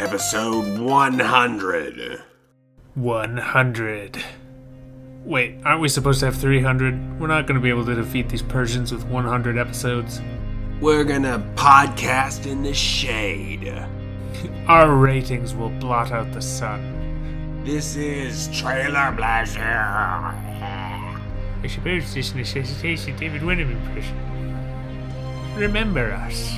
episode 0.00 0.78
100. 0.78 2.22
100. 2.94 4.24
Wait, 5.26 5.58
aren't 5.62 5.82
we 5.82 5.88
supposed 5.88 6.20
to 6.20 6.26
have 6.26 6.36
300? 6.36 7.20
We're 7.20 7.26
not 7.26 7.46
going 7.46 7.56
to 7.56 7.62
be 7.62 7.68
able 7.68 7.84
to 7.84 7.94
defeat 7.94 8.30
these 8.30 8.40
Persians 8.40 8.92
with 8.92 9.04
100 9.04 9.58
episodes. 9.58 10.22
We're 10.80 11.04
gonna 11.04 11.38
podcast 11.54 12.46
in 12.46 12.62
the 12.62 12.72
shade. 12.72 13.70
Our 14.66 14.94
ratings 14.94 15.54
will 15.54 15.68
blot 15.68 16.12
out 16.12 16.32
the 16.32 16.40
sun. 16.40 17.62
This 17.66 17.96
is 17.96 18.48
Trailer 18.58 19.12
Blazer. 19.12 19.60
I 19.60 21.66
suppose 21.68 22.14
this 22.14 22.34
necessitates 22.34 23.06
a 23.06 23.12
David 23.12 23.42
Wenham 23.42 23.70
impression. 23.70 24.16
Remember 25.58 26.12
us. 26.12 26.50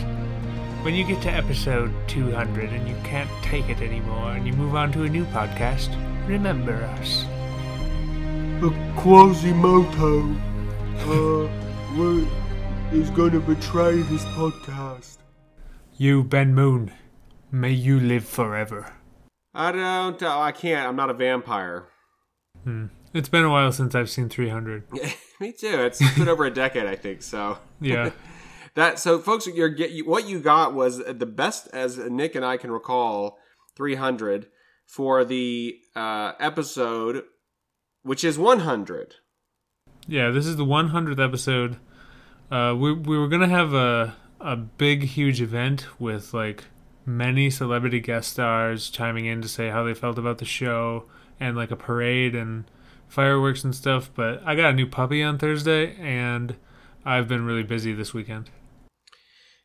When 0.82 0.96
you 0.96 1.04
get 1.04 1.22
to 1.22 1.30
episode 1.30 1.94
200 2.08 2.70
and 2.70 2.88
you 2.88 2.96
can't 3.04 3.30
take 3.40 3.68
it 3.68 3.80
anymore 3.80 4.32
and 4.32 4.44
you 4.44 4.52
move 4.52 4.74
on 4.74 4.90
to 4.92 5.04
a 5.04 5.08
new 5.08 5.24
podcast, 5.26 5.88
remember 6.26 6.74
us. 6.74 7.24
Quasimodo 8.96 10.34
uh, 11.06 11.48
is 12.92 13.10
going 13.10 13.30
to 13.30 13.38
betray 13.38 14.02
this 14.02 14.24
podcast. 14.34 15.18
You, 15.98 16.24
Ben 16.24 16.52
Moon, 16.52 16.90
may 17.52 17.70
you 17.70 18.00
live 18.00 18.24
forever. 18.24 18.92
I 19.54 19.70
don't. 19.70 20.20
Oh, 20.20 20.40
I 20.40 20.50
can't. 20.50 20.88
I'm 20.88 20.96
not 20.96 21.10
a 21.10 21.14
vampire. 21.14 21.84
It's 23.14 23.28
been 23.28 23.44
a 23.44 23.50
while 23.50 23.70
since 23.70 23.94
I've 23.94 24.10
seen 24.10 24.28
300. 24.28 24.90
Me 25.40 25.52
too. 25.52 25.80
It's 25.80 26.00
been 26.18 26.28
over 26.28 26.44
a 26.44 26.50
decade, 26.50 26.86
I 26.86 26.96
think. 26.96 27.22
So 27.22 27.58
Yeah. 27.80 28.10
that. 28.74 28.98
So, 28.98 29.18
folks, 29.18 29.46
you're 29.46 29.68
get 29.68 29.90
you, 29.90 30.04
what 30.04 30.28
you 30.28 30.40
got 30.40 30.74
was 30.74 30.98
the 30.98 31.26
best, 31.26 31.68
as 31.72 31.98
Nick 31.98 32.34
and 32.34 32.44
I 32.44 32.56
can 32.56 32.70
recall, 32.70 33.38
300 33.76 34.46
for 34.86 35.24
the 35.24 35.76
uh, 35.96 36.32
episode, 36.38 37.24
which 38.02 38.24
is 38.24 38.38
100. 38.38 39.16
Yeah, 40.06 40.30
this 40.30 40.46
is 40.46 40.56
the 40.56 40.64
100th 40.64 41.24
episode. 41.24 41.78
Uh, 42.50 42.74
we 42.74 42.92
we 42.92 43.16
were 43.16 43.28
gonna 43.28 43.48
have 43.48 43.72
a 43.72 44.16
a 44.40 44.56
big, 44.56 45.04
huge 45.04 45.40
event 45.40 45.86
with 46.00 46.34
like 46.34 46.64
many 47.06 47.48
celebrity 47.48 48.00
guest 48.00 48.32
stars 48.32 48.90
chiming 48.90 49.26
in 49.26 49.40
to 49.40 49.48
say 49.48 49.70
how 49.70 49.84
they 49.84 49.94
felt 49.94 50.18
about 50.18 50.38
the 50.38 50.44
show 50.44 51.04
and 51.40 51.56
like 51.56 51.70
a 51.70 51.76
parade 51.76 52.34
and 52.34 52.64
fireworks 53.08 53.64
and 53.64 53.74
stuff. 53.74 54.10
But 54.14 54.42
I 54.44 54.54
got 54.54 54.70
a 54.70 54.74
new 54.74 54.86
puppy 54.86 55.22
on 55.22 55.38
Thursday, 55.38 55.96
and 55.96 56.56
I've 57.04 57.28
been 57.28 57.44
really 57.44 57.62
busy 57.62 57.92
this 57.92 58.12
weekend. 58.12 58.50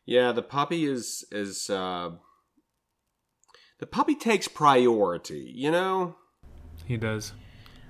Yeah, 0.08 0.32
the 0.32 0.40
puppy 0.40 0.86
is 0.86 1.26
is 1.30 1.68
uh, 1.68 2.12
the 3.78 3.86
puppy 3.86 4.14
takes 4.14 4.48
priority. 4.48 5.52
You 5.54 5.70
know. 5.70 6.16
He 6.86 6.96
does. 6.96 7.32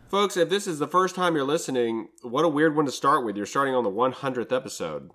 Folks, 0.09 0.37
if 0.37 0.49
this 0.49 0.67
is 0.67 0.81
the 0.81 0.89
first 0.89 1.15
time 1.15 1.37
you're 1.37 1.45
listening, 1.45 2.09
what 2.23 2.45
a 2.45 2.49
weird 2.49 2.75
one 2.75 2.87
to 2.87 2.91
start 2.91 3.25
with. 3.25 3.37
You're 3.37 3.47
starting 3.47 3.73
on 3.73 3.85
the 3.85 3.91
100th 3.91 4.51
episode. 4.51 5.11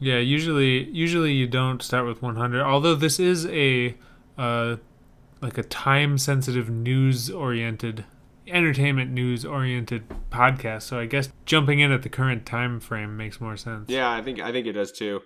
Yeah, 0.00 0.18
usually 0.18 0.90
usually 0.90 1.34
you 1.34 1.46
don't 1.46 1.82
start 1.82 2.04
with 2.04 2.20
100. 2.20 2.62
Although 2.62 2.96
this 2.96 3.20
is 3.20 3.46
a 3.46 3.94
uh 4.36 4.78
like 5.40 5.56
a 5.56 5.62
time 5.62 6.18
sensitive 6.18 6.68
news 6.68 7.30
oriented 7.30 8.06
entertainment 8.48 9.12
news 9.12 9.44
oriented 9.44 10.02
podcast. 10.32 10.82
So 10.82 10.98
I 10.98 11.06
guess 11.06 11.28
jumping 11.46 11.78
in 11.78 11.92
at 11.92 12.02
the 12.02 12.08
current 12.08 12.44
time 12.44 12.80
frame 12.80 13.16
makes 13.16 13.40
more 13.40 13.56
sense. 13.56 13.88
Yeah, 13.88 14.10
I 14.10 14.20
think 14.20 14.40
I 14.40 14.50
think 14.50 14.66
it 14.66 14.72
does 14.72 14.90
too. 14.90 15.22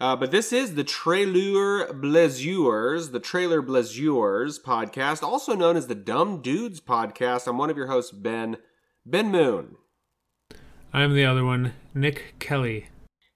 Uh, 0.00 0.16
but 0.16 0.30
this 0.30 0.50
is 0.52 0.74
the 0.76 0.84
Trailer 0.84 1.92
Blazures, 1.92 3.10
the 3.10 3.20
Trailer 3.20 3.60
Blazures 3.60 4.58
podcast, 4.58 5.22
also 5.22 5.54
known 5.54 5.76
as 5.76 5.88
the 5.88 5.94
Dumb 5.94 6.40
Dudes 6.40 6.80
podcast. 6.80 7.46
I'm 7.46 7.58
one 7.58 7.68
of 7.68 7.76
your 7.76 7.88
hosts, 7.88 8.10
Ben 8.10 8.56
Ben 9.04 9.30
Moon, 9.30 9.76
I'm 10.92 11.14
the 11.14 11.24
other 11.24 11.44
one, 11.44 11.74
Nick 11.94 12.34
Kelly. 12.38 12.86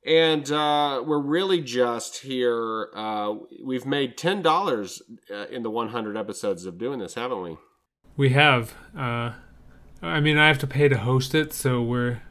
and 0.06 0.50
uh, 0.50 1.03
we're 1.06 1.21
really 1.21 1.61
just 1.61 2.22
here. 2.22 2.88
Uh, 2.94 3.34
we've 3.62 3.87
made 3.87 4.17
ten 4.17 4.41
dollars 4.41 5.03
uh, 5.31 5.47
in 5.50 5.62
the 5.62 5.71
100 5.71 6.17
episodes 6.17 6.65
of 6.65 6.78
doing 6.78 6.99
this, 6.99 7.15
haven't 7.15 7.43
we? 7.43 7.56
We 8.17 8.31
have 8.31 8.75
uh 8.97 9.33
I 10.00 10.21
mean 10.21 10.38
I 10.38 10.49
have 10.49 10.59
to 10.61 10.67
pay 10.67 10.88
to 10.88 10.99
host 10.99 11.34
it, 11.34 11.53
so 11.53 11.83
we're 11.83 12.22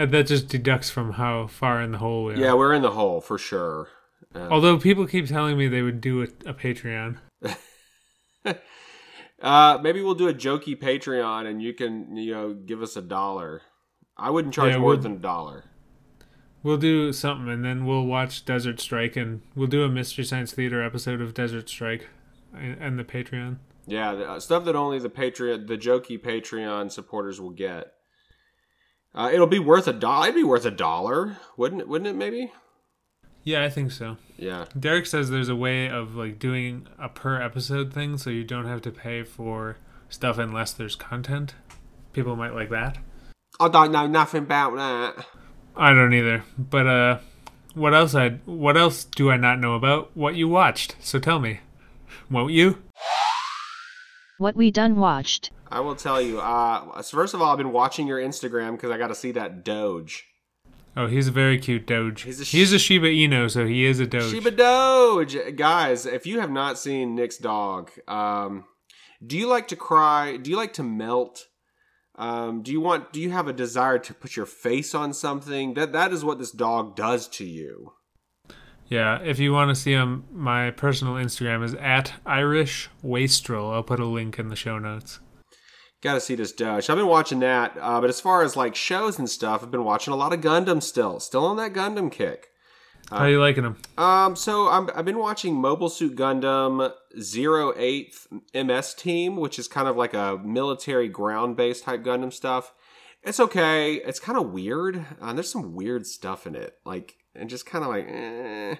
that 0.00 0.10
that 0.12 0.26
just 0.26 0.48
deducts 0.48 0.88
from 0.88 1.12
how 1.12 1.46
far 1.46 1.82
in 1.82 1.92
the 1.92 1.98
hole 1.98 2.24
we 2.24 2.34
are. 2.34 2.36
Yeah, 2.38 2.54
we're 2.54 2.72
in 2.72 2.82
the 2.82 2.90
hole 2.92 3.20
for 3.20 3.36
sure. 3.38 3.88
Uh, 4.34 4.48
Although 4.50 4.78
people 4.78 5.06
keep 5.06 5.26
telling 5.26 5.58
me 5.58 5.68
they 5.68 5.82
would 5.82 6.00
do 6.00 6.22
a, 6.22 6.24
a 6.48 6.54
Patreon. 6.54 7.18
Uh, 9.42 9.78
maybe 9.82 10.02
we'll 10.02 10.14
do 10.14 10.28
a 10.28 10.34
jokey 10.34 10.78
Patreon, 10.78 11.46
and 11.46 11.62
you 11.62 11.72
can 11.72 12.14
you 12.14 12.30
know 12.34 12.52
give 12.52 12.82
us 12.82 12.94
a 12.94 13.00
dollar. 13.00 13.62
I 14.14 14.28
wouldn't 14.28 14.52
charge 14.52 14.72
Yeah, 14.72 14.78
more 14.80 14.88
we'll- 14.90 14.98
than 14.98 15.12
a 15.12 15.18
dollar. 15.18 15.64
We'll 16.62 16.76
do 16.76 17.10
something 17.14 17.48
and 17.48 17.64
then 17.64 17.86
we'll 17.86 18.04
watch 18.04 18.44
Desert 18.44 18.80
Strike 18.80 19.16
and 19.16 19.40
we'll 19.56 19.66
do 19.66 19.82
a 19.82 19.88
Mystery 19.88 20.24
Science 20.24 20.52
Theater 20.52 20.82
episode 20.84 21.22
of 21.22 21.32
Desert 21.32 21.70
Strike 21.70 22.08
and, 22.54 22.76
and 22.78 22.98
the 22.98 23.04
Patreon. 23.04 23.56
Yeah, 23.86 24.14
the, 24.14 24.30
uh, 24.32 24.40
stuff 24.40 24.66
that 24.66 24.76
only 24.76 24.98
the 24.98 25.08
Patreon, 25.08 25.68
the 25.68 25.78
jokey 25.78 26.20
Patreon 26.20 26.92
supporters 26.92 27.40
will 27.40 27.48
get. 27.48 27.94
Uh, 29.14 29.30
it'll 29.32 29.46
be 29.46 29.58
worth 29.58 29.88
a 29.88 29.92
dollar. 29.92 30.28
It'd 30.28 30.36
be 30.36 30.44
worth 30.44 30.64
a 30.64 30.70
dollar, 30.70 31.38
wouldn't 31.56 31.80
it? 31.80 31.88
Wouldn't 31.88 32.08
it? 32.08 32.16
Maybe. 32.16 32.52
Yeah, 33.42 33.64
I 33.64 33.70
think 33.70 33.90
so. 33.90 34.16
Yeah. 34.36 34.66
Derek 34.78 35.06
says 35.06 35.30
there's 35.30 35.48
a 35.48 35.56
way 35.56 35.88
of 35.88 36.14
like 36.14 36.38
doing 36.38 36.86
a 36.98 37.08
per 37.08 37.40
episode 37.40 37.92
thing 37.92 38.18
so 38.18 38.30
you 38.30 38.44
don't 38.44 38.66
have 38.66 38.82
to 38.82 38.90
pay 38.90 39.22
for 39.22 39.78
stuff 40.08 40.38
unless 40.38 40.72
there's 40.72 40.96
content. 40.96 41.54
People 42.12 42.36
might 42.36 42.54
like 42.54 42.70
that. 42.70 42.98
I 43.58 43.68
don't 43.68 43.92
know 43.92 44.06
nothing 44.06 44.44
about 44.44 44.76
that. 44.76 45.26
I 45.76 45.92
don't 45.92 46.12
either. 46.12 46.44
But 46.58 46.86
uh 46.86 47.18
what 47.74 47.94
else 47.94 48.14
I 48.14 48.30
what 48.44 48.76
else 48.76 49.04
do 49.04 49.30
I 49.30 49.36
not 49.36 49.58
know 49.60 49.74
about 49.74 50.10
what 50.16 50.34
you 50.34 50.48
watched? 50.48 50.96
So 51.00 51.18
tell 51.18 51.40
me. 51.40 51.60
Won't 52.30 52.52
you? 52.52 52.82
What 54.38 54.56
we 54.56 54.70
done 54.70 54.96
watched. 54.96 55.50
I 55.70 55.80
will 55.80 55.94
tell 55.94 56.20
you. 56.20 56.40
Uh, 56.40 57.00
first 57.02 57.34
of 57.34 57.40
all, 57.40 57.50
I've 57.52 57.58
been 57.58 57.72
watching 57.72 58.06
your 58.06 58.18
Instagram 58.18 58.72
because 58.72 58.90
I 58.90 58.98
got 58.98 59.08
to 59.08 59.14
see 59.14 59.32
that 59.32 59.64
Doge. 59.64 60.26
Oh, 60.96 61.06
he's 61.06 61.28
a 61.28 61.30
very 61.30 61.58
cute 61.58 61.86
Doge. 61.86 62.22
He's 62.22 62.40
a 62.40 62.44
sh- 62.44 62.52
he's 62.52 62.72
a 62.72 62.78
Shiba 62.78 63.06
Inu, 63.06 63.50
so 63.50 63.66
he 63.66 63.84
is 63.84 64.00
a 64.00 64.06
Doge. 64.06 64.32
Shiba 64.32 64.50
Doge, 64.50 65.56
guys. 65.56 66.04
If 66.06 66.26
you 66.26 66.40
have 66.40 66.50
not 66.50 66.78
seen 66.78 67.14
Nick's 67.14 67.38
dog, 67.38 67.90
um, 68.08 68.64
do 69.24 69.38
you 69.38 69.46
like 69.46 69.68
to 69.68 69.76
cry? 69.76 70.36
Do 70.36 70.50
you 70.50 70.56
like 70.56 70.72
to 70.74 70.82
melt? 70.82 71.46
Um, 72.16 72.62
do 72.62 72.72
you 72.72 72.80
want? 72.80 73.12
Do 73.12 73.20
you 73.20 73.30
have 73.30 73.46
a 73.46 73.52
desire 73.52 73.98
to 74.00 74.12
put 74.12 74.36
your 74.36 74.46
face 74.46 74.94
on 74.94 75.12
something? 75.12 75.74
That 75.74 75.92
that 75.92 76.12
is 76.12 76.24
what 76.24 76.38
this 76.38 76.50
dog 76.50 76.96
does 76.96 77.28
to 77.28 77.44
you. 77.44 77.92
Yeah, 78.88 79.20
if 79.22 79.38
you 79.38 79.52
want 79.52 79.68
to 79.68 79.80
see 79.80 79.92
him, 79.92 80.24
my 80.32 80.72
personal 80.72 81.14
Instagram 81.14 81.64
is 81.64 81.74
at 81.74 82.14
Irish 82.26 82.90
Wastrel. 83.02 83.70
I'll 83.70 83.84
put 83.84 84.00
a 84.00 84.04
link 84.04 84.36
in 84.40 84.48
the 84.48 84.56
show 84.56 84.80
notes. 84.80 85.20
Got 86.02 86.14
to 86.14 86.20
see 86.20 86.34
this 86.34 86.52
Doge. 86.52 86.88
I've 86.88 86.96
been 86.96 87.06
watching 87.06 87.40
that, 87.40 87.76
uh, 87.78 88.00
but 88.00 88.08
as 88.08 88.20
far 88.20 88.42
as 88.42 88.56
like 88.56 88.74
shows 88.74 89.18
and 89.18 89.28
stuff, 89.28 89.62
I've 89.62 89.70
been 89.70 89.84
watching 89.84 90.14
a 90.14 90.16
lot 90.16 90.32
of 90.32 90.40
Gundam. 90.40 90.82
Still, 90.82 91.20
still 91.20 91.44
on 91.44 91.56
that 91.58 91.74
Gundam 91.74 92.10
kick. 92.10 92.48
How 93.10 93.24
are 93.24 93.30
you 93.30 93.40
liking 93.40 93.64
them? 93.64 93.76
Um, 93.98 94.36
so 94.36 94.68
I'm, 94.68 94.88
I've 94.94 95.04
been 95.04 95.18
watching 95.18 95.56
Mobile 95.56 95.88
Suit 95.88 96.16
Gundam 96.16 96.92
08th 97.14 98.26
MS 98.54 98.94
Team, 98.94 99.36
which 99.36 99.58
is 99.58 99.66
kind 99.66 99.88
of 99.88 99.96
like 99.96 100.14
a 100.14 100.38
military 100.44 101.08
ground 101.08 101.56
based 101.56 101.84
type 101.84 102.04
Gundam 102.04 102.32
stuff. 102.32 102.72
It's 103.22 103.40
okay. 103.40 103.94
It's 103.96 104.20
kind 104.20 104.38
of 104.38 104.52
weird. 104.52 105.04
Uh, 105.20 105.32
there's 105.32 105.50
some 105.50 105.74
weird 105.74 106.06
stuff 106.06 106.46
in 106.46 106.54
it, 106.54 106.78
like 106.86 107.16
and 107.34 107.50
just 107.50 107.66
kind 107.66 107.84
of 107.84 107.90
like, 107.90 108.06
eh, 108.08 108.76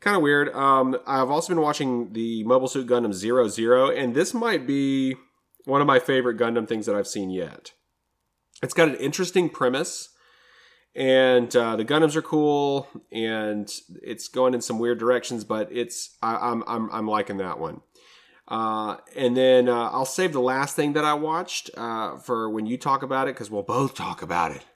kind 0.00 0.16
of 0.16 0.22
weird. 0.22 0.54
Um, 0.54 0.96
I've 1.06 1.30
also 1.30 1.48
been 1.48 1.62
watching 1.62 2.12
the 2.12 2.44
Mobile 2.44 2.68
Suit 2.68 2.86
Gundam 2.86 3.12
00, 3.12 3.90
and 3.90 4.14
this 4.14 4.34
might 4.34 4.66
be 4.66 5.16
one 5.64 5.80
of 5.80 5.86
my 5.86 5.98
favorite 5.98 6.38
Gundam 6.38 6.66
things 6.66 6.86
that 6.86 6.94
I've 6.94 7.06
seen 7.06 7.30
yet. 7.30 7.72
It's 8.62 8.74
got 8.74 8.88
an 8.88 8.96
interesting 8.96 9.48
premise 9.48 10.12
and 10.94 11.54
uh, 11.56 11.76
the 11.76 11.84
Gundams 11.84 12.16
are 12.16 12.22
cool, 12.22 12.86
and 13.10 13.70
it's 14.02 14.28
going 14.28 14.52
in 14.52 14.60
some 14.60 14.78
weird 14.78 14.98
directions, 14.98 15.42
but 15.44 15.68
it's 15.72 16.16
I, 16.22 16.36
I'm 16.36 16.62
I'm 16.66 16.90
I'm 16.92 17.08
liking 17.08 17.38
that 17.38 17.58
one. 17.58 17.80
Uh, 18.46 18.96
and 19.16 19.34
then 19.36 19.68
uh, 19.68 19.88
I'll 19.90 20.04
save 20.04 20.32
the 20.34 20.40
last 20.40 20.76
thing 20.76 20.92
that 20.92 21.04
I 21.04 21.14
watched 21.14 21.70
uh, 21.76 22.18
for 22.18 22.50
when 22.50 22.66
you 22.66 22.76
talk 22.76 23.02
about 23.02 23.26
it 23.28 23.34
because 23.34 23.50
we'll 23.50 23.62
both 23.62 23.94
talk 23.94 24.20
about 24.20 24.50
it. 24.50 24.66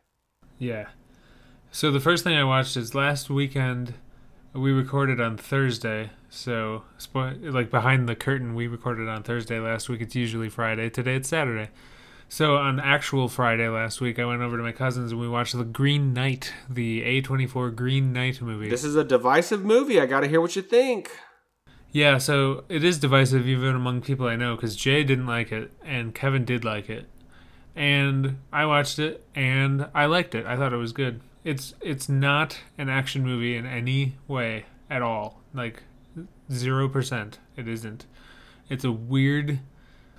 Yeah. 0.58 0.86
So 1.70 1.90
the 1.90 2.00
first 2.00 2.24
thing 2.24 2.36
I 2.36 2.44
watched 2.44 2.76
is 2.78 2.94
last 2.94 3.28
weekend. 3.28 3.94
We 4.56 4.72
recorded 4.72 5.20
on 5.20 5.36
Thursday, 5.36 6.10
so 6.30 6.84
spo- 6.98 7.52
like 7.52 7.70
behind 7.70 8.08
the 8.08 8.16
curtain, 8.16 8.54
we 8.54 8.66
recorded 8.66 9.06
on 9.06 9.22
Thursday 9.22 9.60
last 9.60 9.90
week. 9.90 10.00
It's 10.00 10.14
usually 10.14 10.48
Friday. 10.48 10.88
Today 10.88 11.16
it's 11.16 11.28
Saturday. 11.28 11.68
So 12.30 12.56
on 12.56 12.80
actual 12.80 13.28
Friday 13.28 13.68
last 13.68 14.00
week, 14.00 14.18
I 14.18 14.24
went 14.24 14.40
over 14.40 14.56
to 14.56 14.62
my 14.62 14.72
cousins 14.72 15.12
and 15.12 15.20
we 15.20 15.28
watched 15.28 15.56
the 15.56 15.62
Green 15.62 16.14
Knight, 16.14 16.54
the 16.70 17.02
A24 17.02 17.74
Green 17.74 18.14
Knight 18.14 18.40
movie. 18.40 18.70
This 18.70 18.82
is 18.82 18.96
a 18.96 19.04
divisive 19.04 19.62
movie. 19.62 20.00
I 20.00 20.06
got 20.06 20.20
to 20.20 20.28
hear 20.28 20.40
what 20.40 20.56
you 20.56 20.62
think. 20.62 21.10
Yeah, 21.92 22.16
so 22.16 22.64
it 22.70 22.82
is 22.82 22.98
divisive 22.98 23.46
even 23.46 23.76
among 23.76 24.00
people 24.00 24.26
I 24.26 24.36
know 24.36 24.56
because 24.56 24.74
Jay 24.74 25.04
didn't 25.04 25.26
like 25.26 25.52
it 25.52 25.70
and 25.84 26.14
Kevin 26.14 26.46
did 26.46 26.64
like 26.64 26.88
it, 26.88 27.06
and 27.74 28.38
I 28.52 28.64
watched 28.64 28.98
it 28.98 29.22
and 29.34 29.88
I 29.94 30.06
liked 30.06 30.34
it. 30.34 30.46
I 30.46 30.56
thought 30.56 30.72
it 30.72 30.78
was 30.78 30.92
good. 30.92 31.20
It's 31.46 31.74
it's 31.80 32.08
not 32.08 32.58
an 32.76 32.88
action 32.88 33.22
movie 33.22 33.56
in 33.56 33.66
any 33.66 34.16
way 34.26 34.64
at 34.90 35.00
all. 35.00 35.40
Like 35.54 35.84
zero 36.50 36.88
percent. 36.88 37.38
It 37.56 37.68
isn't. 37.68 38.04
It's 38.68 38.82
a 38.84 38.90
weird 38.90 39.60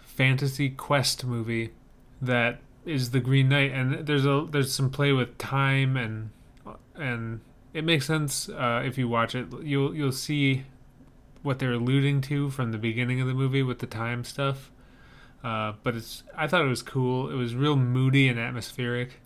fantasy 0.05 0.69
quest 0.69 1.25
movie 1.25 1.71
that 2.21 2.61
is 2.85 3.11
the 3.11 3.19
Green 3.19 3.49
Knight, 3.49 3.73
and 3.73 4.07
there's 4.07 4.25
a 4.25 4.47
there's 4.49 4.73
some 4.73 4.89
play 4.89 5.11
with 5.11 5.37
time 5.37 5.97
and 5.97 6.29
and 6.95 7.41
it 7.73 7.83
makes 7.83 8.05
sense 8.05 8.47
uh, 8.47 8.81
if 8.85 8.97
you 8.97 9.09
watch 9.09 9.35
it. 9.35 9.47
You'll 9.61 9.93
you'll 9.93 10.13
see 10.13 10.63
what 11.43 11.59
they're 11.59 11.73
alluding 11.73 12.21
to 12.21 12.49
from 12.49 12.71
the 12.71 12.77
beginning 12.77 13.19
of 13.19 13.27
the 13.27 13.33
movie 13.33 13.63
with 13.63 13.79
the 13.79 13.85
time 13.85 14.23
stuff. 14.23 14.71
Uh, 15.43 15.73
but 15.83 15.93
it's 15.93 16.23
I 16.37 16.47
thought 16.47 16.61
it 16.61 16.69
was 16.69 16.81
cool. 16.81 17.29
It 17.29 17.35
was 17.35 17.53
real 17.53 17.75
moody 17.75 18.29
and 18.29 18.39
atmospheric, 18.39 19.19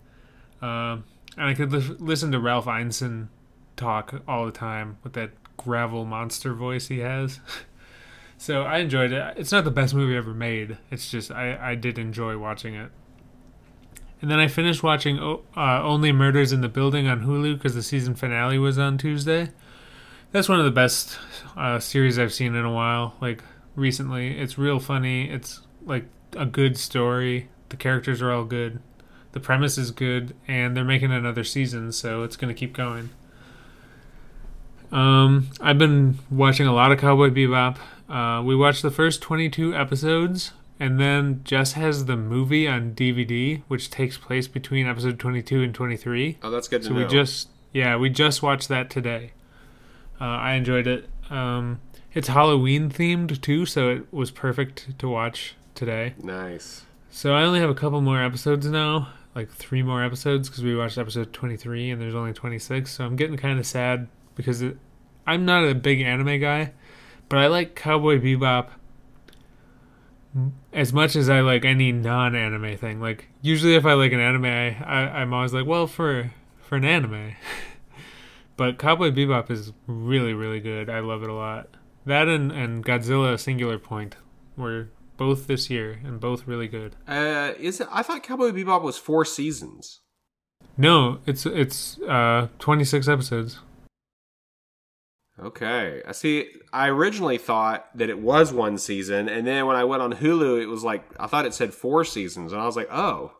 um, 0.60 1.04
and 1.36 1.46
I 1.46 1.54
could 1.54 1.72
li- 1.72 1.96
listen 1.98 2.32
to 2.32 2.40
Ralph 2.40 2.66
Ineson 2.66 3.28
talk 3.76 4.22
all 4.28 4.46
the 4.46 4.52
time 4.52 4.98
with 5.02 5.14
that 5.14 5.30
gravel 5.56 6.04
monster 6.04 6.54
voice 6.54 6.88
he 6.88 6.98
has. 7.00 7.40
so 8.38 8.62
I 8.62 8.78
enjoyed 8.78 9.12
it. 9.12 9.34
It's 9.36 9.52
not 9.52 9.64
the 9.64 9.70
best 9.70 9.94
movie 9.94 10.16
ever 10.16 10.34
made. 10.34 10.78
It's 10.90 11.10
just 11.10 11.30
I 11.30 11.58
I 11.60 11.74
did 11.74 11.98
enjoy 11.98 12.38
watching 12.38 12.74
it. 12.74 12.90
And 14.20 14.30
then 14.30 14.38
I 14.38 14.46
finished 14.46 14.84
watching 14.84 15.18
uh, 15.18 15.82
Only 15.82 16.12
Murders 16.12 16.52
in 16.52 16.60
the 16.60 16.68
Building 16.68 17.08
on 17.08 17.22
Hulu 17.22 17.56
because 17.56 17.74
the 17.74 17.82
season 17.82 18.14
finale 18.14 18.56
was 18.56 18.78
on 18.78 18.96
Tuesday. 18.96 19.50
That's 20.30 20.48
one 20.48 20.60
of 20.60 20.64
the 20.64 20.70
best 20.70 21.18
uh, 21.56 21.80
series 21.80 22.20
I've 22.20 22.32
seen 22.32 22.54
in 22.54 22.64
a 22.64 22.72
while. 22.72 23.16
Like 23.20 23.42
recently, 23.74 24.38
it's 24.38 24.56
real 24.56 24.78
funny. 24.78 25.28
It's 25.28 25.62
like 25.84 26.04
a 26.36 26.46
good 26.46 26.78
story. 26.78 27.48
The 27.70 27.76
characters 27.76 28.22
are 28.22 28.30
all 28.30 28.44
good. 28.44 28.80
The 29.32 29.40
premise 29.40 29.78
is 29.78 29.90
good, 29.90 30.34
and 30.46 30.76
they're 30.76 30.84
making 30.84 31.10
another 31.12 31.42
season, 31.44 31.92
so 31.92 32.22
it's 32.22 32.36
gonna 32.36 32.54
keep 32.54 32.72
going. 32.74 33.10
Um, 34.90 35.48
I've 35.60 35.78
been 35.78 36.18
watching 36.30 36.66
a 36.66 36.74
lot 36.74 36.92
of 36.92 36.98
Cowboy 36.98 37.30
Bebop. 37.30 37.78
Uh, 38.08 38.42
we 38.42 38.54
watched 38.54 38.82
the 38.82 38.90
first 38.90 39.22
22 39.22 39.74
episodes, 39.74 40.52
and 40.78 41.00
then 41.00 41.40
Jess 41.44 41.72
has 41.72 42.04
the 42.04 42.16
movie 42.16 42.68
on 42.68 42.92
DVD, 42.94 43.62
which 43.68 43.90
takes 43.90 44.18
place 44.18 44.48
between 44.48 44.86
episode 44.86 45.18
22 45.18 45.62
and 45.62 45.74
23. 45.74 46.38
Oh, 46.42 46.50
that's 46.50 46.68
good 46.68 46.82
to 46.82 46.88
So 46.88 46.94
know. 46.94 47.00
we 47.00 47.06
just 47.06 47.48
yeah 47.72 47.96
we 47.96 48.10
just 48.10 48.42
watched 48.42 48.68
that 48.68 48.90
today. 48.90 49.32
Uh, 50.20 50.24
I 50.24 50.52
enjoyed 50.54 50.86
it. 50.86 51.08
Um, 51.30 51.80
it's 52.12 52.28
Halloween 52.28 52.90
themed 52.90 53.40
too, 53.40 53.64
so 53.64 53.88
it 53.88 54.12
was 54.12 54.30
perfect 54.30 54.98
to 54.98 55.08
watch 55.08 55.54
today. 55.74 56.12
nice. 56.22 56.84
So 57.14 57.34
I 57.34 57.42
only 57.44 57.60
have 57.60 57.68
a 57.70 57.74
couple 57.74 58.00
more 58.00 58.22
episodes 58.22 58.66
now, 58.66 59.08
like 59.34 59.50
three 59.50 59.82
more 59.82 60.04
episodes 60.04 60.48
because 60.48 60.62
we 60.62 60.76
watched 60.76 60.98
episode 60.98 61.32
23 61.32 61.90
and 61.90 62.00
there's 62.00 62.14
only 62.14 62.32
26. 62.32 62.90
So 62.90 63.04
I'm 63.04 63.16
getting 63.16 63.36
kind 63.36 63.58
of 63.58 63.66
sad 63.66 64.08
because 64.34 64.62
it, 64.62 64.76
I'm 65.26 65.44
not 65.44 65.64
a 65.64 65.74
big 65.74 66.00
anime 66.00 66.40
guy, 66.40 66.72
but 67.28 67.38
I 67.38 67.46
like 67.46 67.74
Cowboy 67.74 68.18
Bebop 68.20 68.68
as 70.72 70.92
much 70.92 71.14
as 71.14 71.28
I 71.28 71.40
like 71.40 71.64
any 71.64 71.92
non-anime 71.92 72.76
thing. 72.76 73.00
Like 73.00 73.28
usually 73.40 73.74
if 73.74 73.84
I 73.84 73.94
like 73.94 74.12
an 74.12 74.20
anime, 74.20 74.44
I, 74.44 75.20
I'm 75.20 75.32
always 75.32 75.52
like, 75.52 75.66
well, 75.66 75.86
for 75.86 76.32
for 76.60 76.76
an 76.76 76.84
anime. 76.84 77.34
but 78.56 78.78
Cowboy 78.78 79.10
Bebop 79.10 79.50
is 79.50 79.72
really 79.86 80.34
really 80.34 80.60
good. 80.60 80.90
I 80.90 81.00
love 81.00 81.22
it 81.22 81.30
a 81.30 81.34
lot. 81.34 81.68
That 82.04 82.28
and 82.28 82.50
and 82.50 82.84
Godzilla 82.84 83.38
Singular 83.38 83.78
Point 83.78 84.16
were 84.56 84.88
both 85.22 85.46
this 85.46 85.70
year 85.70 86.00
and 86.04 86.18
both 86.20 86.46
really 86.46 86.68
good. 86.68 86.96
Uh, 87.06 87.52
is 87.58 87.80
it? 87.80 87.88
I 87.92 88.02
thought 88.02 88.22
Cowboy 88.22 88.50
Bebop 88.50 88.82
was 88.82 88.96
four 88.98 89.24
seasons. 89.24 90.00
No, 90.76 91.18
it's 91.26 91.44
it's 91.46 92.00
uh 92.02 92.48
26 92.58 93.06
episodes. 93.08 93.58
Okay, 95.38 96.02
I 96.06 96.12
see. 96.12 96.48
I 96.72 96.88
originally 96.88 97.38
thought 97.38 97.86
that 97.96 98.10
it 98.10 98.18
was 98.18 98.52
one 98.52 98.78
season, 98.78 99.28
and 99.28 99.46
then 99.46 99.66
when 99.66 99.76
I 99.76 99.84
went 99.84 100.02
on 100.02 100.12
Hulu, 100.14 100.60
it 100.62 100.66
was 100.66 100.84
like 100.84 101.04
I 101.18 101.26
thought 101.26 101.46
it 101.46 101.54
said 101.54 101.72
four 101.74 102.04
seasons, 102.04 102.52
and 102.52 102.60
I 102.60 102.66
was 102.66 102.76
like, 102.76 102.88
oh, 102.92 103.32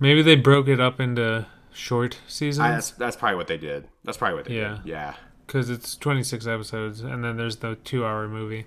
Maybe 0.00 0.22
they 0.22 0.36
broke 0.36 0.68
it 0.68 0.80
up 0.80 1.00
into 1.00 1.46
short 1.72 2.14
I, 2.14 2.18
that's 2.22 2.34
seasons 2.34 2.90
that's 2.92 3.16
probably 3.16 3.36
what 3.36 3.46
they 3.48 3.58
did. 3.58 3.88
That's 4.04 4.16
probably 4.18 4.36
what 4.36 4.44
they 4.46 4.56
Yeah. 4.56 4.76
did. 4.76 4.86
Yeah. 4.86 5.14
because 5.46 5.70
it's 5.70 5.96
26 5.96 6.46
episodes 6.46 7.00
and 7.00 7.22
then 7.24 7.36
there's 7.36 7.56
the 7.56 7.76
2-hour 7.76 8.28
movie. 8.28 8.66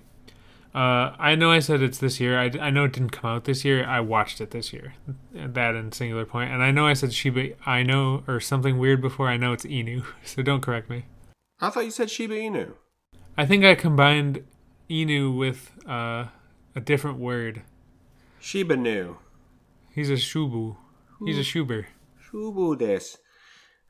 Uh, 0.73 1.13
I 1.19 1.35
know 1.35 1.51
I 1.51 1.59
said 1.59 1.81
it's 1.81 1.97
this 1.97 2.19
year. 2.19 2.39
I, 2.39 2.49
I 2.59 2.69
know 2.69 2.85
it 2.85 2.93
didn't 2.93 3.09
come 3.09 3.29
out 3.29 3.43
this 3.43 3.65
year. 3.65 3.85
I 3.85 3.99
watched 3.99 4.39
it 4.39 4.51
this 4.51 4.71
year. 4.71 4.93
That 5.33 5.75
and 5.75 5.93
Singular 5.93 6.25
Point. 6.25 6.51
And 6.51 6.63
I 6.63 6.71
know 6.71 6.87
I 6.87 6.93
said 6.93 7.13
Shiba 7.13 7.49
I 7.65 7.83
know 7.83 8.23
or 8.27 8.39
something 8.39 8.77
weird 8.77 9.01
before. 9.01 9.27
I 9.27 9.37
know 9.37 9.51
it's 9.53 9.65
Inu. 9.65 10.05
So 10.23 10.41
don't 10.41 10.61
correct 10.61 10.89
me. 10.89 11.05
I 11.59 11.69
thought 11.69 11.85
you 11.85 11.91
said 11.91 12.09
Shiba 12.09 12.35
Inu. 12.35 12.73
I 13.37 13.45
think 13.45 13.65
I 13.65 13.75
combined 13.75 14.45
Inu 14.89 15.37
with 15.37 15.71
uh, 15.87 16.27
a 16.75 16.79
different 16.81 17.19
word. 17.19 17.63
Shiba 18.39 18.77
Nu. 18.77 19.17
He's 19.93 20.09
a 20.09 20.13
Shubu. 20.13 20.77
He's 21.25 21.37
a 21.37 21.41
Shuber. 21.41 21.85
Shubu 22.31 22.77
des. 22.77 23.17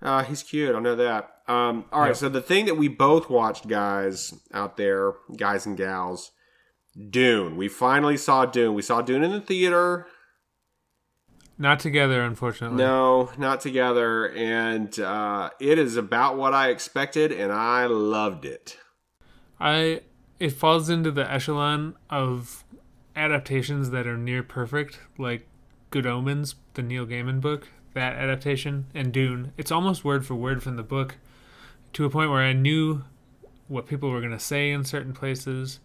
Uh, 0.01 0.23
he's 0.23 0.43
cute. 0.43 0.75
I 0.75 0.79
know 0.79 0.95
that. 0.95 1.29
Um, 1.47 1.85
all 1.91 2.01
right. 2.01 2.07
Yep. 2.07 2.17
So 2.17 2.29
the 2.29 2.41
thing 2.41 2.65
that 2.65 2.75
we 2.75 2.87
both 2.87 3.29
watched, 3.29 3.67
guys 3.67 4.33
out 4.53 4.77
there, 4.77 5.13
guys 5.37 5.65
and 5.65 5.77
gals, 5.77 6.31
Dune. 7.09 7.55
We 7.57 7.67
finally 7.67 8.17
saw 8.17 8.45
Dune. 8.45 8.73
We 8.73 8.81
saw 8.81 9.01
Dune 9.01 9.23
in 9.23 9.31
the 9.31 9.41
theater. 9.41 10.07
Not 11.57 11.79
together, 11.79 12.23
unfortunately. 12.23 12.77
No, 12.77 13.31
not 13.37 13.61
together. 13.61 14.31
And 14.31 14.99
uh, 14.99 15.51
it 15.59 15.77
is 15.77 15.95
about 15.95 16.37
what 16.37 16.53
I 16.53 16.69
expected, 16.69 17.31
and 17.31 17.51
I 17.51 17.85
loved 17.85 18.45
it. 18.45 18.77
I 19.59 20.01
it 20.39 20.53
falls 20.53 20.89
into 20.89 21.11
the 21.11 21.31
echelon 21.31 21.95
of 22.09 22.63
adaptations 23.15 23.91
that 23.91 24.07
are 24.07 24.17
near 24.17 24.41
perfect, 24.41 24.99
like 25.19 25.47
Good 25.91 26.07
Omens, 26.07 26.55
the 26.73 26.81
Neil 26.81 27.05
Gaiman 27.05 27.39
book, 27.41 27.67
that 27.93 28.15
adaptation, 28.15 28.87
and 28.95 29.13
Dune. 29.13 29.53
It's 29.55 29.71
almost 29.71 30.03
word 30.03 30.25
for 30.25 30.33
word 30.33 30.63
from 30.63 30.77
the 30.77 30.83
book, 30.83 31.17
to 31.93 32.05
a 32.05 32.09
point 32.09 32.31
where 32.31 32.41
I 32.41 32.53
knew 32.53 33.03
what 33.67 33.85
people 33.85 34.09
were 34.09 34.21
gonna 34.21 34.39
say 34.39 34.71
in 34.71 34.83
certain 34.83 35.13
places. 35.13 35.79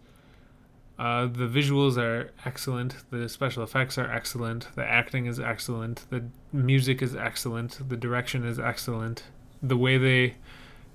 Uh, 0.99 1.27
the 1.27 1.47
visuals 1.47 1.97
are 1.97 2.31
excellent. 2.43 2.95
The 3.11 3.29
special 3.29 3.63
effects 3.63 3.97
are 3.97 4.11
excellent. 4.11 4.73
The 4.75 4.83
acting 4.83 5.27
is 5.27 5.39
excellent. 5.39 6.05
The 6.09 6.25
music 6.51 7.01
is 7.01 7.15
excellent. 7.15 7.87
The 7.87 7.97
direction 7.97 8.43
is 8.43 8.59
excellent. 8.59 9.23
The 9.61 9.77
way 9.77 9.97
they 9.97 10.35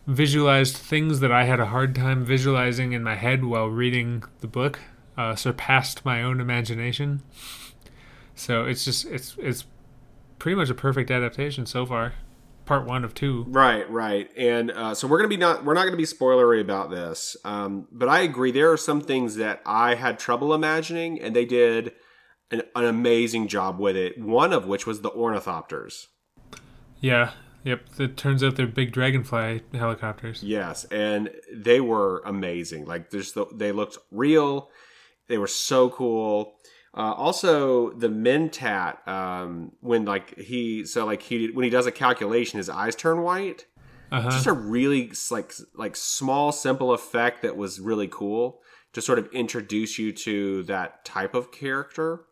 visualized 0.06 0.76
things 0.76 1.20
that 1.20 1.30
I 1.30 1.44
had 1.44 1.60
a 1.60 1.66
hard 1.66 1.94
time 1.94 2.24
visualizing 2.24 2.92
in 2.92 3.04
my 3.04 3.14
head 3.14 3.44
while 3.44 3.68
reading 3.68 4.24
the 4.40 4.48
book 4.48 4.80
uh, 5.16 5.36
surpassed 5.36 6.04
my 6.04 6.22
own 6.22 6.40
imagination. 6.40 7.22
So 8.34 8.64
it's 8.64 8.84
just 8.84 9.04
it's 9.04 9.36
it's 9.38 9.66
pretty 10.38 10.56
much 10.56 10.70
a 10.70 10.74
perfect 10.74 11.10
adaptation 11.10 11.66
so 11.66 11.86
far. 11.86 12.14
Part 12.64 12.86
one 12.86 13.04
of 13.04 13.14
two. 13.14 13.44
Right, 13.48 13.88
right. 13.90 14.30
And 14.36 14.70
uh, 14.70 14.94
so 14.94 15.08
we're 15.08 15.18
gonna 15.18 15.28
be 15.28 15.36
not 15.36 15.64
we're 15.64 15.74
not 15.74 15.84
gonna 15.84 15.96
be 15.96 16.04
spoilery 16.04 16.60
about 16.60 16.90
this. 16.90 17.36
Um, 17.44 17.88
but 17.90 18.08
I 18.08 18.20
agree. 18.20 18.52
There 18.52 18.70
are 18.70 18.76
some 18.76 19.00
things 19.00 19.36
that 19.36 19.60
I 19.66 19.96
had 19.96 20.18
trouble 20.18 20.54
imagining, 20.54 21.20
and 21.20 21.34
they 21.34 21.44
did 21.44 21.92
an, 22.50 22.62
an 22.74 22.84
amazing 22.84 23.48
job 23.48 23.80
with 23.80 23.96
it. 23.96 24.20
One 24.20 24.52
of 24.52 24.66
which 24.66 24.86
was 24.86 25.00
the 25.00 25.10
ornithopters. 25.10 26.06
Yeah. 27.00 27.32
Yep. 27.64 27.82
It 27.98 28.16
turns 28.16 28.42
out 28.42 28.56
they're 28.56 28.66
big 28.66 28.92
dragonfly 28.92 29.62
helicopters. 29.72 30.42
Yes, 30.42 30.84
and 30.86 31.30
they 31.52 31.80
were 31.80 32.22
amazing. 32.24 32.86
Like 32.86 33.10
there's 33.10 33.32
the, 33.32 33.46
they 33.54 33.72
looked 33.72 33.98
real. 34.10 34.68
They 35.28 35.38
were 35.38 35.46
so 35.46 35.88
cool. 35.90 36.54
Uh, 36.94 37.12
also, 37.12 37.90
the 37.92 38.08
Mentat 38.08 39.06
um, 39.08 39.72
when 39.80 40.04
like 40.04 40.38
he 40.38 40.84
so 40.84 41.06
like 41.06 41.22
he 41.22 41.50
when 41.50 41.64
he 41.64 41.70
does 41.70 41.86
a 41.86 41.92
calculation, 41.92 42.58
his 42.58 42.68
eyes 42.68 42.94
turn 42.94 43.22
white. 43.22 43.66
Uh 44.10 44.30
Just 44.30 44.46
a 44.46 44.52
really 44.52 45.10
like 45.30 45.54
like 45.74 45.96
small 45.96 46.52
simple 46.52 46.92
effect 46.92 47.40
that 47.42 47.56
was 47.56 47.80
really 47.80 48.08
cool 48.08 48.60
to 48.92 49.00
sort 49.00 49.18
of 49.18 49.26
introduce 49.32 49.98
you 49.98 50.12
to 50.12 50.64
that 50.64 51.04
type 51.06 51.34
of 51.34 51.50
character. 51.50 52.26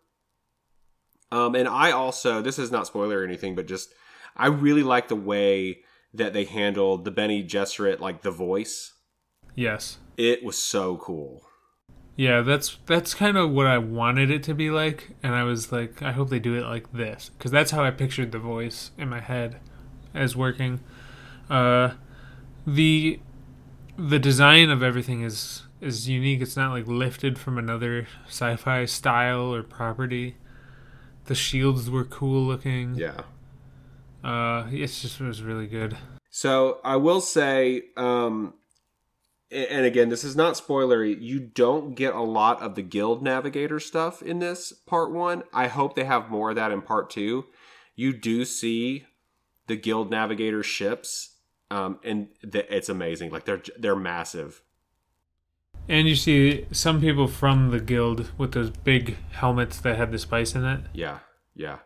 Um, 1.33 1.55
and 1.55 1.67
I 1.67 1.93
also 1.93 2.43
this 2.43 2.59
is 2.59 2.71
not 2.71 2.87
spoiler 2.87 3.21
or 3.21 3.25
anything, 3.25 3.55
but 3.55 3.67
just 3.67 3.95
I 4.37 4.49
really 4.49 4.83
like 4.83 5.09
the 5.09 5.17
way 5.17 5.81
that 6.13 6.35
they 6.35 6.45
handled 6.45 7.07
the 7.07 7.11
Bene 7.11 7.47
Gesserit 7.47 7.99
like 8.01 8.23
the 8.23 8.31
voice. 8.31 8.93
Yes. 9.55 9.99
It 10.17 10.45
was 10.45 10.63
so 10.63 10.99
cool. 10.99 11.47
Yeah, 12.21 12.43
that's 12.43 12.77
that's 12.85 13.15
kind 13.15 13.39
of 13.39 13.51
what 13.51 13.67
I 13.67 13.79
wanted 13.79 14.31
it 14.31 14.43
to 14.43 14.53
be 14.53 14.71
like, 14.71 15.13
and 15.23 15.35
I 15.35 15.45
was 15.45 15.73
like, 15.73 16.03
I 16.03 16.13
hope 16.13 16.29
they 16.29 16.39
do 16.39 16.55
it 16.55 16.67
like 16.67 16.93
this, 16.93 17.31
because 17.31 17.51
that's 17.51 17.71
how 17.71 17.83
I 17.83 17.91
pictured 17.91 18.31
the 18.31 18.39
voice 18.39 18.91
in 18.99 19.09
my 19.09 19.21
head 19.21 19.59
as 20.13 20.37
working. 20.37 20.81
Uh, 21.49 21.93
the 22.67 23.21
the 23.97 24.19
design 24.19 24.69
of 24.69 24.83
everything 24.83 25.23
is 25.23 25.63
is 25.81 26.11
unique. 26.11 26.43
It's 26.43 26.59
not 26.59 26.73
like 26.73 26.87
lifted 26.87 27.39
from 27.39 27.57
another 27.57 28.07
sci-fi 28.27 28.85
style 28.85 29.55
or 29.55 29.63
property. 29.63 30.37
The 31.25 31.35
shields 31.35 31.89
were 31.89 32.05
cool 32.05 32.43
looking. 32.43 32.97
Yeah. 32.97 33.23
Uh, 34.23 34.67
it's 34.71 35.01
just 35.01 35.23
it 35.23 35.25
was 35.25 35.43
really 35.43 35.67
good. 35.67 35.97
So 36.29 36.81
I 36.85 36.97
will 36.97 37.23
say, 37.23 37.85
um, 37.97 38.53
and 39.51 39.85
again, 39.85 40.09
this 40.09 40.25
is 40.25 40.37
not 40.37 40.55
spoilery. 40.55 41.21
You 41.21 41.41
don't 41.41 41.95
get 41.95 42.15
a 42.15 42.23
lot 42.23 42.63
of 42.63 42.75
the 42.75 42.83
guild 42.83 43.23
navigator 43.23 43.81
stuff 43.81 44.23
in 44.23 44.39
this 44.39 44.73
part 44.87 45.11
one. 45.11 45.43
I 45.53 45.67
hope 45.67 45.97
they 45.97 46.05
have 46.05 46.31
more 46.31 46.51
of 46.51 46.57
that 46.57 46.71
in 46.71 46.83
part 46.83 47.11
two. 47.11 47.47
You 47.97 48.13
do 48.13 48.45
see 48.45 49.07
the 49.67 49.77
guild 49.77 50.11
navigator 50.11 50.63
ships, 50.63 51.37
um, 51.71 51.99
and 52.05 52.29
th- 52.51 52.67
it's 52.71 52.89
amazing. 52.89 53.31
Like 53.31 53.45
they're 53.45 53.63
they're 53.79 53.97
massive. 53.97 54.63
And 55.89 56.09
you 56.09 56.15
see 56.15 56.67
some 56.71 57.01
people 57.01 57.27
from 57.27 57.71
the 57.71 57.81
guild 57.81 58.31
with 58.39 58.53
those 58.53 58.71
big 58.71 59.17
helmets 59.33 59.81
that 59.81 59.97
had 59.97 60.13
the 60.13 60.19
spice 60.19 60.55
in 60.55 60.65
it. 60.65 60.81
Yeah, 60.93 61.19
yeah. 61.55 61.79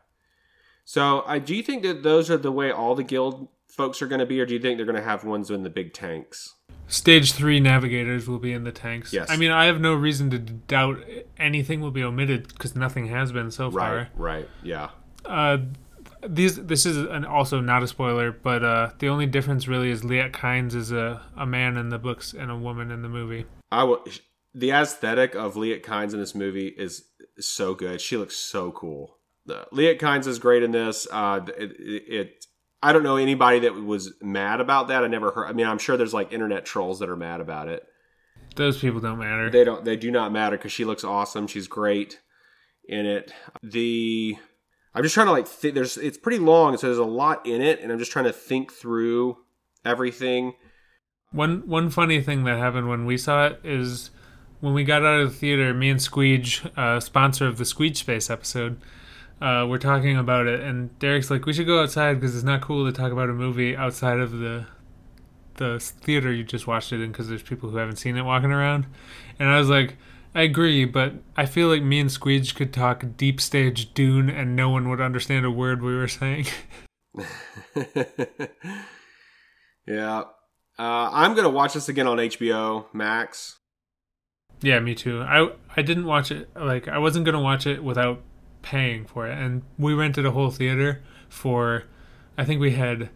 So, 0.85 1.25
I 1.27 1.39
do 1.39 1.55
you 1.55 1.63
think 1.63 1.83
that 1.85 2.03
those 2.03 2.31
are 2.31 2.37
the 2.37 2.53
way 2.53 2.71
all 2.71 2.95
the 2.95 3.03
guild 3.03 3.49
folks 3.67 4.03
are 4.03 4.07
going 4.07 4.19
to 4.19 4.27
be, 4.27 4.41
or 4.41 4.47
do 4.47 4.53
you 4.53 4.61
think 4.61 4.77
they're 4.77 4.87
going 4.87 4.97
to 4.97 5.03
have 5.03 5.25
ones 5.25 5.51
in 5.51 5.63
the 5.63 5.71
big 5.71 5.95
tanks? 5.95 6.55
Stage 6.87 7.33
three 7.33 7.61
navigators 7.61 8.29
will 8.29 8.39
be 8.39 8.53
in 8.53 8.65
the 8.65 8.73
tanks. 8.73 9.13
Yes. 9.13 9.31
I 9.31 9.37
mean, 9.37 9.51
I 9.51 9.65
have 9.67 9.81
no 9.81 9.95
reason 9.95 10.31
to 10.31 10.39
doubt 10.39 10.99
anything 11.39 11.81
will 11.81 11.91
be 11.91 12.05
omitted 12.05 12.49
because 12.49 12.77
nothing 12.77 13.07
has 13.09 13.33
been 13.33 13.51
so 13.51 13.71
far. 13.71 13.97
Right, 13.97 14.09
right, 14.17 14.49
yeah. 14.63 14.91
Uh, 15.25 15.59
these 16.27 16.57
this 16.57 16.87
is 16.87 16.97
an, 16.97 17.25
also 17.25 17.61
not 17.61 17.83
a 17.83 17.87
spoiler, 17.87 18.33
but 18.33 18.65
uh, 18.65 18.91
the 18.99 19.09
only 19.09 19.27
difference 19.27 19.69
really 19.69 19.91
is 19.91 20.05
Liet 20.05 20.33
Kynes 20.33 20.75
is 20.75 20.93
a, 20.93 21.23
a 21.37 21.47
man 21.47 21.77
in 21.77 21.89
the 21.89 21.99
books 21.99 22.33
and 22.33 22.51
a 22.51 22.57
woman 22.57 22.91
in 22.91 23.03
the 23.03 23.09
movie. 23.09 23.47
I 23.71 23.85
will. 23.85 24.05
The 24.55 24.71
aesthetic 24.71 25.35
of 25.35 25.57
Liet 25.57 25.83
Kynes 25.83 26.13
in 26.13 26.21
this 26.21 26.35
movie 26.35 26.69
is 26.69 27.05
so 27.41 27.75
good. 27.75 28.01
She 28.01 28.17
looks 28.17 28.37
so 28.37 28.71
cool. 28.71 29.19
The 29.47 29.67
Liet 29.73 29.99
Kynes 29.99 30.27
is 30.27 30.39
great 30.39 30.63
in 30.63 30.71
this. 30.71 31.07
Uh, 31.11 31.41
it, 31.59 31.73
it, 31.79 32.03
it. 32.09 32.47
I 32.85 32.93
don't 32.93 33.03
know 33.03 33.17
anybody 33.17 33.61
that 33.61 33.75
was 33.75 34.13
mad 34.21 34.61
about 34.61 34.89
that. 34.89 35.03
I 35.03 35.07
never 35.07 35.31
heard. 35.31 35.47
I 35.47 35.53
mean, 35.53 35.67
I'm 35.67 35.79
sure 35.79 35.97
there's 35.97 36.13
like 36.13 36.35
internet 36.35 36.67
trolls 36.67 36.99
that 36.99 37.09
are 37.09 37.17
mad 37.17 37.41
about 37.41 37.69
it. 37.69 37.83
Those 38.57 38.79
people 38.79 39.01
don't 39.01 39.19
matter. 39.19 39.49
They 39.49 39.65
don't. 39.65 39.87
They 39.87 39.97
do 39.97 40.11
not 40.11 40.33
matter 40.33 40.59
because 40.59 40.71
she 40.71 40.85
looks 40.85 41.03
awesome. 41.03 41.47
She's 41.47 41.67
great 41.67 42.21
in 42.87 43.07
it. 43.07 43.33
The. 43.63 44.37
I'm 44.95 45.03
just 45.03 45.15
trying 45.15 45.29
to 45.29 45.33
like. 45.33 45.49
Th- 45.61 45.73
there's. 45.73 45.97
It's 45.97 46.19
pretty 46.19 46.39
long, 46.39 46.77
so 46.77 46.87
there's 46.87 46.99
a 46.99 47.05
lot 47.05 47.47
in 47.47 47.63
it, 47.63 47.81
and 47.81 47.91
I'm 47.91 47.99
just 47.99 48.13
trying 48.13 48.27
to 48.27 48.33
think 48.35 48.71
through 48.71 49.39
everything. 49.83 50.53
One 51.33 51.67
one 51.67 51.89
funny 51.89 52.21
thing 52.21 52.45
that 52.45 52.59
happened 52.59 52.91
when 52.91 53.07
we 53.07 53.17
saw 53.17 53.47
it 53.47 53.61
is 53.65 54.11
when 54.61 54.75
we 54.75 54.85
got 54.85 55.05
out 55.05 55.21
of 55.21 55.33
the 55.33 55.37
theater, 55.37 55.73
me 55.73 55.89
and 55.89 56.01
Squeege, 56.01 56.67
uh, 56.79 57.01
sponsor 57.01 57.47
of 57.47 57.57
the 57.57 57.65
Squeege 57.65 57.97
Space 57.97 58.29
episode, 58.29 58.81
uh, 59.41 59.67
we're 59.69 59.79
talking 59.79 60.17
about 60.17 60.47
it, 60.47 60.61
and 60.61 60.97
Derek's 60.99 61.31
like, 61.31 61.47
"We 61.47 61.53
should 61.53 61.67
go 61.67 61.83
outside 61.83 62.15
because 62.21 62.35
it's 62.35 62.45
not 62.45 62.61
cool 62.61 62.87
to 62.87 62.93
talk 62.93 63.13
about 63.13 63.29
a 63.29 63.35
movie 63.35 63.77
outside 63.77 64.21
of 64.21 64.33
the 64.33 64.67
the 65.57 65.79
theater 65.79 66.33
you 66.33 66.43
just 66.43 66.67
watched 66.67 66.93
it 66.93 67.01
in 67.01 67.13
because 67.13 67.29
there's 67.29 67.43
people 67.43 67.71
who 67.71 67.77
haven't 67.77 67.97
seen 67.97 68.17
it 68.17 68.23
walking 68.23 68.53
around." 68.53 68.87
And 69.39 69.49
I 69.49 69.59
was 69.59 69.69
like, 69.69 69.97
"I 70.35 70.43
agree, 70.43 70.85
but 70.85 71.15
I 71.37 71.47
feel 71.47 71.69
like 71.69 71.83
me 71.83 72.01
and 72.01 72.11
Squeege 72.11 72.55
could 72.55 72.73
talk 72.73 73.05
deep 73.17 73.41
stage 73.41 73.93
Dune, 73.95 74.31
and 74.31 74.57
no 74.57 74.71
one 74.71 74.89
would 74.89 75.01
understand 75.01 75.45
a 75.45 75.51
word 75.51 75.83
we 75.83 75.95
were 75.95 76.09
saying." 76.09 76.47
yeah. 79.87 80.23
Uh, 80.77 81.09
I'm 81.13 81.35
gonna 81.35 81.51
watch 81.51 81.75
this 81.75 81.89
again 81.89 82.07
on 82.07 82.19
HBO 82.19 82.87
Max. 82.93 83.59
Yeah, 84.61 84.81
me 84.81 84.95
too. 84.95 85.23
I 85.23 85.51
I 85.77 85.83
didn't 85.83 86.07
watch 86.07 86.31
it 86.31 86.49
like 86.57 86.89
I 86.89 86.99
wasn't 86.99 87.27
gonna 87.27 87.41
watch 87.41 87.67
it 87.67 87.85
without 87.85 88.23
paying 88.65 89.05
for 89.05 89.29
it, 89.29 89.39
and 89.39 89.63
we 89.79 89.93
rented 89.95 90.27
a 90.27 90.33
whole 90.33 90.51
theater 90.51 91.03
for. 91.29 91.85
I 92.37 92.45
think 92.45 92.61
we 92.61 92.73
had 92.73 93.11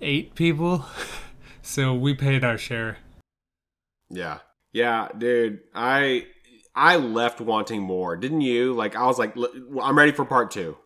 eight 0.00 0.34
people, 0.34 0.86
so 1.62 1.94
we 1.94 2.14
paid 2.14 2.42
our 2.42 2.58
share. 2.58 2.98
Yeah, 4.08 4.38
yeah, 4.72 5.08
dude. 5.16 5.60
I 5.74 6.26
I 6.74 6.96
left 6.96 7.40
wanting 7.40 7.82
more, 7.82 8.16
didn't 8.16 8.40
you? 8.40 8.72
Like 8.72 8.96
I 8.96 9.06
was 9.06 9.18
like, 9.18 9.36
"L- 9.36 9.80
I'm 9.82 9.96
ready 9.96 10.12
for 10.12 10.24
part 10.24 10.50
two. 10.50 10.76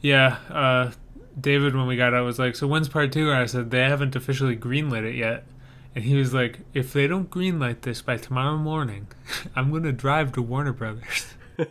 Yeah, 0.00 0.38
uh, 0.48 0.92
David, 1.38 1.74
when 1.74 1.86
we 1.86 1.96
got 1.96 2.14
out, 2.14 2.24
was 2.24 2.38
like, 2.38 2.54
"So 2.54 2.66
when's 2.66 2.88
part 2.88 3.12
two? 3.12 3.30
And 3.30 3.38
I 3.38 3.46
said 3.46 3.70
they 3.70 3.82
haven't 3.82 4.16
officially 4.16 4.56
greenlit 4.56 5.04
it 5.04 5.16
yet. 5.16 5.46
And 5.94 6.04
he 6.04 6.14
was 6.14 6.32
like, 6.32 6.60
"If 6.74 6.92
they 6.92 7.06
don't 7.06 7.28
greenlight 7.30 7.80
this 7.82 8.02
by 8.02 8.16
tomorrow 8.18 8.56
morning, 8.56 9.08
I'm 9.56 9.72
gonna 9.72 9.92
drive 9.92 10.32
to 10.32 10.42
Warner 10.42 10.72
Brothers." 10.72 11.34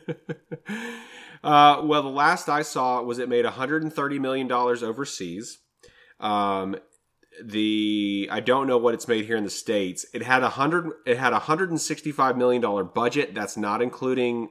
uh, 1.46 1.82
well, 1.84 2.02
the 2.02 2.10
last 2.10 2.50
I 2.50 2.64
saw 2.64 3.02
was 3.02 3.20
it 3.20 3.30
made 3.30 3.46
130 3.46 4.20
million 4.20 4.48
dollars 4.48 4.84
overseas. 4.84 5.60
Um, 6.20 6.76
the 7.44 8.28
I 8.32 8.40
don't 8.40 8.68
know 8.68 8.78
what 8.78 8.94
it's 8.94 9.08
made 9.08 9.26
here 9.26 9.36
in 9.36 9.44
the 9.44 9.50
states. 9.50 10.06
It 10.14 10.24
had 10.24 10.44
a 10.44 10.50
hundred. 10.50 10.92
It 11.06 11.18
had 11.18 11.34
a 11.34 11.38
165 11.38 12.38
million 12.38 12.62
dollar 12.62 12.84
budget. 12.84 13.36
That's 13.36 13.58
not 13.58 13.82
including 13.82 14.50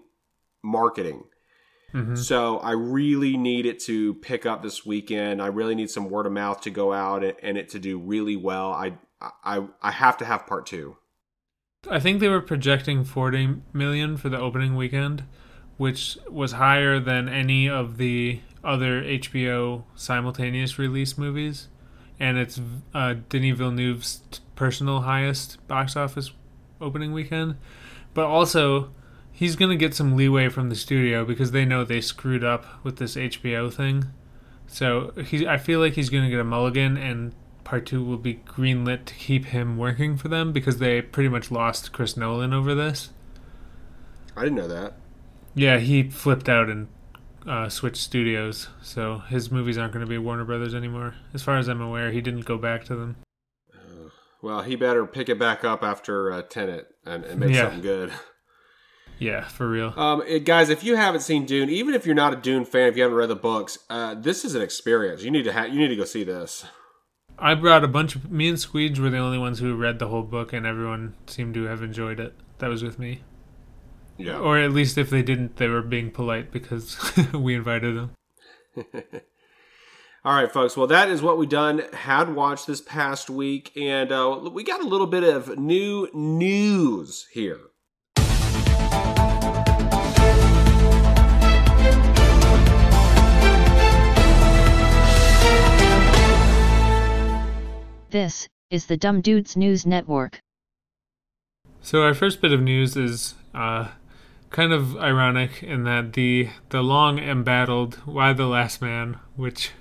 marketing. 0.63 1.25
Mm-hmm. 1.93 2.17
So 2.17 2.59
I 2.59 2.73
really 2.73 3.37
need 3.37 3.67
it 3.67 3.81
to 3.81 4.15
pick 4.15 4.47
up 4.47 4.63
this 4.63 4.85
weekend. 4.85 5.41
I 5.41 5.47
really 5.47 5.75
need 5.75 5.91
some 5.91 6.11
word 6.11 6.27
of 6.27 6.33
mouth 6.33 6.61
to 6.63 6.71
go 6.71 6.93
out 6.93 7.25
and, 7.25 7.35
and 7.43 7.59
it 7.59 7.71
to 7.71 7.79
do 7.79 7.99
really 7.99 8.37
well. 8.37 8.73
I 8.73 8.99
I 9.43 9.67
I 9.83 9.91
have 9.91 10.17
to 10.19 10.25
have 10.25 10.47
part 10.47 10.67
two. 10.67 10.97
I 11.91 12.01
think 12.01 12.21
they 12.21 12.29
were 12.29 12.41
projecting 12.41 13.05
40 13.05 13.57
million 13.73 14.17
for 14.17 14.29
the 14.29 14.39
opening 14.39 14.75
weekend, 14.75 15.25
which 15.76 16.19
was 16.28 16.52
higher 16.52 17.00
than 17.00 17.28
any 17.28 17.69
of 17.69 17.97
the 17.97 18.40
other 18.62 19.02
HBO 19.02 19.85
simultaneous 19.95 20.78
release 20.78 21.19
movies, 21.19 21.69
and 22.19 22.38
it's 22.38 22.61
uh, 22.95 23.14
Denis 23.28 23.59
Villeneuve's 23.59 24.23
personal 24.57 25.02
highest 25.02 25.66
box 25.66 25.97
office 25.97 26.31
opening 26.81 27.12
weekend. 27.12 27.57
But 28.14 28.26
also, 28.26 28.90
he's 29.33 29.57
gonna 29.57 29.76
get 29.76 29.95
some 29.95 30.16
leeway 30.16 30.49
from 30.49 30.69
the 30.69 30.76
studio 30.76 31.25
because 31.25 31.50
they 31.50 31.64
know 31.64 31.85
they 31.85 32.00
screwed 32.00 32.45
up 32.45 32.64
with 32.85 32.97
this 32.97 33.16
HBO 33.16 33.73
thing. 33.73 34.07
So 34.66 35.12
he, 35.26 35.47
I 35.47 35.59
feel 35.59 35.81
like 35.81 35.95
he's 35.95 36.09
gonna 36.09 36.31
get 36.31 36.40
a 36.40 36.45
mulligan, 36.45 36.97
and 36.97 37.35
part 37.64 37.87
two 37.87 38.04
will 38.04 38.19
be 38.19 38.40
greenlit 38.47 39.04
to 39.07 39.14
keep 39.14 39.47
him 39.47 39.76
working 39.76 40.16
for 40.16 40.28
them 40.28 40.52
because 40.52 40.78
they 40.78 41.02
pretty 41.02 41.28
much 41.28 41.50
lost 41.50 41.93
Chris 41.93 42.16
Nolan 42.16 42.52
over 42.52 42.75
this. 42.75 43.11
I 44.37 44.43
didn't 44.43 44.57
know 44.57 44.69
that. 44.69 44.95
Yeah, 45.54 45.78
he 45.78 46.11
flipped 46.11 46.49
out 46.49 46.68
and 46.68 46.88
uh, 47.46 47.68
switched 47.68 47.99
studios, 48.02 48.68
so 48.82 49.18
his 49.28 49.50
movies 49.50 49.78
aren't 49.78 49.92
going 49.92 50.04
to 50.04 50.08
be 50.08 50.18
Warner 50.18 50.44
Brothers 50.44 50.75
anymore. 50.75 51.14
As 51.32 51.42
far 51.42 51.58
as 51.58 51.68
I'm 51.68 51.80
aware, 51.80 52.11
he 52.11 52.20
didn't 52.20 52.44
go 52.44 52.58
back 52.58 52.84
to 52.84 52.96
them. 52.96 53.16
Well, 54.42 54.62
he 54.62 54.76
better 54.76 55.06
pick 55.06 55.28
it 55.28 55.38
back 55.38 55.64
up 55.64 55.82
after 55.82 56.30
uh, 56.32 56.42
Tenet 56.42 56.87
and, 57.06 57.25
and 57.25 57.40
make 57.40 57.54
Yeah. 57.54 57.62
something 57.62 57.80
good. 57.80 58.12
Yeah, 59.18 59.46
for 59.46 59.68
real. 59.68 59.94
Um, 59.96 60.23
it- 60.26 60.44
guys, 60.44 60.68
if 60.70 60.82
you 60.82 60.96
haven't 60.96 61.20
seen 61.20 61.46
Dune, 61.46 61.70
even 61.70 61.94
if 61.94 62.04
you're 62.04 62.14
not 62.16 62.32
a 62.32 62.37
Dune 62.37 62.64
fan, 62.64 62.88
if 62.88 62.96
you 62.96 63.02
haven't 63.04 63.16
read 63.16 63.28
the 63.30 63.37
books, 63.37 63.78
uh, 63.88 64.14
this 64.14 64.44
is 64.44 64.54
an 64.54 64.61
experience. 64.62 65.23
You 65.23 65.30
need 65.30 65.44
to 65.44 65.52
ha- 65.52 65.64
you 65.64 65.78
need 65.78 65.88
to 65.88 65.96
go 65.96 66.04
see 66.04 66.25
this. 66.25 66.64
I 67.38 67.54
brought 67.54 67.84
a 67.84 67.88
bunch 67.88 68.16
of 68.16 68.30
me 68.30 68.49
and 68.49 68.58
Squeege 68.58 68.99
were 68.99 69.11
the 69.11 69.18
only 69.18 69.38
ones 69.38 69.61
who 69.61 69.75
read 69.76 69.99
the 69.99 70.08
whole 70.08 70.23
book, 70.25 70.52
and 70.52 70.66
everyone 70.66 71.14
seemed 71.26 71.54
to 71.54 71.64
have 71.64 71.82
enjoyed 71.82 72.18
it. 72.20 72.34
That 72.58 72.68
was 72.70 72.82
with 72.82 72.99
me, 72.99 73.23
Yeah. 74.16 74.38
or 74.38 74.59
at 74.59 74.73
least 74.73 74.97
if 74.97 75.11
they 75.11 75.23
didn't, 75.23 75.56
they 75.56 75.68
were 75.68 75.83
being 75.83 76.11
polite 76.11 76.52
because 76.52 76.97
we 77.35 77.54
invited 77.54 77.97
them. 77.97 78.11
All 80.25 80.35
right, 80.35 80.50
folks. 80.50 80.76
Well, 80.76 80.87
that 80.87 81.11
is 81.11 81.21
what 81.21 81.37
we 81.37 81.47
done 81.47 81.83
had 81.92 82.35
watched 82.35 82.66
this 82.66 82.80
past 82.80 83.28
week, 83.28 83.73
and 83.76 84.11
uh, 84.11 84.49
we 84.52 84.64
got 84.64 84.80
a 84.80 84.87
little 84.87 85.06
bit 85.06 85.23
of 85.23 85.59
new 85.59 86.09
news 86.14 87.26
here. 87.33 87.61
This 98.11 98.49
is 98.71 98.87
the 98.87 98.97
Dumb 98.97 99.21
Dudes 99.21 99.56
News 99.56 99.85
Network. 99.85 100.40
So 101.83 102.02
our 102.02 102.14
first 102.14 102.40
bit 102.40 102.52
of 102.52 102.62
news 102.62 102.97
is 102.97 103.35
uh, 103.52 103.88
kind 104.54 104.73
of 104.73 104.96
ironic 104.96 105.64
in 105.64 105.82
that 105.82 106.12
the 106.12 106.49
the 106.68 106.80
long 106.80 107.18
embattled 107.18 107.99
"Y: 108.06 108.32
The 108.32 108.46
Last 108.46 108.80
Man," 108.80 109.18
which 109.34 109.73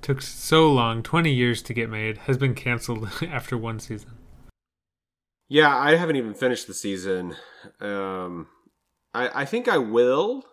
took 0.00 0.22
so 0.22 0.72
long, 0.72 1.02
twenty 1.02 1.32
years 1.32 1.60
to 1.62 1.74
get 1.74 1.90
made, 1.90 2.16
has 2.18 2.38
been 2.38 2.54
canceled 2.54 3.10
after 3.28 3.58
one 3.58 3.78
season. 3.78 4.12
Yeah, 5.48 5.76
I 5.76 5.96
haven't 5.96 6.16
even 6.16 6.32
finished 6.32 6.66
the 6.66 6.72
season. 6.72 7.36
Um, 7.78 8.48
I 9.12 9.42
I 9.42 9.44
think 9.44 9.68
I 9.68 9.76
will, 9.76 10.44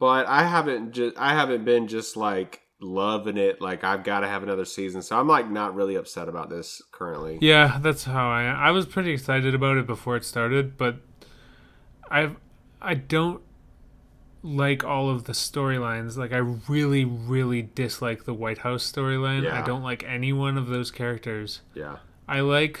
but 0.00 0.26
I 0.26 0.42
haven't 0.42 0.90
just 0.90 1.16
I 1.16 1.32
haven't 1.32 1.64
been 1.64 1.86
just 1.86 2.16
like 2.16 2.62
loving 2.80 3.36
it. 3.36 3.60
Like 3.60 3.84
I've 3.84 4.02
got 4.02 4.20
to 4.20 4.26
have 4.26 4.42
another 4.42 4.64
season. 4.64 5.00
So 5.00 5.16
I'm 5.16 5.28
like 5.28 5.48
not 5.48 5.76
really 5.76 5.94
upset 5.94 6.28
about 6.28 6.50
this 6.50 6.82
currently. 6.90 7.38
Yeah, 7.40 7.78
that's 7.80 8.02
how 8.02 8.28
I 8.28 8.46
I 8.46 8.72
was 8.72 8.84
pretty 8.84 9.12
excited 9.12 9.54
about 9.54 9.76
it 9.76 9.86
before 9.86 10.16
it 10.16 10.24
started, 10.24 10.76
but 10.76 10.96
I've 12.10 12.34
I 12.80 12.94
don't 12.94 13.40
like 14.42 14.84
all 14.84 15.10
of 15.10 15.24
the 15.24 15.32
storylines. 15.32 16.16
Like 16.16 16.32
I 16.32 16.38
really, 16.38 17.04
really 17.04 17.62
dislike 17.62 18.24
the 18.24 18.34
White 18.34 18.58
House 18.58 18.90
storyline. 18.90 19.42
Yeah. 19.44 19.60
I 19.60 19.66
don't 19.66 19.82
like 19.82 20.04
any 20.04 20.32
one 20.32 20.56
of 20.56 20.68
those 20.68 20.90
characters. 20.90 21.62
Yeah. 21.74 21.96
I 22.28 22.40
like 22.40 22.80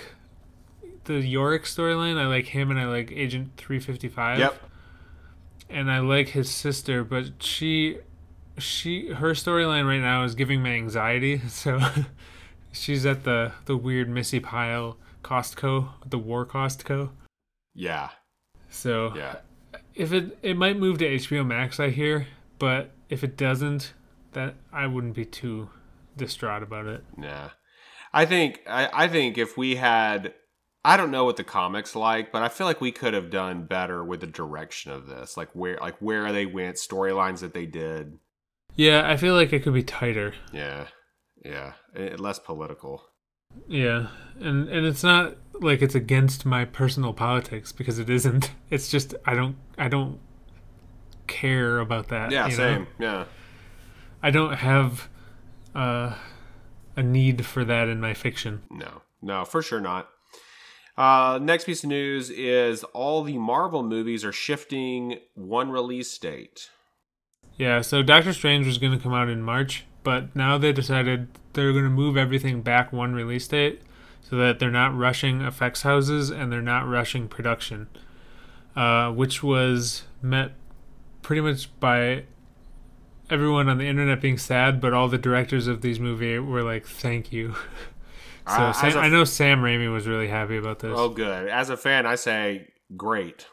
the 1.04 1.20
Yorick 1.20 1.64
storyline. 1.64 2.18
I 2.18 2.26
like 2.26 2.46
him 2.46 2.70
and 2.70 2.78
I 2.78 2.86
like 2.86 3.12
Agent 3.12 3.50
355. 3.56 4.38
Yep. 4.38 4.62
And 5.68 5.90
I 5.90 5.98
like 5.98 6.28
his 6.28 6.48
sister, 6.50 7.02
but 7.02 7.42
she 7.42 7.98
she 8.58 9.12
her 9.12 9.32
storyline 9.32 9.86
right 9.86 10.00
now 10.00 10.24
is 10.24 10.34
giving 10.34 10.62
me 10.62 10.76
anxiety. 10.76 11.40
So 11.48 11.80
she's 12.72 13.04
at 13.06 13.24
the 13.24 13.52
the 13.64 13.76
weird 13.76 14.08
Missi 14.08 14.38
Pyle 14.38 14.96
Costco, 15.24 15.88
the 16.08 16.18
War 16.18 16.46
Costco. 16.46 17.10
Yeah. 17.74 18.10
So 18.70 19.12
Yeah. 19.16 19.36
If 19.96 20.12
it 20.12 20.38
it 20.42 20.56
might 20.56 20.78
move 20.78 20.98
to 20.98 21.06
HBO 21.06 21.44
Max, 21.44 21.80
I 21.80 21.90
hear, 21.90 22.28
but 22.58 22.90
if 23.08 23.24
it 23.24 23.36
doesn't, 23.36 23.94
that 24.32 24.54
I 24.72 24.86
wouldn't 24.86 25.14
be 25.14 25.24
too 25.24 25.70
distraught 26.16 26.62
about 26.62 26.86
it. 26.86 27.04
Yeah. 27.20 27.50
I 28.12 28.26
think 28.26 28.60
I, 28.68 28.88
I 28.92 29.08
think 29.08 29.38
if 29.38 29.56
we 29.56 29.76
had 29.76 30.34
I 30.84 30.96
don't 30.96 31.10
know 31.10 31.24
what 31.24 31.36
the 31.36 31.44
comics 31.44 31.96
like, 31.96 32.30
but 32.30 32.42
I 32.42 32.48
feel 32.48 32.66
like 32.66 32.80
we 32.80 32.92
could 32.92 33.14
have 33.14 33.30
done 33.30 33.64
better 33.64 34.04
with 34.04 34.20
the 34.20 34.26
direction 34.26 34.92
of 34.92 35.08
this. 35.08 35.36
Like 35.36 35.48
where 35.52 35.78
like 35.80 35.96
where 35.98 36.32
they 36.32 36.46
went, 36.46 36.76
storylines 36.76 37.40
that 37.40 37.54
they 37.54 37.66
did. 37.66 38.18
Yeah, 38.74 39.10
I 39.10 39.16
feel 39.16 39.34
like 39.34 39.52
it 39.52 39.62
could 39.62 39.74
be 39.74 39.82
tighter. 39.82 40.34
Yeah. 40.52 40.86
Yeah. 41.44 41.72
Eh, 41.94 42.16
less 42.18 42.38
political. 42.38 43.04
Yeah, 43.68 44.08
and 44.40 44.68
and 44.68 44.86
it's 44.86 45.02
not 45.02 45.36
like 45.60 45.82
it's 45.82 45.94
against 45.94 46.44
my 46.44 46.64
personal 46.64 47.12
politics 47.12 47.72
because 47.72 47.98
it 47.98 48.10
isn't. 48.10 48.52
It's 48.68 48.90
just 48.90 49.14
I 49.24 49.34
don't 49.34 49.56
I 49.78 49.86
don't 49.88 50.18
care 51.28 51.78
about 51.78 52.08
that. 52.08 52.32
Yeah, 52.32 52.46
you 52.46 52.50
know? 52.50 52.56
same. 52.56 52.86
Yeah. 52.98 53.24
I 54.22 54.30
don't 54.30 54.54
have 54.54 55.08
uh, 55.72 56.14
a 56.96 57.02
need 57.02 57.46
for 57.46 57.64
that 57.64 57.88
in 57.88 58.00
my 58.00 58.12
fiction. 58.12 58.62
No. 58.70 59.02
No, 59.22 59.44
for 59.44 59.62
sure 59.62 59.80
not. 59.80 60.08
Uh, 60.96 61.38
next 61.42 61.64
piece 61.64 61.84
of 61.84 61.90
news 61.90 62.30
is 62.30 62.82
all 62.84 63.22
the 63.22 63.38
Marvel 63.38 63.82
movies 63.82 64.24
are 64.24 64.32
shifting 64.32 65.18
one 65.34 65.70
release 65.70 66.16
date. 66.18 66.70
Yeah, 67.56 67.82
so 67.82 68.02
Doctor 68.02 68.32
Strange 68.32 68.66
was 68.66 68.78
going 68.78 68.92
to 68.92 68.98
come 68.98 69.14
out 69.14 69.28
in 69.28 69.42
March, 69.42 69.84
but 70.06 70.36
now 70.36 70.56
they 70.56 70.72
decided 70.72 71.26
they're 71.54 71.72
going 71.72 71.82
to 71.82 71.90
move 71.90 72.16
everything 72.16 72.62
back 72.62 72.92
one 72.92 73.12
release 73.12 73.48
date 73.48 73.82
so 74.22 74.36
that 74.36 74.60
they're 74.60 74.70
not 74.70 74.96
rushing 74.96 75.40
effects 75.40 75.82
houses 75.82 76.30
and 76.30 76.52
they're 76.52 76.62
not 76.62 76.86
rushing 76.86 77.26
production, 77.26 77.88
uh, 78.76 79.10
which 79.10 79.42
was 79.42 80.04
met 80.22 80.52
pretty 81.22 81.40
much 81.40 81.68
by 81.80 82.22
everyone 83.30 83.68
on 83.68 83.78
the 83.78 83.86
internet 83.88 84.20
being 84.20 84.38
sad, 84.38 84.80
but 84.80 84.92
all 84.92 85.08
the 85.08 85.18
directors 85.18 85.66
of 85.66 85.82
these 85.82 85.98
movies 85.98 86.38
were 86.40 86.62
like, 86.62 86.86
"Thank 86.86 87.32
you." 87.32 87.54
so 88.46 88.52
Uh, 88.54 88.72
Sam, 88.72 88.96
a- 88.96 89.00
I 89.00 89.08
know 89.08 89.24
Sam 89.24 89.60
Raimi 89.60 89.92
was 89.92 90.06
really 90.06 90.28
happy 90.28 90.56
about 90.56 90.78
this. 90.78 90.92
Oh, 90.96 91.08
good. 91.08 91.48
As 91.48 91.68
a 91.68 91.76
fan, 91.76 92.06
I 92.06 92.14
say 92.14 92.68
great. 92.96 93.48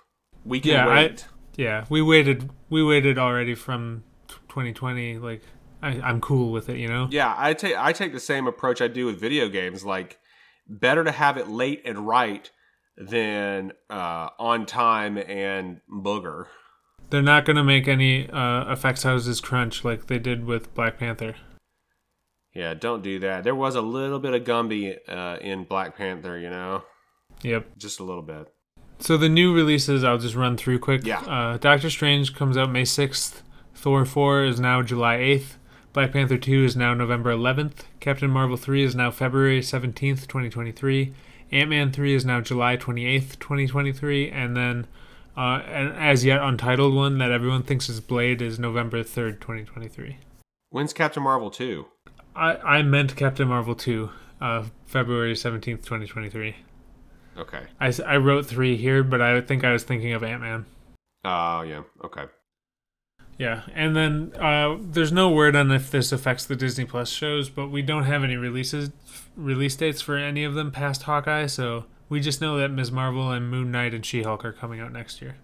We 0.46 0.60
can 0.60 0.72
Yeah, 0.72 0.88
I- 0.88 0.96
wait. 0.96 1.26
Yeah, 1.56 1.86
we 1.90 2.04
waited. 2.04 2.52
We 2.70 2.84
waited 2.84 3.18
already 3.18 3.56
from 3.56 4.04
2020. 4.50 5.18
Like, 5.18 5.42
I, 5.84 6.00
I'm 6.02 6.22
cool 6.22 6.52
with 6.52 6.70
it. 6.70 6.78
You 6.78 6.88
know. 6.88 7.08
Yeah, 7.12 7.34
I 7.38 7.54
take 7.54 7.76
I 7.78 7.94
take 7.94 8.14
the 8.14 8.20
same 8.20 8.48
approach 8.48 8.82
I 8.82 8.88
do 8.88 9.06
with 9.06 9.20
video 9.20 9.50
games. 9.50 9.84
Like, 9.86 10.20
better 10.68 11.04
to 11.04 11.12
have 11.12 11.38
it 11.38 11.48
late 11.48 11.82
and 11.86 12.08
right 12.08 12.50
than 12.98 13.74
uh, 13.90 14.30
on 14.40 14.66
time 14.66 15.18
and 15.18 15.82
booger. 15.92 16.46
They're 17.10 17.22
not 17.22 17.46
going 17.46 17.58
to 17.58 17.64
make 17.64 17.88
any 17.88 18.30
uh, 18.30 18.72
effects 18.72 19.04
houses 19.04 19.42
crunch 19.42 19.84
like 19.84 20.08
they 20.08 20.20
did 20.20 20.46
with 20.46 20.74
Black 20.74 20.98
Panther. 20.98 21.36
Yeah, 22.54 22.74
don't 22.76 23.02
do 23.04 23.20
that. 23.20 23.44
There 23.44 23.56
was 23.56 23.76
a 23.76 23.82
little 23.82 24.20
bit 24.20 24.34
of 24.34 24.44
Gumby 24.44 24.98
uh, 25.08 25.38
in 25.42 25.64
Black 25.64 25.98
Panther, 25.98 26.38
you 26.38 26.50
know, 26.50 26.84
Yep. 27.42 27.78
just 27.78 28.00
a 28.00 28.04
little 28.04 28.22
bit. 28.22 28.48
So 29.00 29.18
the 29.18 29.28
new 29.30 29.54
releases, 29.54 30.04
I'll 30.04 30.20
just 30.20 30.36
run 30.36 30.56
through 30.56 30.80
quick. 30.80 31.02
Yeah. 31.06 31.20
Uh, 31.22 31.58
Doctor 31.58 31.90
Strange 31.90 32.36
comes 32.36 32.58
out 32.58 32.72
May 32.72 32.84
6th. 32.84 33.42
Thor 33.76 34.06
4 34.06 34.46
is 34.46 34.60
now 34.60 34.82
July 34.84 35.18
8th. 35.18 35.58
Black 35.94 36.12
Panther 36.12 36.40
2 36.40 36.66
is 36.66 36.76
now 36.76 36.96
November 36.96 37.32
11th. 37.32 37.84
Captain 38.00 38.30
Marvel 38.30 38.58
3 38.58 38.84
is 38.84 38.96
now 38.96 39.12
February 39.12 39.62
17th, 39.62 40.22
2023. 40.22 41.14
Ant 41.52 41.70
Man 41.70 41.92
3 41.92 42.16
is 42.16 42.26
now 42.26 42.42
July 42.42 42.78
28th, 42.78 43.38
2023. 43.38 44.32
And 44.32 44.58
then, 44.58 44.88
uh, 45.38 45.62
an 45.68 45.92
as 45.92 46.26
yet 46.26 46.42
untitled 46.42 46.96
one 46.96 47.20
that 47.20 47.32
everyone 47.32 47.62
thinks 47.62 47.90
is 47.90 48.00
Blade 48.00 48.42
is 48.42 48.58
November 48.58 49.04
3rd, 49.04 49.40
2023. 49.40 50.18
When's 50.72 50.94
Captain 50.94 51.22
Marvel 51.22 51.52
two? 51.52 51.86
I, 52.36 52.56
I 52.56 52.82
meant 52.82 53.16
Captain 53.16 53.48
Marvel 53.48 53.76
2, 53.76 54.10
uh, 54.42 54.66
February 54.88 55.36
17th, 55.36 55.84
2023. 55.84 56.56
Okay. 57.38 57.62
I, 57.80 57.94
I 58.08 58.18
wrote 58.18 58.48
3 58.48 58.78
here, 58.78 59.04
but 59.04 59.22
I 59.22 59.40
think 59.42 59.64
I 59.64 59.72
was 59.72 59.84
thinking 59.84 60.14
of 60.14 60.24
Ant 60.24 60.42
Man. 60.42 60.66
Oh 61.24 61.62
yeah. 61.62 61.84
Okay. 62.04 62.24
Yeah, 63.44 63.64
and 63.74 63.94
then 63.94 64.32
uh, 64.40 64.78
there's 64.80 65.12
no 65.12 65.30
word 65.30 65.54
on 65.54 65.70
if 65.70 65.92
this 65.92 66.14
affects 66.14 66.46
the 66.46 66.56
Disney 66.56 66.86
Plus 66.86 67.10
shows, 67.10 67.50
but 67.50 67.68
we 67.68 67.82
don't 67.82 68.06
have 68.06 68.24
any 68.24 68.38
releases 68.38 68.92
release 69.36 69.76
dates 69.76 70.00
for 70.02 70.16
any 70.16 70.46
of 70.46 70.54
them 70.54 70.72
past 70.72 71.04
Hawkeye, 71.04 71.48
so 71.48 71.84
we 72.08 72.22
just 72.22 72.40
know 72.40 72.58
that 72.58 72.70
Ms. 72.70 72.90
Marvel 72.90 73.32
and 73.32 73.52
Moon 73.52 73.70
Knight 73.70 73.94
and 73.94 74.06
She-Hulk 74.06 74.46
are 74.46 74.54
coming 74.54 74.80
out 74.80 74.94
next 74.94 75.22
year. 75.22 75.36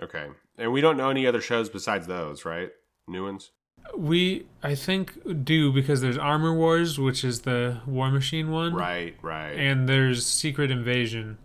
Okay. 0.00 0.28
And 0.56 0.72
we 0.72 0.80
don't 0.80 0.96
know 0.96 1.10
any 1.10 1.26
other 1.26 1.40
shows 1.40 1.68
besides 1.68 2.06
those, 2.06 2.44
right? 2.44 2.70
New 3.08 3.24
ones. 3.24 3.50
We, 3.98 4.46
I 4.62 4.76
think, 4.76 5.44
do 5.44 5.72
because 5.72 6.02
there's 6.02 6.18
Armor 6.18 6.54
Wars, 6.54 7.00
which 7.00 7.24
is 7.24 7.40
the 7.40 7.80
War 7.84 8.12
Machine 8.12 8.52
one, 8.52 8.74
Right. 8.74 9.16
Right. 9.22 9.50
and 9.58 9.88
there's 9.88 10.24
Secret 10.24 10.70
Invasion, 10.70 11.38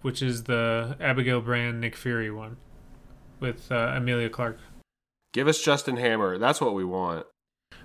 which 0.00 0.22
is 0.22 0.44
the 0.44 0.96
Abigail 1.00 1.42
Brand 1.42 1.82
Nick 1.82 1.96
Fury 1.96 2.30
one 2.30 2.56
with 3.40 3.70
uh, 3.70 3.92
Emilia 3.94 4.30
Clarke. 4.30 4.58
Give 5.36 5.48
us 5.48 5.60
Justin 5.60 5.98
Hammer. 5.98 6.38
That's 6.38 6.62
what 6.62 6.72
we 6.72 6.82
want. 6.82 7.26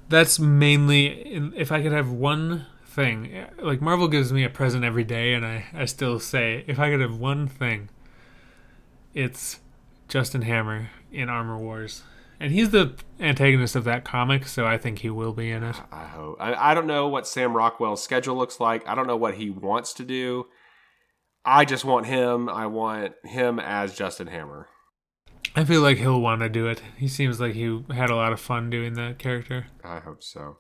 That's 0.08 0.40
mainly 0.40 1.08
in, 1.08 1.54
if 1.58 1.70
I 1.70 1.82
could 1.82 1.92
have 1.92 2.10
one 2.10 2.66
thing. 2.86 3.46
Like 3.62 3.82
Marvel 3.82 4.08
gives 4.08 4.32
me 4.32 4.46
a 4.46 4.50
present 4.50 4.86
every 4.86 5.04
day, 5.04 5.34
and 5.34 5.46
I 5.46 5.66
I 5.74 5.84
still 5.84 6.18
say 6.22 6.64
if 6.66 6.80
I 6.80 6.90
could 6.90 7.02
have 7.02 7.18
one 7.18 7.50
thing, 7.50 7.90
it's 9.14 9.60
Justin 10.08 10.44
Hammer 10.44 10.92
in 11.12 11.28
Armor 11.28 11.58
Wars, 11.58 12.04
and 12.40 12.54
he's 12.54 12.70
the 12.70 12.94
antagonist 13.20 13.76
of 13.76 13.84
that 13.84 14.06
comic, 14.06 14.48
so 14.48 14.66
I 14.66 14.78
think 14.78 15.00
he 15.00 15.10
will 15.10 15.34
be 15.34 15.52
in 15.52 15.62
it. 15.62 15.76
I 15.92 16.06
hope. 16.06 16.38
I, 16.40 16.72
I 16.72 16.74
don't 16.74 16.88
know 16.88 17.10
what 17.10 17.28
Sam 17.28 17.54
Rockwell's 17.54 18.02
schedule 18.02 18.38
looks 18.38 18.62
like. 18.62 18.88
I 18.88 18.96
don't 18.96 19.08
know 19.08 19.18
what 19.18 19.34
he 19.34 19.50
wants 19.50 19.92
to 19.96 20.06
do. 20.06 20.46
I 21.44 21.66
just 21.66 21.84
want 21.84 22.06
him. 22.06 22.48
I 22.48 22.68
want 22.68 23.16
him 23.26 23.60
as 23.60 23.94
Justin 23.94 24.28
Hammer. 24.28 24.70
I 25.56 25.66
feel 25.66 25.82
like 25.82 25.98
he'll 25.98 26.22
want 26.22 26.42
to 26.42 26.50
do 26.50 26.68
it. 26.68 26.82
He 26.98 27.08
seems 27.08 27.40
like 27.40 27.54
he 27.54 27.84
had 27.94 28.10
a 28.10 28.16
lot 28.16 28.32
of 28.32 28.40
fun 28.40 28.70
doing 28.70 28.94
that 28.94 29.20
character. 29.20 29.68
I 29.84 30.00
hope 30.00 30.24
so. 30.24 30.60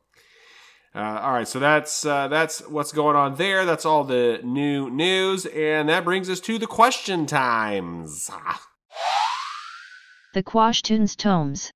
Uh, 0.93 1.19
all 1.21 1.31
right, 1.31 1.47
so 1.47 1.57
that's 1.59 2.05
uh, 2.05 2.27
that's 2.27 2.67
what's 2.67 2.91
going 2.91 3.15
on 3.15 3.35
there. 3.35 3.65
That's 3.65 3.85
all 3.85 4.03
the 4.03 4.41
new 4.43 4.89
news, 4.89 5.45
and 5.45 5.87
that 5.87 6.03
brings 6.03 6.29
us 6.29 6.41
to 6.41 6.57
the 6.57 6.67
question 6.67 7.25
times. 7.25 8.29
The 10.33 10.43
Quash 10.43 10.81
Tunes 10.81 11.15
Tomes. 11.15 11.71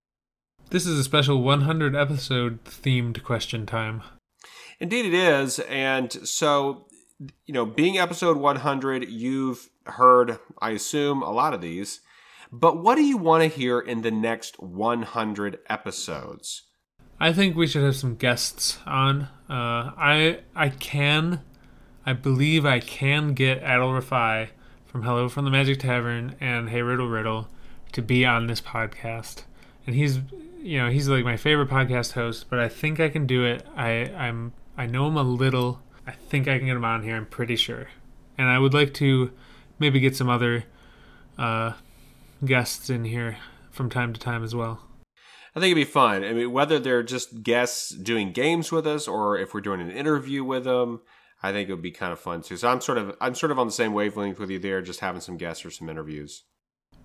This 0.69 0.85
is 0.85 0.99
a 0.99 1.03
special 1.03 1.41
100 1.41 1.95
episode 1.95 2.63
themed 2.65 3.23
question 3.23 3.65
time. 3.65 4.01
Indeed, 4.79 5.05
it 5.05 5.13
is. 5.13 5.59
And 5.59 6.11
so, 6.27 6.87
you 7.45 7.53
know, 7.53 7.65
being 7.65 7.97
episode 7.97 8.37
100, 8.37 9.09
you've 9.09 9.69
heard, 9.85 10.39
I 10.59 10.71
assume, 10.71 11.21
a 11.21 11.31
lot 11.31 11.53
of 11.53 11.61
these. 11.61 12.01
But 12.57 12.81
what 12.81 12.95
do 12.95 13.03
you 13.03 13.17
want 13.17 13.43
to 13.43 13.49
hear 13.49 13.81
in 13.81 14.01
the 14.01 14.11
next 14.11 14.61
100 14.61 15.59
episodes? 15.67 16.63
I 17.19 17.33
think 17.33 17.53
we 17.57 17.67
should 17.67 17.83
have 17.83 17.97
some 17.97 18.15
guests 18.15 18.77
on. 18.85 19.23
Uh, 19.49 19.91
I 19.97 20.39
I 20.55 20.69
can, 20.69 21.41
I 22.05 22.13
believe 22.13 22.65
I 22.65 22.79
can 22.79 23.33
get 23.33 23.61
Adal 23.61 24.01
Rifai 24.01 24.47
from 24.85 25.03
Hello 25.03 25.27
from 25.27 25.43
the 25.43 25.51
Magic 25.51 25.79
Tavern 25.79 26.37
and 26.39 26.69
Hey 26.69 26.81
Riddle 26.81 27.09
Riddle 27.09 27.49
to 27.91 28.01
be 28.01 28.25
on 28.25 28.47
this 28.47 28.61
podcast, 28.61 29.43
and 29.85 29.93
he's 29.93 30.19
you 30.61 30.77
know 30.77 30.89
he's 30.89 31.09
like 31.09 31.25
my 31.25 31.35
favorite 31.35 31.69
podcast 31.69 32.13
host. 32.13 32.45
But 32.49 32.59
I 32.59 32.69
think 32.69 33.01
I 33.01 33.09
can 33.09 33.27
do 33.27 33.43
it. 33.43 33.65
I 33.75 34.13
I'm 34.15 34.53
I 34.77 34.85
know 34.85 35.09
him 35.09 35.17
a 35.17 35.23
little. 35.23 35.81
I 36.07 36.11
think 36.11 36.47
I 36.47 36.57
can 36.57 36.67
get 36.67 36.77
him 36.77 36.85
on 36.85 37.03
here. 37.03 37.17
I'm 37.17 37.25
pretty 37.25 37.57
sure, 37.57 37.89
and 38.37 38.47
I 38.47 38.59
would 38.59 38.73
like 38.73 38.93
to 38.95 39.31
maybe 39.77 39.99
get 39.99 40.15
some 40.15 40.29
other 40.29 40.63
uh, 41.37 41.73
guests 42.45 42.89
in 42.89 43.05
here 43.05 43.37
from 43.71 43.89
time 43.89 44.13
to 44.13 44.19
time 44.19 44.43
as 44.43 44.55
well. 44.55 44.81
I 45.55 45.59
think 45.59 45.71
it'd 45.71 45.87
be 45.87 45.91
fun. 45.91 46.23
I 46.23 46.33
mean, 46.33 46.51
whether 46.51 46.79
they're 46.79 47.03
just 47.03 47.43
guests 47.43 47.89
doing 47.89 48.33
games 48.33 48.71
with 48.71 48.85
us 48.85 49.07
or 49.07 49.37
if 49.37 49.53
we're 49.53 49.61
doing 49.61 49.79
an 49.79 49.91
interview 49.91 50.43
with 50.43 50.65
them, 50.65 51.01
I 51.41 51.51
think 51.51 51.69
it 51.69 51.73
would 51.73 51.81
be 51.81 51.91
kind 51.91 52.11
of 52.11 52.19
fun 52.19 52.41
too. 52.41 52.57
So 52.57 52.67
I'm 52.67 52.81
sort 52.81 52.97
of 52.97 53.15
I'm 53.21 53.35
sort 53.35 53.51
of 53.51 53.59
on 53.59 53.67
the 53.67 53.73
same 53.73 53.93
wavelength 53.93 54.39
with 54.39 54.49
you 54.49 54.59
there, 54.59 54.81
just 54.81 54.99
having 54.99 55.21
some 55.21 55.37
guests 55.37 55.65
or 55.65 55.71
some 55.71 55.89
interviews. 55.89 56.43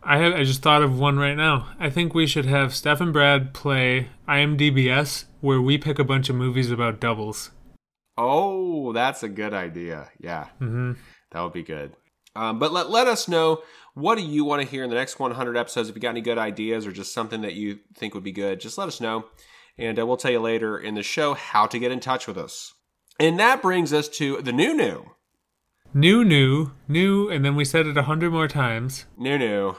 I 0.03 0.19
have 0.19 0.33
I 0.33 0.45
just 0.45 0.63
thought 0.63 0.83
of 0.83 0.99
one 0.99 1.19
right 1.19 1.37
now. 1.37 1.69
I 1.79 1.91
think 1.91 2.15
we 2.15 2.27
should 2.27 2.47
have 2.47 2.75
Steph 2.75 3.01
and 3.01 3.13
Brad 3.13 3.53
play 3.55 4.09
IMDb's 4.29 5.27
where 5.41 5.61
we 5.61 5.79
pick 5.79 5.99
a 5.99 6.05
bunch 6.05 6.29
of 6.29 6.37
movies 6.37 6.71
about 6.71 7.01
doubles. 7.01 7.51
Oh, 8.17 8.93
that's 8.93 9.23
a 9.23 9.29
good 9.29 9.53
idea. 9.53 10.11
Yeah, 10.19 10.47
hmm 10.59 10.93
that 11.31 11.43
would 11.43 11.53
be 11.53 11.63
good. 11.63 11.93
Um, 12.35 12.59
but 12.59 12.73
let 12.73 12.91
let 12.91 13.07
us 13.07 13.29
know 13.29 13.63
what 14.01 14.17
do 14.19 14.25
you 14.25 14.45
want 14.45 14.63
to 14.63 14.69
hear 14.69 14.83
in 14.85 14.91
the 14.91 14.97
next 14.97 15.19
100 15.19 15.57
episodes. 15.57 15.89
If 15.89 15.95
you 15.95 16.01
got 16.01 16.11
any 16.11 16.21
good 16.21 16.39
ideas 16.39 16.87
or 16.87 16.93
just 16.93 17.13
something 17.13 17.43
that 17.43 17.55
you 17.55 17.79
think 17.95 18.15
would 18.15 18.25
be 18.25 18.33
good, 18.33 18.61
just 18.61 18.79
let 18.79 18.89
us 18.89 19.01
know, 19.01 19.27
and 19.79 19.99
uh, 19.99 20.07
we'll 20.07 20.17
tell 20.17 20.31
you 20.31 20.41
later 20.41 20.79
in 20.79 20.95
the 20.95 21.03
show 21.03 21.35
how 21.35 21.67
to 21.67 21.79
get 21.79 21.93
in 21.93 22.01
touch 22.01 22.27
with 22.27 22.39
us. 22.39 22.75
And 23.19 23.39
that 23.39 23.63
brings 23.63 23.93
us 23.93 24.09
to 24.09 24.41
the 24.43 24.53
new 24.53 24.75
new 24.75 25.11
New, 25.93 26.25
new, 26.25 26.71
new, 26.87 27.29
and 27.29 27.45
then 27.45 27.57
we 27.57 27.65
said 27.65 27.85
it 27.87 27.97
a 27.97 28.03
hundred 28.05 28.31
more 28.31 28.47
times. 28.47 29.07
new 29.17 29.37
new, 29.37 29.75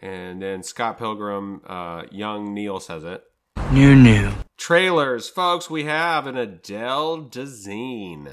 and 0.00 0.40
then 0.40 0.62
Scott 0.62 0.96
Pilgrim, 0.98 1.60
uh, 1.66 2.04
young 2.10 2.54
Neil 2.54 2.80
says 2.80 3.04
it. 3.04 3.22
New, 3.70 3.94
new. 3.94 4.32
Trailers, 4.56 5.28
folks. 5.28 5.68
We 5.68 5.84
have 5.84 6.26
an 6.26 6.38
Adele 6.38 7.24
Dazeem. 7.24 8.30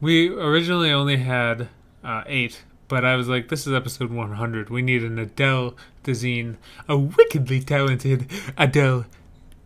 We 0.00 0.28
originally 0.28 0.90
only 0.90 1.18
had 1.18 1.68
uh, 2.02 2.24
eight, 2.26 2.64
but 2.94 3.04
I 3.04 3.16
was 3.16 3.26
like, 3.28 3.48
this 3.48 3.66
is 3.66 3.72
episode 3.72 4.10
100. 4.12 4.70
We 4.70 4.80
need 4.82 5.02
an 5.02 5.18
Adele 5.18 5.74
Dazeem, 6.04 6.56
a 6.88 6.96
wickedly 6.96 7.60
talented 7.60 8.30
Adele 8.56 9.06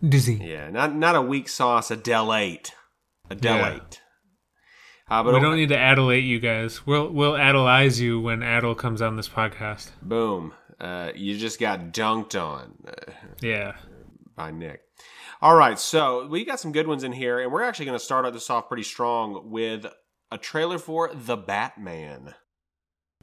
Dazeem. 0.03 0.45
Yeah, 0.47 0.69
not 0.71 0.95
not 0.95 1.15
a 1.15 1.21
weak 1.21 1.47
sauce 1.47 1.91
Adele 1.91 2.33
eight. 2.33 2.73
Adele 3.29 3.57
Yeah. 3.57 3.75
eight. 3.75 4.01
Uh, 5.11 5.23
but 5.23 5.33
we 5.33 5.39
don't 5.39 5.55
need 5.57 5.69
to 5.69 5.77
adulate 5.77 6.23
you 6.23 6.39
guys. 6.39 6.85
We'll 6.87 7.09
we'll 7.09 7.33
adelize 7.33 7.99
you 7.99 8.19
when 8.19 8.39
Adal 8.39 8.75
comes 8.77 9.01
on 9.01 9.15
this 9.15 9.29
podcast. 9.29 9.91
boom. 10.01 10.53
Uh, 10.79 11.11
you 11.13 11.37
just 11.37 11.59
got 11.59 11.91
dunked 11.93 12.33
on 12.41 12.73
uh, 12.87 13.11
Yeah. 13.41 13.73
by 14.35 14.49
Nick. 14.51 14.81
All 15.41 15.55
right, 15.55 15.77
so 15.77 16.25
we 16.27 16.45
got 16.45 16.59
some 16.59 16.71
good 16.71 16.87
ones 16.87 17.03
in 17.03 17.11
here, 17.11 17.39
and 17.39 17.51
we're 17.51 17.63
actually 17.63 17.85
going 17.85 17.97
to 17.99 18.03
start 18.03 18.31
this 18.33 18.49
off 18.49 18.67
pretty 18.69 18.83
strong 18.83 19.51
with 19.51 19.85
a 20.31 20.37
trailer 20.37 20.77
for 20.79 21.11
The 21.13 21.35
Batman. 21.37 22.33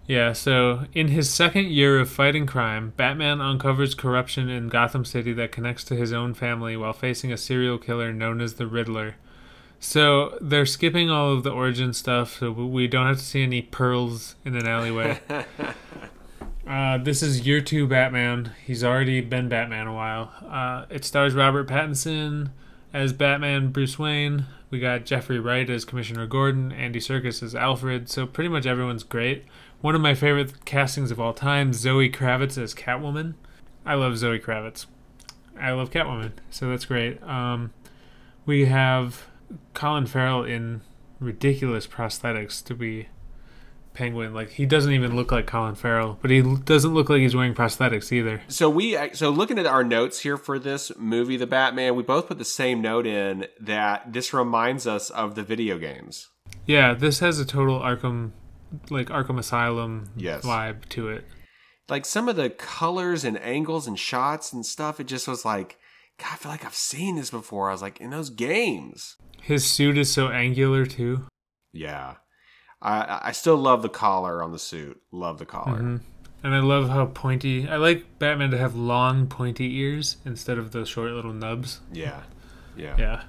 Yeah, 0.06 0.32
so 0.34 0.84
in 0.94 1.08
his 1.08 1.28
second 1.28 1.66
year 1.66 1.98
of 1.98 2.08
fighting 2.08 2.46
crime, 2.46 2.92
Batman 2.96 3.40
uncovers 3.40 3.94
corruption 3.94 4.48
in 4.48 4.68
Gotham 4.68 5.04
City 5.04 5.32
that 5.32 5.50
connects 5.50 5.82
to 5.84 5.96
his 5.96 6.12
own 6.12 6.32
family 6.34 6.76
while 6.76 6.92
facing 6.92 7.32
a 7.32 7.36
serial 7.36 7.76
killer 7.78 8.12
known 8.12 8.40
as 8.40 8.54
the 8.54 8.68
Riddler. 8.68 9.16
So 9.80 10.38
they're 10.40 10.64
skipping 10.64 11.10
all 11.10 11.32
of 11.32 11.42
the 11.42 11.50
origin 11.50 11.92
stuff, 11.92 12.38
so 12.38 12.50
we 12.52 12.86
don't 12.86 13.06
have 13.06 13.18
to 13.18 13.24
see 13.24 13.42
any 13.42 13.62
pearls 13.62 14.36
in 14.44 14.54
an 14.56 14.66
alleyway. 14.66 15.20
Uh, 16.66 16.98
this 16.98 17.22
is 17.22 17.46
year 17.46 17.60
two 17.60 17.86
Batman. 17.86 18.50
He's 18.64 18.82
already 18.82 19.20
been 19.20 19.48
Batman 19.48 19.86
a 19.86 19.94
while. 19.94 20.32
Uh, 20.48 20.86
it 20.90 21.04
stars 21.04 21.32
Robert 21.32 21.68
Pattinson 21.68 22.50
as 22.92 23.12
Batman 23.12 23.70
Bruce 23.70 23.98
Wayne. 23.98 24.46
We 24.68 24.80
got 24.80 25.04
Jeffrey 25.04 25.38
Wright 25.38 25.70
as 25.70 25.84
Commissioner 25.84 26.26
Gordon, 26.26 26.72
Andy 26.72 26.98
Serkis 26.98 27.40
as 27.40 27.54
Alfred. 27.54 28.10
So 28.10 28.26
pretty 28.26 28.48
much 28.48 28.66
everyone's 28.66 29.04
great. 29.04 29.44
One 29.80 29.94
of 29.94 30.00
my 30.00 30.14
favorite 30.14 30.64
castings 30.64 31.10
of 31.10 31.20
all 31.20 31.32
time, 31.32 31.72
Zoe 31.72 32.10
Kravitz 32.10 32.60
as 32.60 32.74
Catwoman. 32.74 33.34
I 33.84 33.94
love 33.94 34.18
Zoe 34.18 34.38
Kravitz. 34.38 34.86
I 35.60 35.72
love 35.72 35.90
Catwoman, 35.90 36.32
so 36.50 36.68
that's 36.68 36.84
great. 36.84 37.22
Um, 37.22 37.72
we 38.44 38.66
have 38.66 39.26
Colin 39.74 40.06
Farrell 40.06 40.44
in 40.44 40.82
ridiculous 41.20 41.86
prosthetics 41.86 42.64
to 42.64 42.74
be 42.74 43.08
Penguin. 43.94 44.34
Like 44.34 44.50
he 44.50 44.66
doesn't 44.66 44.92
even 44.92 45.16
look 45.16 45.32
like 45.32 45.46
Colin 45.46 45.74
Farrell, 45.74 46.18
but 46.20 46.30
he 46.30 46.42
doesn't 46.42 46.94
look 46.94 47.08
like 47.08 47.20
he's 47.20 47.34
wearing 47.34 47.54
prosthetics 47.54 48.12
either. 48.12 48.42
So 48.48 48.68
we 48.70 48.96
so 49.14 49.30
looking 49.30 49.58
at 49.58 49.66
our 49.66 49.82
notes 49.82 50.20
here 50.20 50.36
for 50.36 50.58
this 50.58 50.92
movie, 50.96 51.36
The 51.36 51.46
Batman, 51.46 51.96
we 51.96 52.02
both 52.02 52.28
put 52.28 52.38
the 52.38 52.44
same 52.44 52.80
note 52.80 53.06
in 53.06 53.46
that 53.60 54.12
this 54.12 54.32
reminds 54.32 54.86
us 54.86 55.10
of 55.10 55.34
the 55.34 55.42
video 55.42 55.78
games. 55.78 56.28
Yeah, 56.66 56.94
this 56.94 57.20
has 57.20 57.38
a 57.38 57.44
total 57.44 57.80
Arkham, 57.80 58.32
like 58.90 59.08
Arkham 59.08 59.38
Asylum 59.38 60.10
Yes. 60.16 60.44
vibe 60.44 60.88
to 60.90 61.08
it. 61.08 61.24
like 61.88 62.04
some 62.04 62.28
of 62.28 62.34
the 62.36 62.50
colors 62.50 63.24
and 63.24 63.40
angles 63.42 63.86
and 63.86 63.98
shots 63.98 64.52
and 64.52 64.66
stuff, 64.66 64.98
it 64.98 65.06
just 65.06 65.28
was 65.28 65.44
like, 65.44 65.78
God, 66.18 66.28
I 66.32 66.36
feel 66.36 66.50
like 66.50 66.64
I've 66.64 66.74
seen 66.74 67.14
this 67.16 67.30
before. 67.30 67.68
I 67.68 67.72
was 67.72 67.82
like, 67.82 68.00
in 68.00 68.10
those 68.10 68.30
games. 68.30 69.16
His 69.42 69.64
suit 69.70 69.96
is 69.96 70.12
so 70.12 70.28
angular 70.28 70.84
too. 70.86 71.26
Yeah. 71.72 72.14
I 72.82 73.20
I 73.26 73.32
still 73.32 73.56
love 73.56 73.82
the 73.82 73.88
collar 73.88 74.42
on 74.42 74.50
the 74.52 74.58
suit. 74.58 75.00
Love 75.12 75.38
the 75.38 75.46
collar. 75.46 75.78
Mhm. 75.80 76.00
And 76.42 76.54
I 76.54 76.60
love 76.60 76.88
how 76.90 77.06
pointy. 77.06 77.68
I 77.68 77.76
like 77.76 78.18
Batman 78.18 78.50
to 78.50 78.58
have 78.58 78.74
long, 78.76 79.26
pointy 79.26 79.76
ears 79.78 80.16
instead 80.24 80.58
of 80.58 80.72
those 80.72 80.88
short 80.88 81.12
little 81.12 81.32
nubs. 81.32 81.80
Yeah. 81.92 82.22
Yeah. 82.76 82.96
Yeah. 82.98 83.22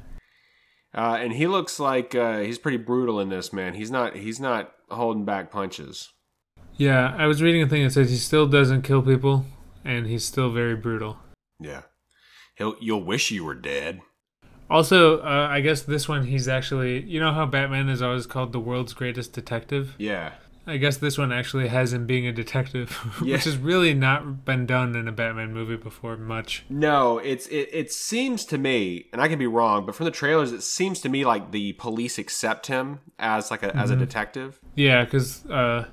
Uh, 0.98 1.16
and 1.22 1.34
he 1.34 1.46
looks 1.46 1.80
like 1.80 2.16
uh, 2.16 2.40
he's 2.40 2.58
pretty 2.58 2.78
brutal 2.78 3.20
in 3.20 3.30
this, 3.30 3.54
man. 3.54 3.76
He's 3.76 3.92
not 3.92 4.16
he's 4.16 4.40
not 4.40 4.72
holding 4.90 5.26
back 5.26 5.52
punches. 5.52 6.12
Yeah, 6.76 7.14
I 7.16 7.28
was 7.28 7.42
reading 7.42 7.62
a 7.62 7.70
thing 7.70 7.84
that 7.84 7.92
says 7.92 8.10
he 8.10 8.18
still 8.18 8.48
doesn't 8.48 8.82
kill 8.82 9.04
people, 9.04 9.46
and 9.86 10.08
he's 10.08 10.26
still 10.26 10.52
very 10.52 10.76
brutal. 10.76 11.20
Yeah. 11.60 11.84
He'll 12.56 12.76
you'll 12.82 13.04
wish 13.04 13.30
you 13.30 13.44
were 13.44 13.54
dead. 13.54 14.02
Also, 14.72 15.20
uh, 15.20 15.48
I 15.50 15.62
guess 15.62 15.84
this 15.84 16.10
one 16.10 16.26
he's 16.26 16.48
actually. 16.48 17.04
You 17.04 17.20
know 17.20 17.32
how 17.32 17.46
Batman 17.46 17.90
is 17.90 18.02
always 18.02 18.26
called 18.26 18.52
the 18.52 18.60
world's 18.60 18.94
greatest 18.94 19.34
detective? 19.34 19.94
Yeah. 20.00 20.34
I 20.68 20.78
guess 20.78 20.98
this 20.98 21.18
one 21.18 21.32
actually 21.32 21.70
has 21.70 21.94
him 21.94 22.06
being 22.06 22.28
a 22.28 22.34
detective, 22.34 22.98
Yeah. 23.24 23.36
which 23.36 23.46
has 23.46 23.56
really 23.58 23.94
not 23.94 24.44
been 24.44 24.66
done 24.66 24.96
in 24.96 25.08
a 25.08 25.12
Batman 25.14 25.54
movie 25.54 25.78
before 25.78 26.18
much. 26.18 26.66
No, 26.70 27.18
it's 27.20 27.48
it, 27.48 27.70
it 27.72 27.92
seems 27.92 28.44
to 28.46 28.58
me, 28.58 29.06
and 29.14 29.22
I 29.22 29.30
can 29.30 29.40
be 29.40 29.48
wrong, 29.48 29.86
but 29.86 29.96
from 29.96 30.04
the 30.06 30.12
trailers, 30.12 30.52
it 30.52 30.62
seems 30.64 31.00
to 31.02 31.10
me 31.10 31.24
like 31.26 31.52
the 31.52 31.74
police 31.74 32.18
accept 32.18 32.68
him 32.68 33.00
as 33.18 33.50
like 33.50 33.64
a 33.64 33.76
as 33.76 33.90
a 33.92 33.96
detective. 33.96 34.60
Yeah, 34.76 35.06
because 35.06 35.46
uh, 35.46 35.88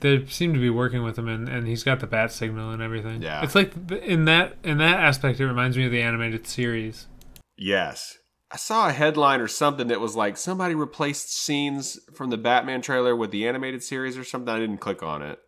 they 0.00 0.26
seem 0.26 0.52
to 0.52 0.60
be 0.60 0.70
working 0.70 1.02
with 1.02 1.18
him, 1.18 1.28
and, 1.28 1.48
and 1.48 1.66
he's 1.66 1.82
got 1.82 2.00
the 2.00 2.06
bat 2.06 2.30
signal 2.30 2.70
and 2.72 2.82
everything. 2.82 3.22
Yeah. 3.22 3.42
it's 3.42 3.54
like 3.54 3.72
in 3.90 4.26
that 4.26 4.56
in 4.62 4.78
that 4.78 5.00
aspect, 5.00 5.40
it 5.40 5.46
reminds 5.46 5.76
me 5.78 5.86
of 5.86 5.92
the 5.92 6.02
animated 6.02 6.46
series. 6.46 7.06
Yes. 7.56 8.18
I 8.54 8.56
saw 8.56 8.88
a 8.88 8.92
headline 8.92 9.40
or 9.40 9.48
something 9.48 9.88
that 9.88 9.98
was 10.00 10.14
like 10.14 10.36
somebody 10.36 10.76
replaced 10.76 11.36
scenes 11.36 11.98
from 12.14 12.30
the 12.30 12.36
Batman 12.38 12.82
trailer 12.82 13.16
with 13.16 13.32
the 13.32 13.48
animated 13.48 13.82
series 13.82 14.16
or 14.16 14.22
something. 14.22 14.54
I 14.54 14.60
didn't 14.60 14.78
click 14.78 15.02
on 15.02 15.22
it. 15.22 15.40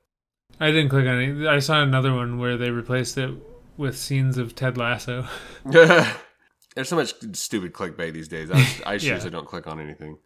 I 0.59 0.73
didn't 0.73 0.89
click 0.89 1.07
on 1.07 1.21
it. 1.21 1.47
I 1.47 1.61
saw 1.61 1.81
another 1.85 2.13
one 2.13 2.41
where 2.41 2.57
they 2.57 2.71
replaced 2.71 3.17
it 3.17 3.31
with 3.77 3.97
scenes 3.97 4.39
of 4.39 4.57
Ted 4.57 4.77
Lasso. 4.77 5.25
There's 5.65 6.89
so 6.89 6.97
much 6.97 7.15
stupid 7.35 7.73
clickbait 7.73 8.13
these 8.13 8.27
days. 8.27 8.51
I, 8.51 8.57
I 8.85 8.95
Yeah. 9.01 9.15
usually 9.15 9.31
don't 9.31 9.47
click 9.47 9.69
on 9.69 9.79
anything. 9.79 10.19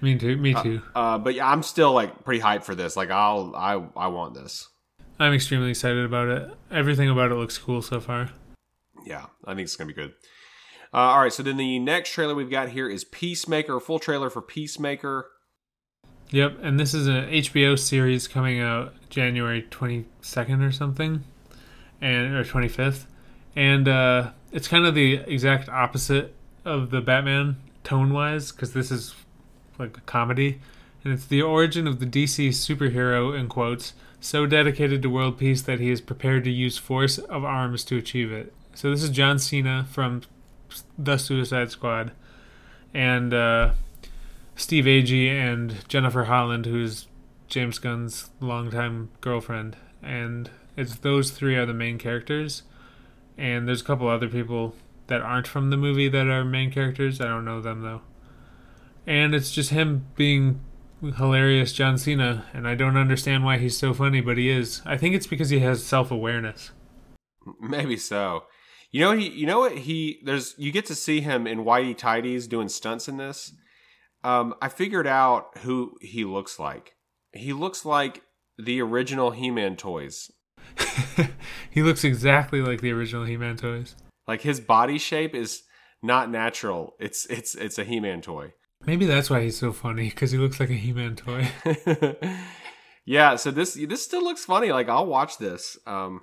me 0.00 0.18
too. 0.18 0.36
Me 0.36 0.54
too. 0.54 0.82
Uh, 0.92 1.18
but 1.18 1.36
yeah, 1.36 1.48
I'm 1.48 1.62
still 1.62 1.92
like 1.92 2.24
pretty 2.24 2.42
hyped 2.42 2.64
for 2.64 2.74
this. 2.74 2.96
Like 2.96 3.12
I'll 3.12 3.54
I 3.54 3.74
I 3.96 4.08
want 4.08 4.34
this. 4.34 4.68
I'm 5.20 5.32
extremely 5.34 5.70
excited 5.70 6.04
about 6.04 6.26
it. 6.26 6.50
Everything 6.72 7.08
about 7.10 7.30
it 7.30 7.36
looks 7.36 7.58
cool 7.58 7.80
so 7.80 8.00
far. 8.00 8.30
Yeah, 9.06 9.26
I 9.44 9.54
think 9.54 9.66
it's 9.66 9.76
gonna 9.76 9.86
be 9.86 9.94
good. 9.94 10.14
Uh, 10.94 11.10
all 11.10 11.22
right, 11.22 11.32
so 11.32 11.42
then 11.42 11.56
the 11.56 11.80
next 11.80 12.10
trailer 12.10 12.36
we've 12.36 12.50
got 12.50 12.68
here 12.68 12.88
is 12.88 13.02
Peacemaker, 13.02 13.76
a 13.76 13.80
full 13.80 13.98
trailer 13.98 14.30
for 14.30 14.40
Peacemaker. 14.40 15.28
Yep, 16.30 16.58
and 16.62 16.78
this 16.78 16.94
is 16.94 17.08
an 17.08 17.24
HBO 17.30 17.76
series 17.76 18.28
coming 18.28 18.60
out 18.60 18.94
January 19.10 19.66
22nd 19.70 20.64
or 20.64 20.70
something, 20.70 21.24
and 22.00 22.34
or 22.36 22.44
25th, 22.44 23.06
and 23.56 23.88
uh, 23.88 24.30
it's 24.52 24.68
kind 24.68 24.86
of 24.86 24.94
the 24.94 25.14
exact 25.26 25.68
opposite 25.68 26.32
of 26.64 26.90
the 26.90 27.00
Batman 27.00 27.56
tone-wise 27.82 28.52
because 28.52 28.72
this 28.72 28.92
is 28.92 29.16
like 29.80 29.96
a 29.96 30.02
comedy, 30.02 30.60
and 31.02 31.12
it's 31.12 31.26
the 31.26 31.42
origin 31.42 31.88
of 31.88 31.98
the 31.98 32.06
DC 32.06 32.50
superhero 32.50 33.36
in 33.36 33.48
quotes 33.48 33.94
so 34.20 34.46
dedicated 34.46 35.02
to 35.02 35.10
world 35.10 35.38
peace 35.38 35.60
that 35.62 35.80
he 35.80 35.90
is 35.90 36.00
prepared 36.00 36.44
to 36.44 36.50
use 36.52 36.78
force 36.78 37.18
of 37.18 37.44
arms 37.44 37.82
to 37.82 37.98
achieve 37.98 38.30
it. 38.30 38.54
So 38.76 38.90
this 38.90 39.02
is 39.02 39.10
John 39.10 39.40
Cena 39.40 39.86
from 39.90 40.22
the 40.98 41.16
Suicide 41.16 41.70
Squad, 41.70 42.12
and. 42.92 43.32
Uh, 43.32 43.72
Steve 44.56 44.84
Agee 44.84 45.30
and 45.30 45.88
Jennifer 45.88 46.24
Holland, 46.24 46.66
who's 46.66 47.08
James 47.48 47.78
Gunn's 47.78 48.30
longtime 48.40 49.10
girlfriend, 49.20 49.76
and 50.02 50.50
it's 50.76 50.96
those 50.96 51.30
three 51.30 51.56
are 51.56 51.66
the 51.66 51.74
main 51.74 51.98
characters. 51.98 52.62
And 53.36 53.66
there's 53.66 53.80
a 53.80 53.84
couple 53.84 54.06
other 54.06 54.28
people 54.28 54.76
that 55.08 55.20
aren't 55.20 55.48
from 55.48 55.70
the 55.70 55.76
movie 55.76 56.08
that 56.08 56.28
are 56.28 56.44
main 56.44 56.70
characters. 56.70 57.20
I 57.20 57.24
don't 57.24 57.44
know 57.44 57.60
them 57.60 57.82
though. 57.82 58.02
And 59.06 59.34
it's 59.34 59.50
just 59.50 59.70
him 59.70 60.06
being 60.14 60.60
hilarious 61.16 61.72
John 61.72 61.98
Cena, 61.98 62.44
and 62.54 62.68
I 62.68 62.76
don't 62.76 62.96
understand 62.96 63.44
why 63.44 63.58
he's 63.58 63.76
so 63.76 63.92
funny, 63.92 64.20
but 64.20 64.38
he 64.38 64.48
is. 64.48 64.82
I 64.86 64.96
think 64.96 65.16
it's 65.16 65.26
because 65.26 65.50
he 65.50 65.58
has 65.60 65.84
self 65.84 66.12
awareness. 66.12 66.70
Maybe 67.60 67.96
so. 67.96 68.44
You 68.94 69.00
know 69.00 69.10
he. 69.10 69.28
You 69.28 69.46
know 69.46 69.58
what 69.58 69.76
he. 69.76 70.20
There's. 70.22 70.54
You 70.56 70.70
get 70.70 70.86
to 70.86 70.94
see 70.94 71.20
him 71.20 71.48
in 71.48 71.64
whitey 71.64 71.98
tidies 71.98 72.46
doing 72.46 72.68
stunts 72.68 73.08
in 73.08 73.16
this. 73.16 73.52
Um, 74.22 74.54
I 74.62 74.68
figured 74.68 75.08
out 75.08 75.58
who 75.58 75.96
he 76.00 76.24
looks 76.24 76.60
like. 76.60 76.94
He 77.32 77.52
looks 77.52 77.84
like 77.84 78.22
the 78.56 78.80
original 78.80 79.32
He-Man 79.32 79.74
toys. 79.74 80.30
he 81.72 81.82
looks 81.82 82.04
exactly 82.04 82.60
like 82.60 82.82
the 82.82 82.92
original 82.92 83.24
He-Man 83.24 83.56
toys. 83.56 83.96
Like 84.28 84.42
his 84.42 84.60
body 84.60 84.98
shape 84.98 85.34
is 85.34 85.64
not 86.00 86.30
natural. 86.30 86.94
It's 87.00 87.26
it's 87.26 87.56
it's 87.56 87.80
a 87.80 87.84
He-Man 87.84 88.20
toy. 88.20 88.52
Maybe 88.86 89.06
that's 89.06 89.28
why 89.28 89.42
he's 89.42 89.58
so 89.58 89.72
funny 89.72 90.08
because 90.08 90.30
he 90.30 90.38
looks 90.38 90.60
like 90.60 90.70
a 90.70 90.74
He-Man 90.74 91.16
toy. 91.16 91.48
yeah. 93.04 93.34
So 93.34 93.50
this 93.50 93.74
this 93.74 94.04
still 94.04 94.22
looks 94.22 94.44
funny. 94.44 94.70
Like 94.70 94.88
I'll 94.88 95.06
watch 95.06 95.38
this. 95.38 95.76
Um, 95.84 96.20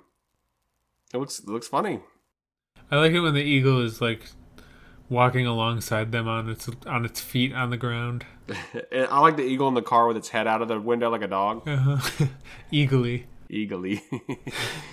it 1.12 1.18
looks 1.18 1.38
it 1.38 1.48
looks 1.48 1.68
funny. 1.68 2.00
I 2.92 2.96
like 2.96 3.12
it 3.12 3.20
when 3.20 3.32
the 3.32 3.42
eagle 3.42 3.80
is 3.80 4.02
like 4.02 4.26
walking 5.08 5.46
alongside 5.46 6.12
them 6.12 6.28
on 6.28 6.50
its 6.50 6.68
on 6.86 7.06
its 7.06 7.22
feet 7.22 7.54
on 7.54 7.70
the 7.70 7.78
ground. 7.78 8.26
I 8.92 9.18
like 9.18 9.36
the 9.36 9.44
eagle 9.44 9.66
in 9.68 9.74
the 9.74 9.80
car 9.80 10.06
with 10.06 10.18
its 10.18 10.28
head 10.28 10.46
out 10.46 10.60
of 10.60 10.68
the 10.68 10.78
window 10.78 11.10
like 11.10 11.22
a 11.22 11.26
dog. 11.26 11.66
Uh-huh. 11.66 12.26
Eagly. 12.72 13.24
Eagerly. 13.48 14.02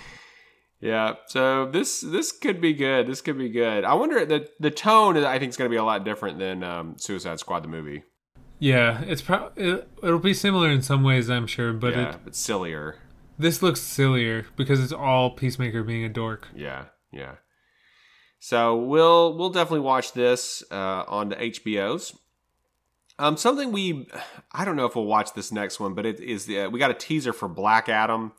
yeah. 0.80 1.16
So 1.26 1.66
this 1.66 2.00
this 2.00 2.32
could 2.32 2.58
be 2.58 2.72
good. 2.72 3.06
This 3.06 3.20
could 3.20 3.36
be 3.36 3.50
good. 3.50 3.84
I 3.84 3.92
wonder 3.92 4.24
the 4.24 4.48
the 4.58 4.70
tone. 4.70 5.18
I 5.18 5.38
think 5.38 5.50
is 5.50 5.58
going 5.58 5.68
to 5.68 5.74
be 5.74 5.78
a 5.78 5.84
lot 5.84 6.02
different 6.02 6.38
than 6.38 6.64
um, 6.64 6.96
Suicide 6.96 7.38
Squad 7.38 7.64
the 7.64 7.68
movie. 7.68 8.04
Yeah, 8.58 9.02
it's 9.02 9.20
pro- 9.20 9.52
it, 9.56 9.88
it'll 10.02 10.18
be 10.18 10.34
similar 10.34 10.70
in 10.70 10.80
some 10.80 11.02
ways, 11.02 11.28
I'm 11.28 11.46
sure, 11.46 11.74
but 11.74 11.94
yeah, 11.94 12.10
it, 12.10 12.20
but 12.24 12.34
sillier. 12.34 12.96
this 13.38 13.62
looks 13.62 13.80
sillier 13.80 14.46
because 14.56 14.82
it's 14.82 14.92
all 14.92 15.30
Peacemaker 15.30 15.82
being 15.82 16.04
a 16.04 16.10
dork. 16.10 16.48
Yeah, 16.54 16.86
yeah. 17.10 17.36
So 18.42 18.76
we'll 18.76 19.36
we'll 19.36 19.50
definitely 19.50 19.80
watch 19.80 20.12
this 20.14 20.64
uh, 20.70 21.04
on 21.06 21.28
the 21.28 21.36
HBOs. 21.36 22.16
Um, 23.18 23.36
something 23.36 23.70
we 23.70 24.08
I 24.50 24.64
don't 24.64 24.76
know 24.76 24.86
if 24.86 24.96
we'll 24.96 25.04
watch 25.04 25.34
this 25.34 25.52
next 25.52 25.78
one, 25.78 25.92
but 25.94 26.06
it 26.06 26.20
is 26.20 26.46
the 26.46 26.66
we 26.68 26.78
got 26.78 26.90
a 26.90 26.94
teaser 26.94 27.34
for 27.34 27.48
Black 27.48 27.88
Adam, 27.90 28.32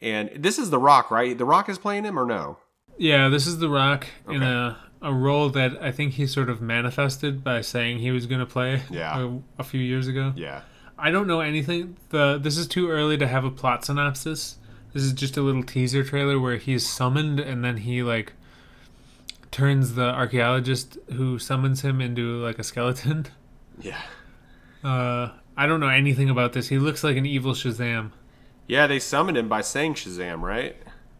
and 0.00 0.28
this 0.36 0.58
is 0.58 0.70
The 0.70 0.78
Rock, 0.80 1.10
right? 1.12 1.38
The 1.38 1.44
Rock 1.44 1.68
is 1.68 1.78
playing 1.78 2.04
him 2.04 2.18
or 2.18 2.26
no? 2.26 2.58
Yeah, 2.98 3.28
this 3.28 3.46
is 3.46 3.58
The 3.58 3.68
Rock 3.68 4.08
in 4.28 4.42
a 4.42 4.76
a 5.00 5.12
role 5.14 5.48
that 5.50 5.80
I 5.80 5.92
think 5.92 6.14
he 6.14 6.26
sort 6.26 6.48
of 6.50 6.60
manifested 6.60 7.42
by 7.44 7.60
saying 7.60 7.98
he 7.98 8.10
was 8.10 8.26
going 8.26 8.38
to 8.40 8.46
play 8.46 8.82
Yeah. 8.90 9.18
a, 9.58 9.60
a 9.60 9.64
few 9.64 9.80
years 9.80 10.06
ago. 10.08 10.32
Yeah, 10.36 10.62
I 10.98 11.12
don't 11.12 11.28
know 11.28 11.40
anything. 11.40 11.96
The 12.10 12.38
this 12.38 12.56
is 12.58 12.66
too 12.66 12.90
early 12.90 13.16
to 13.18 13.28
have 13.28 13.44
a 13.44 13.50
plot 13.52 13.84
synopsis. 13.84 14.56
This 14.92 15.04
is 15.04 15.12
just 15.12 15.36
a 15.36 15.42
little 15.42 15.62
teaser 15.62 16.02
trailer 16.02 16.40
where 16.40 16.56
he's 16.56 16.88
summoned 16.88 17.38
and 17.38 17.64
then 17.64 17.78
he 17.78 18.02
like 18.02 18.32
turns 19.52 19.94
the 19.94 20.06
archaeologist 20.06 20.98
who 21.12 21.38
summons 21.38 21.82
him 21.82 22.00
into 22.00 22.42
like 22.42 22.58
a 22.58 22.64
skeleton. 22.64 23.26
yeah, 23.80 24.00
Uh, 24.82 25.30
I 25.56 25.66
don't 25.66 25.78
know 25.80 25.88
anything 25.88 26.28
about 26.30 26.52
this. 26.54 26.68
He 26.68 26.78
looks 26.78 27.04
like 27.04 27.16
an 27.16 27.26
evil 27.26 27.52
Shazam. 27.52 28.10
yeah. 28.66 28.86
They 28.88 28.98
summoned 28.98 29.36
him 29.38 29.48
by 29.48 29.60
saying 29.60 29.94
Shazam, 29.94 30.40
right? 30.40 30.76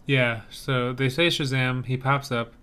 Yeah, 0.07 0.41
so 0.51 0.93
they 0.93 1.09
say 1.09 1.29
Shazam. 1.29 1.85
He 1.87 1.97
pops 1.97 2.33
up. 2.33 2.55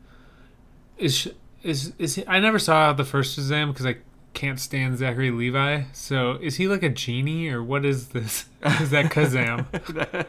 Is 0.97 1.31
is 1.63 1.93
is 1.97 2.15
he? 2.15 2.27
I 2.27 2.39
never 2.39 2.59
saw 2.59 2.91
the 2.91 3.05
first 3.05 3.37
Shazam 3.39 3.67
because 3.71 3.85
I 3.85 3.97
can't 4.33 4.59
stand 4.59 4.97
Zachary 4.97 5.31
Levi. 5.31 5.83
So 5.93 6.37
is 6.41 6.57
he 6.57 6.67
like 6.67 6.83
a 6.83 6.89
genie 6.89 7.47
or 7.49 7.63
what 7.63 7.85
is 7.85 8.09
this? 8.09 8.45
Is 8.81 8.89
that 8.91 9.05
Kazam? 9.05 9.65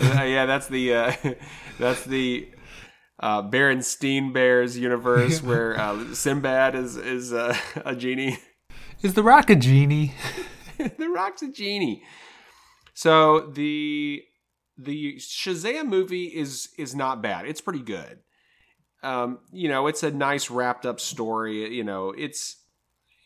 yeah, 0.00 0.46
that's 0.46 0.68
the 0.68 0.94
uh, 0.94 1.12
that's 1.78 2.04
the 2.04 2.48
uh, 3.20 3.42
Berenstein 3.42 4.32
Bears 4.32 4.78
universe 4.78 5.42
where 5.42 5.78
uh, 5.78 6.14
Sinbad 6.14 6.74
is 6.74 6.96
is 6.96 7.32
uh, 7.32 7.56
a 7.84 7.94
genie. 7.94 8.38
is 9.02 9.14
the 9.14 9.22
Rock 9.22 9.50
a 9.50 9.56
genie? 9.56 10.14
the 10.78 11.08
Rock's 11.08 11.42
a 11.42 11.50
genie. 11.50 12.02
So 12.94 13.40
the 13.40 14.22
the 14.76 15.16
Shazam 15.16 15.86
movie 15.86 16.26
is 16.26 16.70
is 16.78 16.94
not 16.94 17.22
bad. 17.22 17.46
It's 17.46 17.60
pretty 17.60 17.82
good. 17.82 18.20
Um, 19.02 19.40
you 19.52 19.68
know, 19.68 19.86
it's 19.86 20.02
a 20.02 20.10
nice 20.10 20.50
wrapped 20.50 20.86
up 20.86 20.98
story. 20.98 21.74
You 21.74 21.84
know, 21.84 22.10
it's 22.16 22.56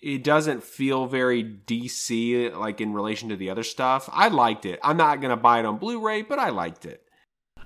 it 0.03 0.23
doesn't 0.23 0.63
feel 0.63 1.07
very 1.07 1.43
DC 1.43 2.57
like 2.57 2.81
in 2.81 2.93
relation 2.93 3.29
to 3.31 3.37
the 3.37 3.51
other 3.51 3.63
stuff. 3.63 4.09
I 4.13 4.29
liked 4.29 4.67
it. 4.67 4.79
I'm 4.83 4.97
not 4.97 5.21
gonna 5.21 5.37
buy 5.37 5.61
it 5.61 5.67
on 5.67 5.79
Blu-ray, 5.79 6.23
but 6.23 6.39
I 6.39 6.51
liked 6.51 6.85
it. 6.85 7.03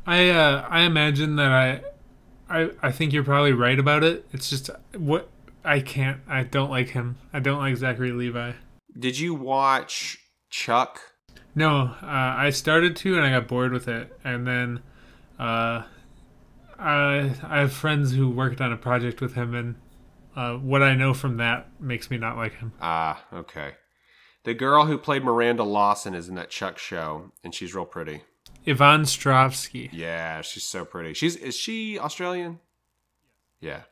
I 0.06 0.30
uh, 0.30 0.66
I 0.68 0.80
imagine 0.80 1.36
that 1.36 1.52
I, 1.52 1.82
I 2.52 2.70
I 2.82 2.92
think 2.92 3.12
you're 3.12 3.24
probably 3.24 3.52
right 3.52 3.78
about 3.78 4.04
it. 4.04 4.26
It's 4.32 4.50
just 4.50 4.70
what 4.96 5.30
I 5.64 5.80
can't. 5.80 6.20
I 6.28 6.42
don't 6.42 6.70
like 6.70 6.90
him. 6.90 7.16
I 7.32 7.40
don't 7.40 7.58
like 7.58 7.76
Zachary 7.76 8.12
Levi. 8.12 8.52
Did 8.98 9.18
you 9.18 9.34
watch 9.34 10.18
Chuck? 10.50 11.00
No, 11.54 11.94
uh, 12.02 12.34
I 12.36 12.50
started 12.50 12.94
to 12.96 13.16
and 13.16 13.24
I 13.24 13.30
got 13.30 13.48
bored 13.48 13.72
with 13.72 13.88
it, 13.88 14.12
and 14.22 14.46
then 14.46 14.82
uh, 15.38 15.84
I 16.78 17.34
I 17.42 17.60
have 17.60 17.72
friends 17.72 18.12
who 18.12 18.28
worked 18.28 18.60
on 18.60 18.72
a 18.72 18.76
project 18.76 19.20
with 19.20 19.34
him, 19.34 19.54
and 19.54 19.74
uh, 20.36 20.54
what 20.54 20.82
I 20.82 20.94
know 20.94 21.14
from 21.14 21.38
that 21.38 21.68
makes 21.80 22.10
me 22.10 22.18
not 22.18 22.36
like 22.36 22.58
him. 22.58 22.72
Ah, 22.80 23.24
okay. 23.32 23.72
The 24.44 24.54
girl 24.54 24.86
who 24.86 24.98
played 24.98 25.24
Miranda 25.24 25.62
Lawson 25.62 26.14
is 26.14 26.28
in 26.28 26.34
that 26.34 26.50
Chuck 26.50 26.76
show, 26.76 27.32
and 27.44 27.54
she's 27.54 27.74
real 27.74 27.84
pretty. 27.84 28.22
Yvonne 28.64 29.02
Strahovski. 29.02 29.90
Yeah, 29.92 30.40
she's 30.42 30.64
so 30.64 30.84
pretty. 30.84 31.14
She's 31.14 31.36
is 31.36 31.56
she 31.56 31.98
Australian? 31.98 32.60
Yeah. 33.60 33.82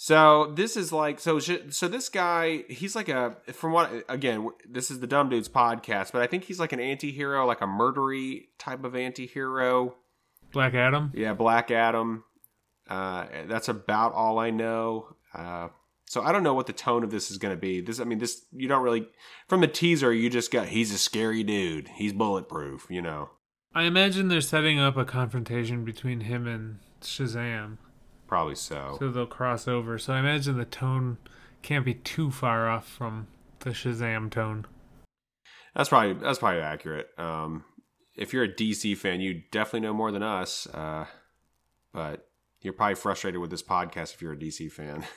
So 0.00 0.52
this 0.54 0.76
is 0.76 0.92
like 0.92 1.18
so 1.18 1.40
so 1.40 1.88
this 1.88 2.08
guy 2.08 2.62
he's 2.68 2.94
like 2.94 3.08
a 3.08 3.36
from 3.52 3.72
what 3.72 4.04
again 4.08 4.48
this 4.68 4.92
is 4.92 5.00
the 5.00 5.08
Dumb 5.08 5.28
Dudes 5.28 5.48
podcast 5.48 6.12
but 6.12 6.22
I 6.22 6.28
think 6.28 6.44
he's 6.44 6.60
like 6.60 6.72
an 6.72 6.78
anti-hero 6.78 7.44
like 7.44 7.60
a 7.60 7.66
murdery 7.66 8.46
type 8.58 8.84
of 8.84 8.94
anti-hero 8.94 9.96
Black 10.52 10.74
Adam. 10.74 11.10
yeah 11.16 11.34
Black 11.34 11.72
Adam 11.72 12.22
uh, 12.88 13.26
that's 13.46 13.68
about 13.68 14.12
all 14.12 14.38
I 14.38 14.50
know 14.50 15.16
uh, 15.34 15.68
so 16.06 16.22
I 16.22 16.30
don't 16.30 16.44
know 16.44 16.54
what 16.54 16.68
the 16.68 16.72
tone 16.72 17.02
of 17.02 17.10
this 17.10 17.28
is 17.32 17.36
going 17.38 17.54
to 17.54 17.60
be 17.60 17.80
this 17.80 17.98
I 17.98 18.04
mean 18.04 18.18
this 18.18 18.42
you 18.52 18.68
don't 18.68 18.84
really 18.84 19.08
from 19.48 19.62
the 19.62 19.66
teaser 19.66 20.12
you 20.12 20.30
just 20.30 20.52
got 20.52 20.68
he's 20.68 20.94
a 20.94 20.98
scary 20.98 21.42
dude 21.42 21.88
he's 21.96 22.12
bulletproof 22.12 22.86
you 22.88 23.02
know 23.02 23.30
I 23.74 23.84
imagine 23.84 24.28
they're 24.28 24.40
setting 24.40 24.78
up 24.78 24.96
a 24.96 25.04
confrontation 25.04 25.84
between 25.84 26.20
him 26.20 26.46
and 26.46 26.78
Shazam, 27.00 27.78
probably 28.26 28.54
so 28.54 28.96
so 28.98 29.10
they'll 29.10 29.26
cross 29.26 29.68
over. 29.68 29.98
So 29.98 30.12
I 30.14 30.20
imagine 30.20 30.56
the 30.56 30.64
tone 30.64 31.18
can't 31.62 31.84
be 31.84 31.94
too 31.94 32.30
far 32.30 32.68
off 32.68 32.88
from 32.88 33.28
the 33.60 33.70
Shazam 33.70 34.30
tone. 34.30 34.66
That's 35.74 35.88
probably 35.90 36.14
that's 36.14 36.38
probably 36.38 36.60
accurate. 36.60 37.08
Um, 37.18 37.64
if 38.16 38.32
you're 38.32 38.44
a 38.44 38.52
DC 38.52 38.96
fan, 38.96 39.20
you 39.20 39.42
definitely 39.52 39.80
know 39.80 39.94
more 39.94 40.10
than 40.10 40.22
us. 40.22 40.66
Uh, 40.66 41.06
but 41.92 42.26
you're 42.60 42.72
probably 42.72 42.96
frustrated 42.96 43.40
with 43.40 43.50
this 43.50 43.62
podcast 43.62 44.14
if 44.14 44.22
you're 44.22 44.32
a 44.32 44.36
DC 44.36 44.70
fan. 44.72 45.04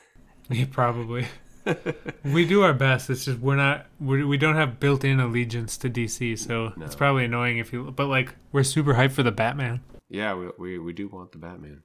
Yeah, 0.49 0.65
probably. 0.69 1.27
we 2.23 2.45
do 2.45 2.63
our 2.63 2.73
best. 2.73 3.09
It's 3.09 3.25
just 3.25 3.39
we're 3.39 3.55
not 3.55 3.85
we 3.99 4.23
we 4.23 4.37
don't 4.37 4.55
have 4.55 4.79
built-in 4.79 5.19
allegiance 5.19 5.77
to 5.77 5.89
DC, 5.89 6.37
so 6.39 6.73
it's 6.81 6.95
probably 6.95 7.25
annoying 7.25 7.57
if 7.57 7.71
you. 7.73 7.91
But 7.91 8.07
like 8.07 8.35
we're 8.51 8.63
super 8.63 8.93
hyped 8.95 9.11
for 9.11 9.23
the 9.23 9.31
Batman. 9.31 9.81
yeah, 10.09 10.33
we, 10.33 10.49
we 10.57 10.79
we 10.79 10.93
do 10.93 11.07
want 11.07 11.31
the 11.31 11.37
Batman. 11.37 11.83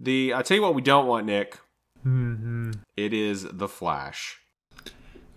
The 0.00 0.34
I 0.34 0.42
tell 0.42 0.56
you 0.56 0.62
what, 0.62 0.74
we 0.74 0.82
don't 0.82 1.06
want 1.06 1.26
Nick. 1.26 1.58
Mm-hmm. 2.06 2.72
It 2.96 3.12
is 3.12 3.46
the 3.50 3.68
Flash. 3.68 4.38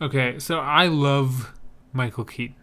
Okay, 0.01 0.39
so 0.39 0.59
I 0.59 0.87
love 0.87 1.53
Michael 1.93 2.25
Keaton. 2.25 2.55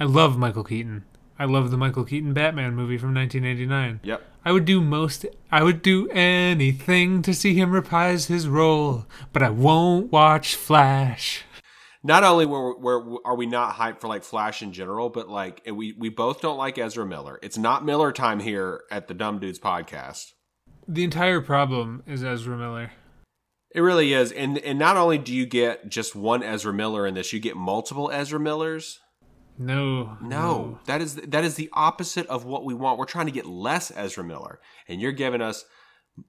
I 0.00 0.04
love 0.04 0.36
Michael 0.36 0.64
Keaton. 0.64 1.04
I 1.42 1.44
love 1.44 1.72
the 1.72 1.76
Michael 1.76 2.04
Keaton 2.04 2.32
Batman 2.34 2.76
movie 2.76 2.96
from 2.96 3.12
1989. 3.14 3.98
Yep. 4.04 4.22
I 4.44 4.52
would 4.52 4.64
do 4.64 4.80
most. 4.80 5.26
I 5.50 5.64
would 5.64 5.82
do 5.82 6.08
anything 6.10 7.20
to 7.22 7.34
see 7.34 7.54
him 7.54 7.72
reprise 7.72 8.26
his 8.26 8.46
role, 8.46 9.06
but 9.32 9.42
I 9.42 9.50
won't 9.50 10.12
watch 10.12 10.54
Flash. 10.54 11.42
Not 12.04 12.22
only 12.22 12.46
were, 12.46 12.78
were 12.78 13.18
are 13.24 13.34
we 13.34 13.46
not 13.46 13.74
hyped 13.74 14.00
for 14.00 14.06
like 14.06 14.22
Flash 14.22 14.62
in 14.62 14.72
general, 14.72 15.08
but 15.08 15.28
like 15.28 15.62
we 15.66 15.94
we 15.98 16.10
both 16.10 16.40
don't 16.40 16.58
like 16.58 16.78
Ezra 16.78 17.04
Miller. 17.04 17.40
It's 17.42 17.58
not 17.58 17.84
Miller 17.84 18.12
time 18.12 18.38
here 18.38 18.82
at 18.88 19.08
the 19.08 19.14
Dumb 19.14 19.40
Dudes 19.40 19.58
podcast. 19.58 20.34
The 20.86 21.02
entire 21.02 21.40
problem 21.40 22.04
is 22.06 22.22
Ezra 22.22 22.56
Miller. 22.56 22.92
It 23.74 23.80
really 23.80 24.12
is, 24.12 24.30
and 24.30 24.58
and 24.58 24.78
not 24.78 24.96
only 24.96 25.18
do 25.18 25.34
you 25.34 25.46
get 25.46 25.88
just 25.88 26.14
one 26.14 26.44
Ezra 26.44 26.72
Miller 26.72 27.04
in 27.04 27.14
this, 27.14 27.32
you 27.32 27.40
get 27.40 27.56
multiple 27.56 28.12
Ezra 28.12 28.38
Millers. 28.38 29.00
No, 29.66 30.16
No, 30.20 30.78
that 30.86 31.00
is 31.00 31.16
that 31.16 31.44
is 31.44 31.54
the 31.54 31.70
opposite 31.72 32.26
of 32.26 32.44
what 32.44 32.64
we 32.64 32.74
want. 32.74 32.98
We're 32.98 33.04
trying 33.04 33.26
to 33.26 33.32
get 33.32 33.46
less 33.46 33.92
Ezra 33.94 34.24
Miller, 34.24 34.60
and 34.88 35.00
you're 35.00 35.12
giving 35.12 35.40
us 35.40 35.64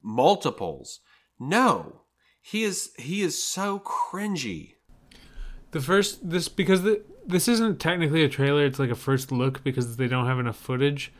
multiples. 0.02 1.00
No, 1.40 2.02
he 2.42 2.64
is 2.64 2.92
he 2.98 3.22
is 3.22 3.42
so 3.42 3.80
cringy. 3.80 4.74
The 5.72 5.82
first 5.82 6.30
this 6.30 6.48
because 6.48 6.84
the, 6.84 7.04
this 7.26 7.48
isn't 7.48 7.80
technically 7.80 8.24
a 8.24 8.30
trailer. 8.30 8.66
It's 8.66 8.80
like 8.80 8.92
a 8.92 8.96
first 8.96 9.32
look 9.32 9.64
because 9.64 9.98
they 9.98 10.08
don't 10.08 10.28
have 10.28 10.40
enough 10.40 10.58
footage. 10.58 11.12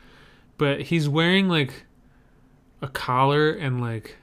But 0.56 0.82
he's 0.82 1.08
wearing 1.08 1.48
like 1.48 1.86
a 2.80 2.88
collar 2.88 3.50
and 3.50 3.80
like 3.80 4.16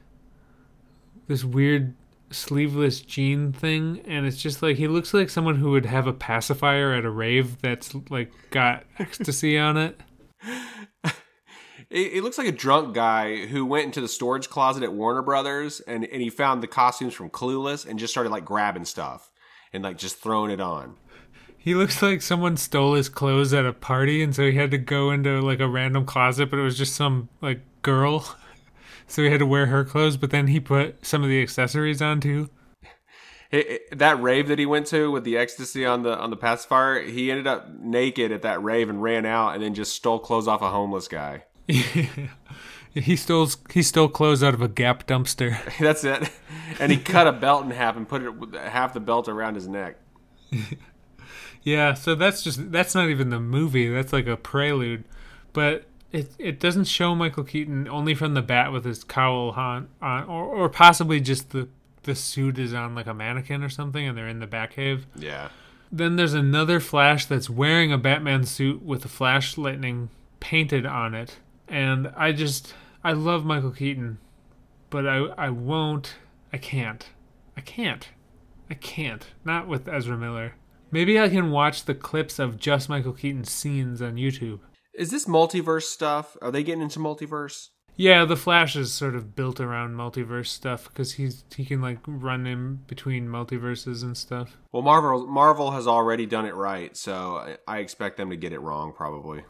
this 1.27 1.43
weird 1.43 1.95
sleeveless 2.31 3.01
jean 3.01 3.51
thing 3.51 4.01
and 4.05 4.25
it's 4.25 4.41
just 4.41 4.61
like 4.61 4.77
he 4.77 4.87
looks 4.87 5.13
like 5.13 5.29
someone 5.29 5.55
who 5.55 5.71
would 5.71 5.85
have 5.85 6.07
a 6.07 6.13
pacifier 6.13 6.93
at 6.93 7.05
a 7.05 7.09
rave 7.09 7.61
that's 7.61 7.93
like 8.09 8.31
got 8.49 8.83
ecstasy 8.99 9.57
on 9.57 9.77
it 9.77 9.99
It, 11.91 12.13
it 12.13 12.23
looks 12.23 12.37
like 12.37 12.47
a 12.47 12.53
drunk 12.53 12.95
guy 12.95 13.45
who 13.47 13.65
went 13.65 13.85
into 13.85 13.99
the 13.99 14.07
storage 14.07 14.49
closet 14.49 14.81
at 14.81 14.93
Warner 14.93 15.21
Brothers 15.21 15.81
and, 15.81 16.05
and 16.05 16.21
he 16.21 16.29
found 16.29 16.63
the 16.63 16.67
costumes 16.67 17.13
from 17.13 17.29
Clueless 17.29 17.85
and 17.85 17.99
just 17.99 18.13
started 18.13 18.29
like 18.29 18.45
grabbing 18.45 18.85
stuff 18.85 19.29
and 19.73 19.83
like 19.83 19.97
just 19.97 20.15
throwing 20.15 20.51
it 20.51 20.61
on. 20.61 20.95
he 21.57 21.75
looks 21.75 22.01
like 22.01 22.21
someone 22.21 22.55
stole 22.55 22.93
his 22.93 23.09
clothes 23.09 23.53
at 23.53 23.65
a 23.65 23.73
party 23.73 24.23
and 24.23 24.33
so 24.33 24.43
he 24.49 24.55
had 24.55 24.71
to 24.71 24.77
go 24.77 25.11
into 25.11 25.41
like 25.41 25.59
a 25.59 25.67
random 25.67 26.05
closet 26.05 26.49
but 26.49 26.59
it 26.59 26.63
was 26.63 26.77
just 26.77 26.95
some 26.95 27.27
like 27.41 27.59
girl 27.81 28.37
so 29.11 29.21
he 29.23 29.29
had 29.29 29.39
to 29.39 29.45
wear 29.45 29.67
her 29.67 29.83
clothes 29.83 30.17
but 30.17 30.29
then 30.31 30.47
he 30.47 30.59
put 30.59 31.05
some 31.05 31.23
of 31.23 31.29
the 31.29 31.41
accessories 31.41 32.01
on 32.01 32.19
too 32.19 32.49
It- 33.51 33.67
it- 33.91 33.99
that 33.99 34.21
rave 34.21 34.47
that 34.47 34.59
he 34.59 34.65
went 34.65 34.85
to 34.87 35.11
with 35.11 35.23
the 35.25 35.37
ecstasy 35.37 35.85
on 35.85 36.03
the 36.03 36.17
on 36.17 36.29
the 36.29 36.37
pacifier, 36.37 37.01
he 37.01 37.29
ended 37.29 37.47
up 37.47 37.69
naked 37.79 38.31
at 38.31 38.41
that 38.43 38.63
rave 38.63 38.89
and 38.89 39.03
ran 39.03 39.25
out 39.25 39.53
and 39.53 39.61
then 39.61 39.73
just 39.73 39.93
stole 39.93 40.19
clothes 40.19 40.47
off 40.47 40.61
a 40.61 40.69
homeless 40.69 41.09
guy. 41.09 41.43
he 42.93 43.15
stole 43.17 43.49
he 43.69 43.83
stole 43.83 44.07
clothes 44.07 44.41
out 44.43 44.53
of 44.53 44.61
a 44.61 44.67
gap 44.69 45.05
dumpster 45.05 45.57
That's 45.79 46.03
it. 46.05 46.29
And 46.79 46.91
he 46.91 46.97
cut 46.97 47.27
a 47.27 47.33
belt 47.33 47.65
in 47.65 47.71
half 47.71 47.97
and 47.97 48.07
put 48.07 48.21
it 48.21 48.33
half 48.55 48.93
the 48.93 48.99
belt 49.01 49.27
around 49.27 49.55
his 49.55 49.67
neck. 49.67 49.97
Yeah, 51.63 51.93
so 51.93 52.15
that's 52.15 52.41
just 52.41 52.71
that's 52.71 52.95
not 52.95 53.09
even 53.09 53.29
the 53.29 53.39
movie. 53.39 53.87
That's 53.87 54.11
like 54.11 54.25
a 54.25 54.35
prelude, 54.35 55.03
but 55.53 55.83
it 56.11 56.31
it 56.37 56.59
doesn't 56.59 56.85
show 56.85 57.15
Michael 57.15 57.43
Keaton 57.43 57.87
only 57.87 58.13
from 58.13 58.33
the 58.33 58.41
bat 58.41 58.71
with 58.71 58.85
his 58.85 59.03
cowl 59.03 59.51
on, 59.51 59.89
on 60.01 60.23
or 60.25 60.43
or 60.43 60.69
possibly 60.69 61.19
just 61.19 61.51
the 61.51 61.69
the 62.03 62.15
suit 62.15 62.57
is 62.57 62.73
on 62.73 62.95
like 62.95 63.07
a 63.07 63.13
mannequin 63.13 63.63
or 63.63 63.69
something, 63.69 64.07
and 64.07 64.17
they're 64.17 64.27
in 64.27 64.39
the 64.39 64.47
Batcave. 64.47 65.03
Yeah. 65.15 65.49
Then 65.91 66.15
there's 66.15 66.33
another 66.33 66.79
Flash 66.79 67.25
that's 67.25 67.49
wearing 67.49 67.91
a 67.91 67.97
Batman 67.97 68.45
suit 68.45 68.81
with 68.81 69.03
a 69.05 69.09
Flash 69.09 69.57
lightning 69.57 70.09
painted 70.39 70.85
on 70.85 71.13
it, 71.13 71.37
and 71.67 72.11
I 72.15 72.31
just 72.31 72.73
I 73.03 73.13
love 73.13 73.45
Michael 73.45 73.71
Keaton, 73.71 74.17
but 74.89 75.07
I 75.07 75.17
I 75.37 75.49
won't 75.49 76.15
I 76.51 76.57
can't 76.57 77.09
I 77.55 77.61
can't 77.61 78.09
I 78.69 78.73
can't 78.73 79.27
not 79.45 79.67
with 79.67 79.87
Ezra 79.87 80.17
Miller. 80.17 80.55
Maybe 80.93 81.17
I 81.17 81.29
can 81.29 81.51
watch 81.51 81.85
the 81.85 81.95
clips 81.95 82.37
of 82.37 82.59
just 82.59 82.89
Michael 82.89 83.13
Keaton 83.13 83.45
scenes 83.45 84.01
on 84.01 84.15
YouTube. 84.15 84.59
Is 84.93 85.11
this 85.11 85.25
multiverse 85.25 85.83
stuff? 85.83 86.35
Are 86.41 86.51
they 86.51 86.63
getting 86.63 86.81
into 86.81 86.99
multiverse? 86.99 87.69
Yeah, 87.95 88.25
the 88.25 88.37
Flash 88.37 88.75
is 88.75 88.91
sort 88.91 89.15
of 89.15 89.35
built 89.35 89.59
around 89.59 89.95
multiverse 89.95 90.47
stuff 90.47 90.87
because 90.87 91.13
he's 91.13 91.43
he 91.55 91.65
can 91.65 91.81
like 91.81 91.99
run 92.07 92.47
in 92.47 92.77
between 92.87 93.27
multiverses 93.27 94.01
and 94.01 94.17
stuff. 94.17 94.57
Well, 94.71 94.81
Marvel 94.81 95.27
Marvel 95.27 95.71
has 95.71 95.87
already 95.87 96.25
done 96.25 96.45
it 96.45 96.55
right, 96.55 96.95
so 96.95 97.37
I, 97.37 97.57
I 97.67 97.77
expect 97.79 98.17
them 98.17 98.29
to 98.29 98.37
get 98.37 98.53
it 98.53 98.59
wrong 98.59 98.93
probably. 98.93 99.43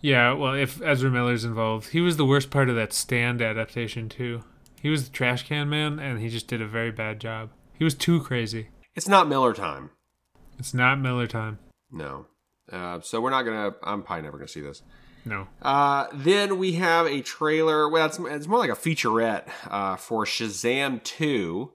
Yeah, 0.00 0.32
well, 0.32 0.54
if 0.54 0.82
Ezra 0.82 1.10
Miller's 1.10 1.44
involved, 1.44 1.90
he 1.90 2.00
was 2.00 2.16
the 2.16 2.24
worst 2.26 2.50
part 2.50 2.68
of 2.68 2.74
that 2.74 2.92
Stand 2.92 3.40
adaptation 3.40 4.08
too. 4.08 4.42
He 4.80 4.88
was 4.88 5.04
the 5.04 5.12
trash 5.12 5.46
can 5.46 5.68
man, 5.68 6.00
and 6.00 6.18
he 6.18 6.28
just 6.28 6.48
did 6.48 6.60
a 6.60 6.66
very 6.66 6.90
bad 6.90 7.20
job. 7.20 7.50
He 7.78 7.84
was 7.84 7.94
too 7.94 8.20
crazy. 8.20 8.68
It's 8.96 9.08
not 9.08 9.28
Miller 9.28 9.54
time. 9.54 9.90
It's 10.58 10.74
not 10.74 10.98
Miller 10.98 11.28
time. 11.28 11.60
No. 11.90 12.26
Uh, 12.70 13.00
so 13.00 13.20
we're 13.20 13.30
not 13.30 13.42
gonna. 13.42 13.74
I'm 13.82 14.02
probably 14.02 14.22
never 14.22 14.38
gonna 14.38 14.48
see 14.48 14.60
this. 14.60 14.82
No. 15.24 15.48
Uh, 15.60 16.06
then 16.12 16.58
we 16.58 16.72
have 16.72 17.06
a 17.06 17.20
trailer. 17.22 17.88
Well, 17.88 18.06
it's, 18.06 18.18
it's 18.18 18.46
more 18.48 18.58
like 18.58 18.70
a 18.70 18.74
featurette 18.74 19.48
uh, 19.68 19.96
for 19.96 20.24
Shazam 20.24 21.02
2. 21.04 21.70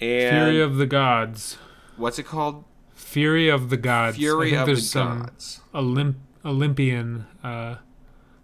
And 0.00 0.34
Fury 0.34 0.60
of 0.62 0.76
the 0.76 0.86
Gods. 0.86 1.58
what's 1.96 2.18
it 2.18 2.22
called? 2.24 2.64
Fury 2.94 3.48
of 3.48 3.68
the 3.70 3.76
Gods. 3.76 4.16
Fury 4.16 4.54
of 4.54 4.66
the 4.66 4.76
some 4.76 5.20
Gods. 5.24 5.60
Olymp- 5.74 6.20
Olympian 6.44 7.26
uh, 7.42 7.76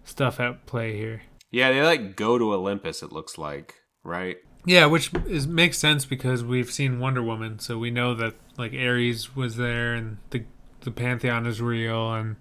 stuff 0.03 0.39
at 0.39 0.65
play 0.65 0.95
here. 0.97 1.23
Yeah, 1.51 1.71
they 1.71 1.81
like 1.81 2.15
go 2.15 2.37
to 2.37 2.53
Olympus. 2.53 3.01
It 3.01 3.11
looks 3.11 3.37
like 3.37 3.75
right. 4.03 4.37
Yeah, 4.65 4.87
which 4.87 5.11
is 5.27 5.47
makes 5.47 5.77
sense 5.77 6.05
because 6.05 6.43
we've 6.43 6.71
seen 6.71 6.99
Wonder 6.99 7.23
Woman, 7.23 7.59
so 7.59 7.77
we 7.77 7.91
know 7.91 8.13
that 8.15 8.33
like 8.57 8.73
Ares 8.73 9.35
was 9.35 9.55
there 9.55 9.93
and 9.93 10.17
the 10.31 10.43
the 10.85 10.91
pantheon 10.91 11.45
is 11.45 11.61
real, 11.61 12.13
and 12.13 12.37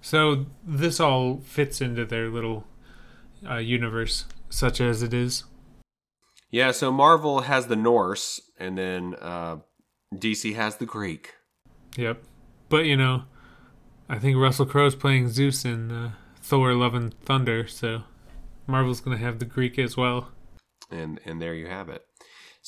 so 0.00 0.46
this 0.64 0.98
all 1.00 1.40
fits 1.44 1.80
into 1.80 2.06
their 2.06 2.28
little 2.30 2.64
uh, 3.48 3.56
universe, 3.56 4.24
such 4.48 4.80
as 4.80 5.02
it 5.02 5.12
is. 5.12 5.44
Yeah. 6.50 6.70
So 6.70 6.90
Marvel 6.90 7.42
has 7.42 7.66
the 7.66 7.76
Norse, 7.76 8.40
and 8.58 8.78
then 8.78 9.14
uh, 9.20 9.56
DC 10.14 10.54
has 10.54 10.76
the 10.76 10.86
Greek. 10.86 11.34
Yep. 11.96 12.22
But 12.70 12.86
you 12.86 12.96
know, 12.96 13.24
I 14.08 14.18
think 14.18 14.36
Russell 14.38 14.66
Crowe's 14.66 14.94
playing 14.94 15.28
Zeus 15.28 15.64
in 15.64 15.90
uh, 15.90 16.12
Thor: 16.40 16.72
Love 16.74 16.94
and 16.94 17.12
Thunder, 17.20 17.66
so 17.66 18.04
Marvel's 18.66 19.00
gonna 19.00 19.18
have 19.18 19.38
the 19.38 19.44
Greek 19.44 19.78
as 19.78 19.96
well. 19.96 20.28
and 20.90 21.20
and 21.26 21.42
there 21.42 21.54
you 21.54 21.66
have 21.66 21.88
it. 21.90 22.07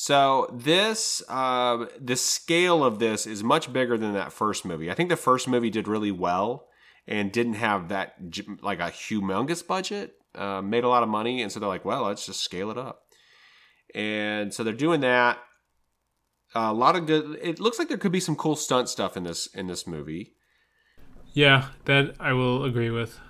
So 0.02 0.48
this, 0.50 1.22
uh, 1.28 1.84
the 2.00 2.16
scale 2.16 2.82
of 2.82 3.00
this 3.00 3.26
is 3.26 3.44
much 3.44 3.70
bigger 3.70 3.98
than 3.98 4.14
that 4.14 4.32
first 4.32 4.64
movie. 4.64 4.90
I 4.90 4.94
think 4.94 5.10
the 5.10 5.14
first 5.16 5.46
movie 5.46 5.68
did 5.68 5.86
really 5.86 6.10
well 6.10 6.68
and 7.06 7.30
didn't 7.30 7.56
have 7.56 7.90
that 7.90 8.14
like 8.62 8.80
a 8.80 8.84
humongous 8.84 9.64
budget, 9.64 10.14
uh, 10.34 10.62
made 10.62 10.84
a 10.84 10.88
lot 10.88 11.02
of 11.02 11.10
money, 11.10 11.42
and 11.42 11.52
so 11.52 11.60
they're 11.60 11.68
like, 11.68 11.84
well, 11.84 12.04
let's 12.04 12.24
just 12.24 12.40
scale 12.40 12.70
it 12.70 12.78
up. 12.78 13.02
And 13.94 14.54
so 14.54 14.64
they're 14.64 14.72
doing 14.72 15.02
that. 15.02 15.36
a 16.54 16.72
lot 16.72 16.96
of 16.96 17.04
good. 17.04 17.38
It 17.42 17.60
looks 17.60 17.78
like 17.78 17.88
there 17.88 17.98
could 17.98 18.10
be 18.10 18.20
some 18.20 18.36
cool 18.36 18.56
stunt 18.56 18.88
stuff 18.88 19.18
in 19.18 19.24
this 19.24 19.48
in 19.48 19.66
this 19.66 19.86
movie. 19.86 20.32
Yeah, 21.34 21.68
that 21.84 22.14
I 22.18 22.32
will 22.32 22.64
agree 22.64 22.90
with. 22.90 23.20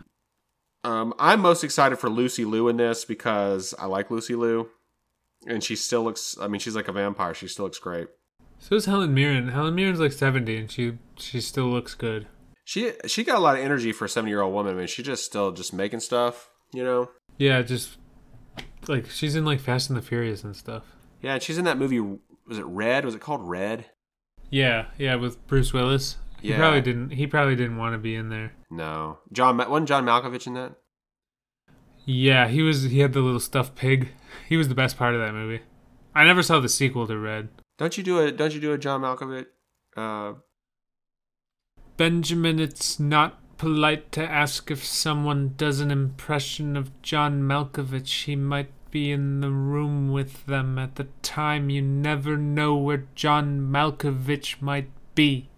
Um, 0.85 1.15
I'm 1.19 1.41
most 1.41 1.65
excited 1.65 1.99
for 1.99 2.09
Lucy 2.09 2.45
Liu 2.45 2.69
in 2.69 2.77
this 2.77 3.05
because 3.05 3.75
I 3.77 3.87
like 3.87 4.09
Lucy 4.09 4.37
Liu, 4.37 4.69
and 5.47 5.63
she 5.63 5.77
still 5.77 6.03
looks. 6.03 6.37
I 6.41 6.49
mean, 6.49 6.61
she's 6.61 6.77
like 6.77 6.89
a 6.89 6.93
vampire. 6.93 7.35
She 7.35 7.49
still 7.49 7.65
looks 7.67 7.79
great. 7.79 8.09
So 8.59 8.75
is 8.75 8.85
Helen 8.87 9.15
Mirren. 9.15 9.49
Helen 9.49 9.75
Mirren's 9.75 10.01
like 10.01 10.13
seventy, 10.13 10.57
and 10.59 10.71
she 10.71 10.99
she 11.17 11.41
still 11.41 11.67
looks 11.69 11.95
good. 11.95 12.27
She 12.65 12.93
she 13.07 13.25
got 13.25 13.37
a 13.37 13.41
lot 13.41 13.57
of 13.59 13.65
energy 13.65 13.91
for 13.93 14.05
a 14.05 14.09
seven 14.09 14.29
year 14.29 14.43
old 14.43 14.53
woman. 14.55 14.75
I 14.75 14.77
mean, 14.79 14.87
she 14.87 15.03
just 15.03 15.25
still 15.25 15.51
just 15.53 15.73
making 15.73 16.01
stuff. 16.01 16.51
You 16.73 16.85
know. 16.85 17.11
Yeah, 17.39 17.63
just 17.63 17.97
like 18.87 19.09
she's 19.11 19.35
in 19.35 19.45
like 19.45 19.61
Fast 19.61 19.89
and 19.91 19.97
the 19.97 20.03
Furious 20.03 20.45
and 20.45 20.55
stuff. 20.55 20.85
Yeah, 21.23 21.35
and 21.35 21.43
she's 21.43 21.59
in 21.59 21.65
that 21.65 21.79
movie. 21.79 22.01
Was 22.01 22.59
it 22.59 22.67
Red? 22.67 23.05
Was 23.05 23.15
it 23.15 23.21
called 23.21 23.49
Red? 23.49 23.87
Yeah, 24.51 24.87
yeah, 24.99 25.15
with 25.15 25.47
Bruce 25.47 25.73
Willis. 25.73 26.17
He 26.43 26.51
Yeah. 26.51 26.59
probably 26.59 26.81
didn't. 26.81 27.11
He 27.11 27.27
probably 27.27 27.55
didn't 27.57 27.77
want 27.77 27.95
to 27.95 27.99
be 27.99 28.15
in 28.15 28.29
there. 28.29 28.53
No, 28.71 29.19
John. 29.33 29.57
Wasn't 29.57 29.89
John 29.89 30.05
Malkovich 30.05 30.47
in 30.47 30.55
that? 30.55 30.75
Yeah, 32.05 32.49
he 32.49 32.63
was. 32.63 32.85
He 32.85 33.01
had 33.01 33.13
the 33.13 33.21
little 33.21 33.41
stuffed 33.41 33.75
pig. 33.77 34.09
He 34.51 34.57
was 34.57 34.69
the 34.69 34.75
best 34.75 34.99
part 34.99 35.15
of 35.15 35.21
that 35.21 35.33
movie. 35.33 35.63
I 36.13 36.25
never 36.25 36.43
saw 36.43 36.59
the 36.59 36.69
sequel 36.69 37.07
to 37.07 37.17
Red. 37.17 37.51
Don't 37.79 37.97
you 37.97 38.03
do 38.03 38.19
a 38.19 38.33
Don't 38.33 38.53
you 38.53 38.61
do 38.61 38.73
a 38.73 38.79
John 38.79 39.03
Malkovich? 39.03 39.47
Uh, 39.97 40.35
Benjamin, 41.97 42.59
it's 42.59 42.99
not 42.99 43.39
polite 43.59 44.11
to 44.11 44.29
ask 44.29 44.69
if 44.69 44.85
someone 44.85 45.55
does 45.57 45.79
an 45.79 45.93
impression 45.93 46.77
of 46.77 47.01
John 47.01 47.43
Malkovich. 47.43 48.25
He 48.25 48.35
might 48.35 48.73
be 48.91 49.13
in 49.13 49.41
the 49.41 49.53
room 49.53 50.11
with 50.11 50.47
them 50.47 50.81
at 50.81 50.97
the 50.97 51.07
time. 51.23 51.71
You 51.71 51.83
never 51.83 52.37
know 52.37 52.75
where 52.75 53.07
John 53.15 53.71
Malkovich 53.71 54.61
might 54.61 54.91
be. 55.15 55.49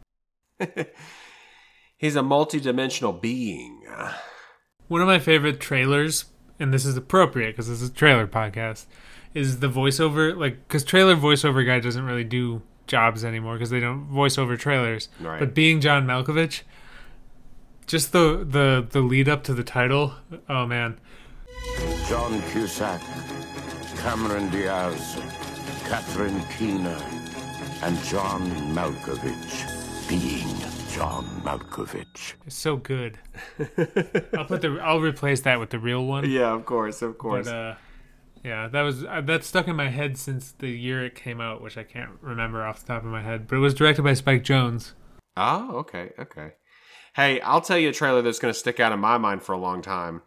he's 1.96 2.16
a 2.16 2.22
multi-dimensional 2.22 3.14
being. 3.14 3.84
One 4.88 5.00
of 5.00 5.08
my 5.08 5.18
favorite 5.18 5.60
trailers, 5.60 6.26
and 6.62 6.72
this 6.72 6.86
is 6.86 6.96
appropriate 6.96 7.50
because 7.50 7.68
this 7.68 7.82
is 7.82 7.90
a 7.90 7.92
trailer 7.92 8.26
podcast, 8.26 8.86
is 9.34 9.58
the 9.58 9.68
voiceover. 9.68 10.36
Like, 10.36 10.66
because 10.66 10.84
trailer 10.84 11.16
voiceover 11.16 11.66
guy 11.66 11.80
doesn't 11.80 12.04
really 12.04 12.24
do 12.24 12.62
jobs 12.86 13.24
anymore 13.24 13.54
because 13.54 13.70
they 13.70 13.80
don't 13.80 14.04
voice 14.04 14.38
over 14.38 14.56
trailers. 14.56 15.08
Right. 15.20 15.38
But 15.38 15.54
being 15.54 15.80
John 15.80 16.06
Malkovich, 16.06 16.62
just 17.86 18.12
the 18.12 18.46
the 18.48 18.86
the 18.88 19.00
lead 19.00 19.28
up 19.28 19.42
to 19.44 19.54
the 19.54 19.64
title. 19.64 20.14
Oh 20.48 20.66
man, 20.66 20.98
John 22.08 22.40
Cusack, 22.52 23.00
Cameron 23.98 24.48
Diaz, 24.50 25.20
Catherine 25.88 26.42
Keener, 26.56 27.00
and 27.82 27.98
John 28.04 28.50
Malkovich 28.74 30.08
being 30.08 30.81
John 30.92 31.24
Malkovich. 31.42 32.34
it's 32.44 32.54
so 32.54 32.76
good. 32.76 33.18
I'll 34.36 34.44
put 34.44 34.60
the 34.60 34.78
I'll 34.82 35.00
replace 35.00 35.40
that 35.40 35.58
with 35.58 35.70
the 35.70 35.78
real 35.78 36.04
one. 36.04 36.30
Yeah, 36.30 36.52
of 36.52 36.66
course, 36.66 37.00
of 37.00 37.16
course. 37.16 37.46
But 37.46 37.54
uh, 37.54 37.74
yeah, 38.44 38.68
that 38.68 38.82
was 38.82 39.02
uh, 39.02 39.22
that 39.22 39.42
stuck 39.42 39.68
in 39.68 39.76
my 39.76 39.88
head 39.88 40.18
since 40.18 40.52
the 40.52 40.68
year 40.68 41.02
it 41.02 41.14
came 41.14 41.40
out, 41.40 41.62
which 41.62 41.78
I 41.78 41.82
can't 41.82 42.10
remember 42.20 42.62
off 42.62 42.80
the 42.80 42.92
top 42.92 43.04
of 43.04 43.08
my 43.08 43.22
head. 43.22 43.48
But 43.48 43.56
it 43.56 43.60
was 43.60 43.72
directed 43.72 44.02
by 44.02 44.12
Spike 44.12 44.44
Jonze. 44.44 44.92
Oh, 45.34 45.76
okay, 45.76 46.10
okay. 46.18 46.52
Hey, 47.14 47.40
I'll 47.40 47.62
tell 47.62 47.78
you 47.78 47.88
a 47.88 47.92
trailer 47.92 48.20
that's 48.20 48.38
going 48.38 48.52
to 48.52 48.58
stick 48.58 48.78
out 48.78 48.92
in 48.92 49.00
my 49.00 49.16
mind 49.16 49.42
for 49.42 49.52
a 49.52 49.58
long 49.58 49.80
time. 49.80 50.20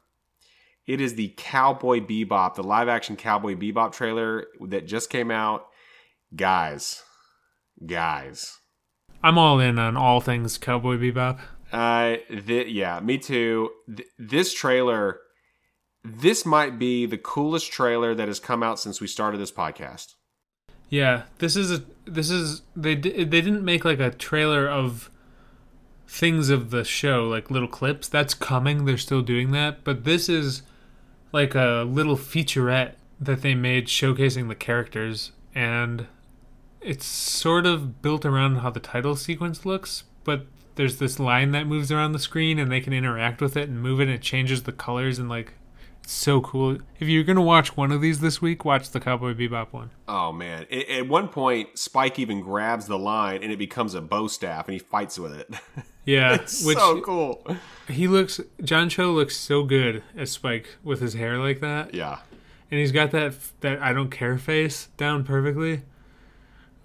It 0.88 1.00
is 1.00 1.14
the 1.14 1.34
Cowboy 1.38 2.00
Bebop, 2.00 2.56
the 2.56 2.64
live 2.64 2.88
action 2.88 3.16
Cowboy 3.16 3.54
Bebop 3.56 3.92
trailer 3.92 4.48
that 4.68 4.88
just 4.88 5.12
came 5.12 5.30
out. 5.30 5.68
Guys, 6.36 7.04
guys. 7.86 8.58
I'm 9.26 9.40
all 9.40 9.60
in 9.60 9.80
on 9.80 9.98
all 9.98 10.22
things 10.22 10.60
Cowboy 10.60 10.98
Bebop. 10.98 11.40
Uh, 11.72 12.18
th- 12.46 12.68
yeah, 12.68 13.00
me 13.00 13.18
too. 13.18 13.72
Th- 13.88 14.08
this 14.20 14.54
trailer, 14.54 15.20
this 16.04 16.46
might 16.46 16.78
be 16.78 17.08
the 17.08 17.18
coolest 17.18 17.72
trailer 17.72 18.14
that 18.14 18.28
has 18.28 18.40
come 18.40 18.62
out 18.62 18.80
since 18.80 19.02
we 19.02 19.08
started 19.08 19.40
this 19.40 19.52
podcast. 19.52 20.14
Yeah, 20.90 21.24
this 21.40 21.56
is 21.56 21.72
a 21.72 21.84
this 22.06 22.30
is 22.30 22.62
they 22.76 22.94
di- 22.94 23.24
they 23.24 23.42
didn't 23.42 23.66
make 23.66 23.84
like 23.84 24.00
a 24.00 24.12
trailer 24.12 24.70
of 24.70 25.10
things 26.08 26.50
of 26.52 26.70
the 26.70 26.84
show 26.84 27.28
like 27.28 27.50
little 27.50 27.68
clips. 27.68 28.08
That's 28.08 28.36
coming. 28.36 28.86
They're 28.86 28.96
still 28.96 29.24
doing 29.24 29.50
that, 29.54 29.84
but 29.84 30.04
this 30.04 30.30
is 30.30 30.62
like 31.32 31.56
a 31.56 31.84
little 31.90 32.16
featurette 32.16 32.94
that 33.20 33.42
they 33.42 33.56
made 33.56 33.88
showcasing 33.88 34.50
the 34.50 34.56
characters 34.56 35.32
and 35.56 36.06
it's 36.86 37.06
sort 37.06 37.66
of 37.66 38.02
built 38.02 38.26
around 38.26 38.58
how 38.58 38.70
the 38.70 38.80
title 38.80 39.16
sequence 39.16 39.66
looks, 39.66 40.04
but 40.24 40.46
there's 40.76 40.98
this 40.98 41.20
line 41.20 41.52
that 41.52 41.68
moves 41.68 41.92
around 41.92 42.12
the 42.12 42.20
screen 42.20 42.60
and 42.60 42.72
they 42.72 42.82
can 42.82 42.94
interact 42.94 43.42
with 43.42 43.56
it 43.58 43.70
and 43.70 43.82
move 43.82 44.00
it 44.00 44.04
and 44.04 44.12
it 44.12 44.22
changes 44.22 44.64
the 44.64 44.72
colors 44.72 45.18
and 45.20 45.30
like 45.30 45.54
it's 46.04 46.14
so 46.14 46.40
cool. 46.42 46.78
If 47.00 47.08
you're 47.08 47.24
gonna 47.24 47.42
watch 47.42 47.76
one 47.76 47.92
of 47.92 48.00
these 48.00 48.20
this 48.20 48.40
week, 48.40 48.64
watch 48.64 48.92
the 48.92 49.00
Cowboy 49.00 49.34
Bebop 49.34 49.74
one. 49.74 49.90
Oh 50.08 50.32
man! 50.32 50.68
At, 50.72 50.88
at 50.90 51.08
one 51.08 51.30
point, 51.30 51.80
Spike 51.80 52.20
even 52.20 52.42
grabs 52.42 52.86
the 52.86 53.00
line 53.00 53.42
and 53.42 53.52
it 53.52 53.58
becomes 53.58 53.96
a 53.96 54.02
bow 54.02 54.28
staff, 54.28 54.68
and 54.68 54.74
he 54.74 54.80
fights 54.80 55.18
with 55.18 55.34
it. 55.34 55.50
Yeah, 56.08 56.36
it's 56.36 56.60
so 56.60 57.02
cool. 57.02 57.44
he 57.88 58.08
looks. 58.08 58.40
John 58.64 58.90
Cho 58.90 59.12
looks 59.12 59.36
so 59.36 59.64
good 59.64 60.04
as 60.16 60.30
Spike 60.32 60.76
with 60.84 61.02
his 61.02 61.16
hair 61.16 61.40
like 61.40 61.62
that, 61.62 61.96
Yeah, 61.96 62.20
and 62.70 62.80
he's 62.80 62.92
got 62.92 63.10
that 63.10 63.34
that 63.62 63.82
I 63.82 63.92
don't 63.92 64.12
care 64.12 64.38
face 64.38 64.90
down 64.98 65.24
perfectly. 65.24 65.82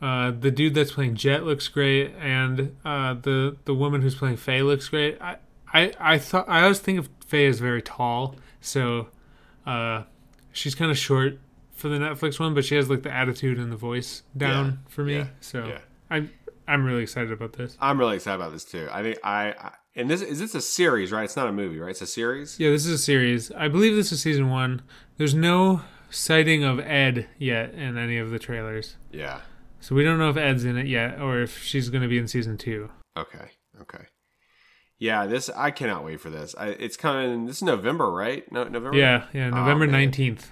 Uh, 0.03 0.31
the 0.31 0.51
dude 0.51 0.75
that's 0.75 0.93
playing 0.93 1.15
Jet 1.15 1.45
looks 1.45 1.69
great, 1.69 2.15
and 2.19 2.75
uh, 2.85 3.15
the 3.15 3.57
the 3.67 3.75
woman 3.75 4.01
who's 4.03 4.15
playing 4.15 4.37
Faye 4.39 4.63
looks 4.63 4.89
great. 4.89 5.21
I, 5.21 5.37
I, 5.73 5.93
I 6.01 6.19
thought 6.19 6.49
I 6.49 6.63
always 6.63 6.79
think 6.79 6.99
of 6.99 7.09
Faye 7.27 7.47
as 7.47 7.59
very 7.61 7.83
tall, 7.83 8.35
so 8.61 9.09
uh, 9.67 10.05
she's 10.53 10.75
kind 10.75 10.91
of 10.91 10.97
short 10.99 11.39
for 11.73 11.89
the 11.89 11.97
Netflix 11.99 12.41
one, 12.41 12.55
but 12.55 12.65
she 12.65 12.75
has 12.77 12.89
like 12.89 13.03
the 13.03 13.13
attitude 13.13 13.59
and 13.59 13.71
the 13.71 13.77
voice 13.77 14.23
down 14.37 14.67
Yeah, 14.67 14.73
for 14.89 15.05
me. 15.05 15.17
yeah, 15.17 15.27
so 15.41 15.67
yeah. 15.67 15.79
I'm 16.11 16.31
I'm 16.67 16.85
really 16.85 17.03
excited 17.03 17.31
about 17.33 17.53
this. 17.55 17.77
I'm 17.81 17.99
really 17.99 18.17
excited 18.17 18.37
about 18.41 18.53
this 18.53 18.65
too. 18.65 18.89
I 18.91 19.03
think 19.03 19.19
I, 19.23 19.49
I 19.59 19.73
and 19.97 20.09
this 20.09 20.23
is 20.23 20.39
this 20.39 20.55
a 20.55 20.61
series, 20.63 21.13
right? 21.13 21.25
It's 21.25 21.37
not 21.37 21.47
a 21.49 21.53
movie, 21.53 21.79
right? 21.79 21.91
It's 21.91 22.01
a 22.01 22.07
series. 22.07 22.59
Yeah, 22.59 22.71
this 22.71 22.87
is 22.87 22.93
a 22.93 22.99
series. 22.99 23.51
I 23.53 23.69
believe 23.69 23.95
this 23.97 24.13
is 24.13 24.23
season 24.23 24.49
one. 24.49 24.81
There's 25.19 25.35
no 25.35 25.83
sighting 26.09 26.65
of 26.65 26.81
Ed 26.81 27.29
yet 27.39 27.75
in 27.75 27.99
any 27.99 28.17
of 28.19 28.31
the 28.31 28.39
trailers. 28.39 28.97
Yeah. 29.13 29.41
So 29.81 29.95
we 29.95 30.05
don't 30.05 30.19
know 30.19 30.31
if 30.31 30.37
Ed's 30.37 30.65
in 30.65 30.77
it 30.77 30.87
yet 30.87 31.21
or 31.21 31.41
if 31.41 31.63
she's 31.63 31.89
going 31.89 32.03
to 32.03 32.09
be 32.09 32.19
in 32.19 32.29
season 32.29 32.59
two. 32.59 32.91
Okay. 33.17 33.51
Okay. 33.81 34.05
Yeah, 34.99 35.25
this 35.27 35.49
I 35.57 35.71
cannot 35.71 36.05
wait 36.05 36.21
for 36.21 36.29
this. 36.29 36.55
I, 36.59 36.69
it's 36.69 36.97
coming. 36.97 37.47
This 37.47 37.57
is 37.57 37.63
November, 37.63 38.11
right? 38.13 38.51
No, 38.53 38.65
November. 38.65 38.99
Yeah, 38.99 39.25
yeah, 39.33 39.49
November 39.49 39.87
Oh, 39.87 39.89
man. 39.89 40.13
19th. 40.13 40.45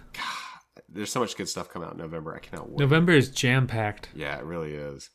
There's 0.88 1.12
so 1.12 1.20
much 1.20 1.36
good 1.36 1.48
stuff 1.50 1.68
coming 1.68 1.86
out 1.86 1.94
in 1.94 2.00
November. 2.00 2.34
I 2.34 2.38
cannot 2.38 2.70
wait. 2.70 2.78
November 2.78 3.12
is 3.12 3.30
jam 3.30 3.66
packed. 3.66 4.08
Yeah, 4.14 4.38
it 4.38 4.44
really 4.44 4.72
is. 4.72 5.10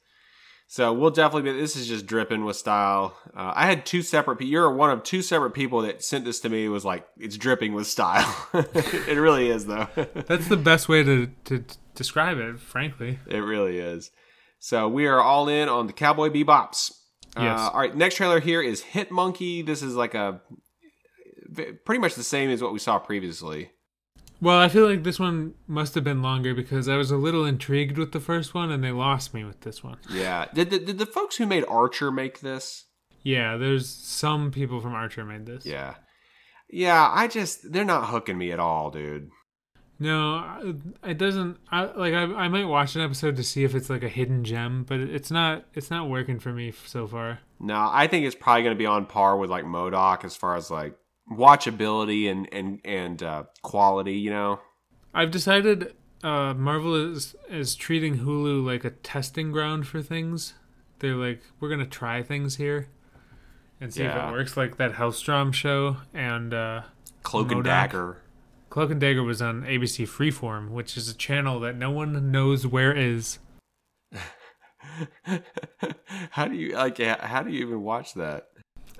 So 0.67 0.93
we'll 0.93 1.09
definitely 1.09 1.51
be. 1.51 1.59
This 1.59 1.75
is 1.75 1.87
just 1.87 2.05
dripping 2.05 2.45
with 2.45 2.55
style. 2.55 3.17
Uh, 3.35 3.53
I 3.55 3.65
had 3.65 3.85
two 3.85 4.03
separate. 4.03 4.39
You're 4.41 4.71
one 4.71 4.91
of 4.91 5.03
two 5.03 5.23
separate 5.23 5.51
people 5.51 5.81
that 5.81 6.03
sent 6.03 6.25
this 6.25 6.39
to 6.41 6.49
me. 6.49 6.67
Was 6.67 6.85
like 6.85 7.07
it's 7.17 7.37
dripping 7.37 7.73
with 7.73 7.87
style. 7.87 8.47
it 8.53 9.17
really 9.17 9.49
is, 9.49 9.65
though. 9.65 9.87
That's 10.27 10.47
the 10.47 10.57
best 10.57 10.87
way 10.87 11.03
to, 11.03 11.27
to 11.45 11.63
describe 11.95 12.37
it, 12.37 12.59
frankly. 12.59 13.19
it 13.27 13.39
really 13.39 13.77
is. 13.77 14.11
So 14.59 14.87
we 14.87 15.07
are 15.07 15.19
all 15.19 15.47
in 15.49 15.67
on 15.67 15.87
the 15.87 15.93
Cowboy 15.93 16.29
Bebops. 16.29 16.91
Yes. 17.35 17.59
Uh, 17.59 17.69
all 17.73 17.79
right. 17.79 17.95
Next 17.95 18.15
trailer 18.15 18.39
here 18.39 18.61
is 18.61 18.81
Hit 18.81 19.11
Monkey. 19.11 19.61
This 19.61 19.81
is 19.81 19.95
like 19.95 20.13
a 20.13 20.41
pretty 21.85 21.99
much 21.99 22.15
the 22.15 22.23
same 22.23 22.49
as 22.49 22.61
what 22.61 22.73
we 22.73 22.79
saw 22.79 22.99
previously. 22.99 23.71
Well, 24.41 24.59
I 24.59 24.67
feel 24.67 24.87
like 24.87 25.03
this 25.03 25.19
one 25.19 25.53
must 25.67 25.95
have 25.95 26.03
been 26.03 26.21
longer 26.21 26.53
because 26.53 26.89
I 26.89 26.97
was 26.97 27.11
a 27.11 27.15
little 27.17 27.45
intrigued 27.45 27.97
with 27.97 28.11
the 28.11 28.19
first 28.19 28.53
one 28.53 28.71
and 28.71 28.83
they 28.83 28.91
lost 28.91 29.33
me 29.33 29.43
with 29.45 29.61
this 29.61 29.83
one. 29.83 29.97
Yeah. 30.09 30.47
Did 30.53 30.69
the, 30.69 30.79
did 30.79 30.97
the 30.97 31.05
folks 31.05 31.37
who 31.37 31.45
made 31.45 31.63
Archer 31.67 32.11
make 32.11 32.41
this? 32.41 32.85
Yeah, 33.23 33.55
there's 33.55 33.87
some 33.87 34.51
people 34.51 34.81
from 34.81 34.93
Archer 34.93 35.23
made 35.23 35.45
this. 35.45 35.65
Yeah. 35.65 35.95
Yeah, 36.69 37.09
I 37.13 37.27
just 37.27 37.71
they're 37.71 37.85
not 37.85 38.07
hooking 38.09 38.37
me 38.37 38.51
at 38.51 38.59
all, 38.59 38.91
dude. 38.91 39.29
No, 39.99 40.75
it 41.03 41.17
doesn't. 41.17 41.57
I 41.71 41.83
like. 41.83 42.13
I, 42.13 42.23
I 42.23 42.47
might 42.47 42.65
watch 42.65 42.95
an 42.95 43.01
episode 43.01 43.35
to 43.37 43.43
see 43.43 43.63
if 43.63 43.75
it's 43.75 43.89
like 43.89 44.03
a 44.03 44.09
hidden 44.09 44.43
gem, 44.43 44.83
but 44.83 44.99
it's 44.99 45.31
not. 45.31 45.65
It's 45.73 45.91
not 45.91 46.09
working 46.09 46.39
for 46.39 46.51
me 46.51 46.73
so 46.85 47.07
far. 47.07 47.39
No, 47.59 47.89
I 47.91 48.07
think 48.07 48.25
it's 48.25 48.35
probably 48.35 48.63
going 48.63 48.75
to 48.75 48.79
be 48.79 48.85
on 48.85 49.05
par 49.05 49.37
with 49.37 49.49
like 49.49 49.63
M.O.D.O.K. 49.63 50.25
as 50.25 50.35
far 50.35 50.55
as 50.55 50.71
like 50.71 50.97
watchability 51.31 52.29
and 52.29 52.49
and 52.51 52.81
and 52.83 53.21
uh, 53.21 53.43
quality. 53.61 54.15
You 54.15 54.31
know. 54.31 54.59
I've 55.13 55.31
decided 55.31 55.93
uh, 56.23 56.53
Marvel 56.55 56.95
is 56.95 57.35
is 57.49 57.75
treating 57.75 58.19
Hulu 58.19 58.65
like 58.65 58.83
a 58.83 58.89
testing 58.89 59.51
ground 59.51 59.87
for 59.87 60.01
things. 60.01 60.55
They're 60.99 61.15
like, 61.15 61.41
we're 61.59 61.69
gonna 61.69 61.85
try 61.85 62.23
things 62.23 62.55
here 62.55 62.87
and 63.79 63.93
see 63.93 64.03
if 64.03 64.15
it 64.15 64.31
works. 64.31 64.57
Like 64.57 64.77
that 64.77 64.93
Helstrom 64.93 65.53
show 65.53 65.97
and 66.13 66.53
uh, 66.53 66.81
Cloak 67.21 67.51
and 67.51 67.63
Dagger. 67.63 68.22
Cloak 68.73 68.89
and 68.89 68.99
Dagger 68.99 69.21
was 69.21 69.39
on 69.39 69.61
ABC 69.61 70.07
Freeform, 70.07 70.71
which 70.71 70.97
is 70.97 71.07
a 71.07 71.13
channel 71.13 71.59
that 71.59 71.75
no 71.75 71.91
one 71.91 72.31
knows 72.31 72.65
where 72.65 72.91
is. 72.91 73.37
how 76.31 76.47
do 76.47 76.55
you 76.55 76.73
like? 76.73 76.97
How 76.97 77.43
do 77.43 77.51
you 77.51 77.59
even 77.67 77.83
watch 77.83 78.15
that? 78.15 78.47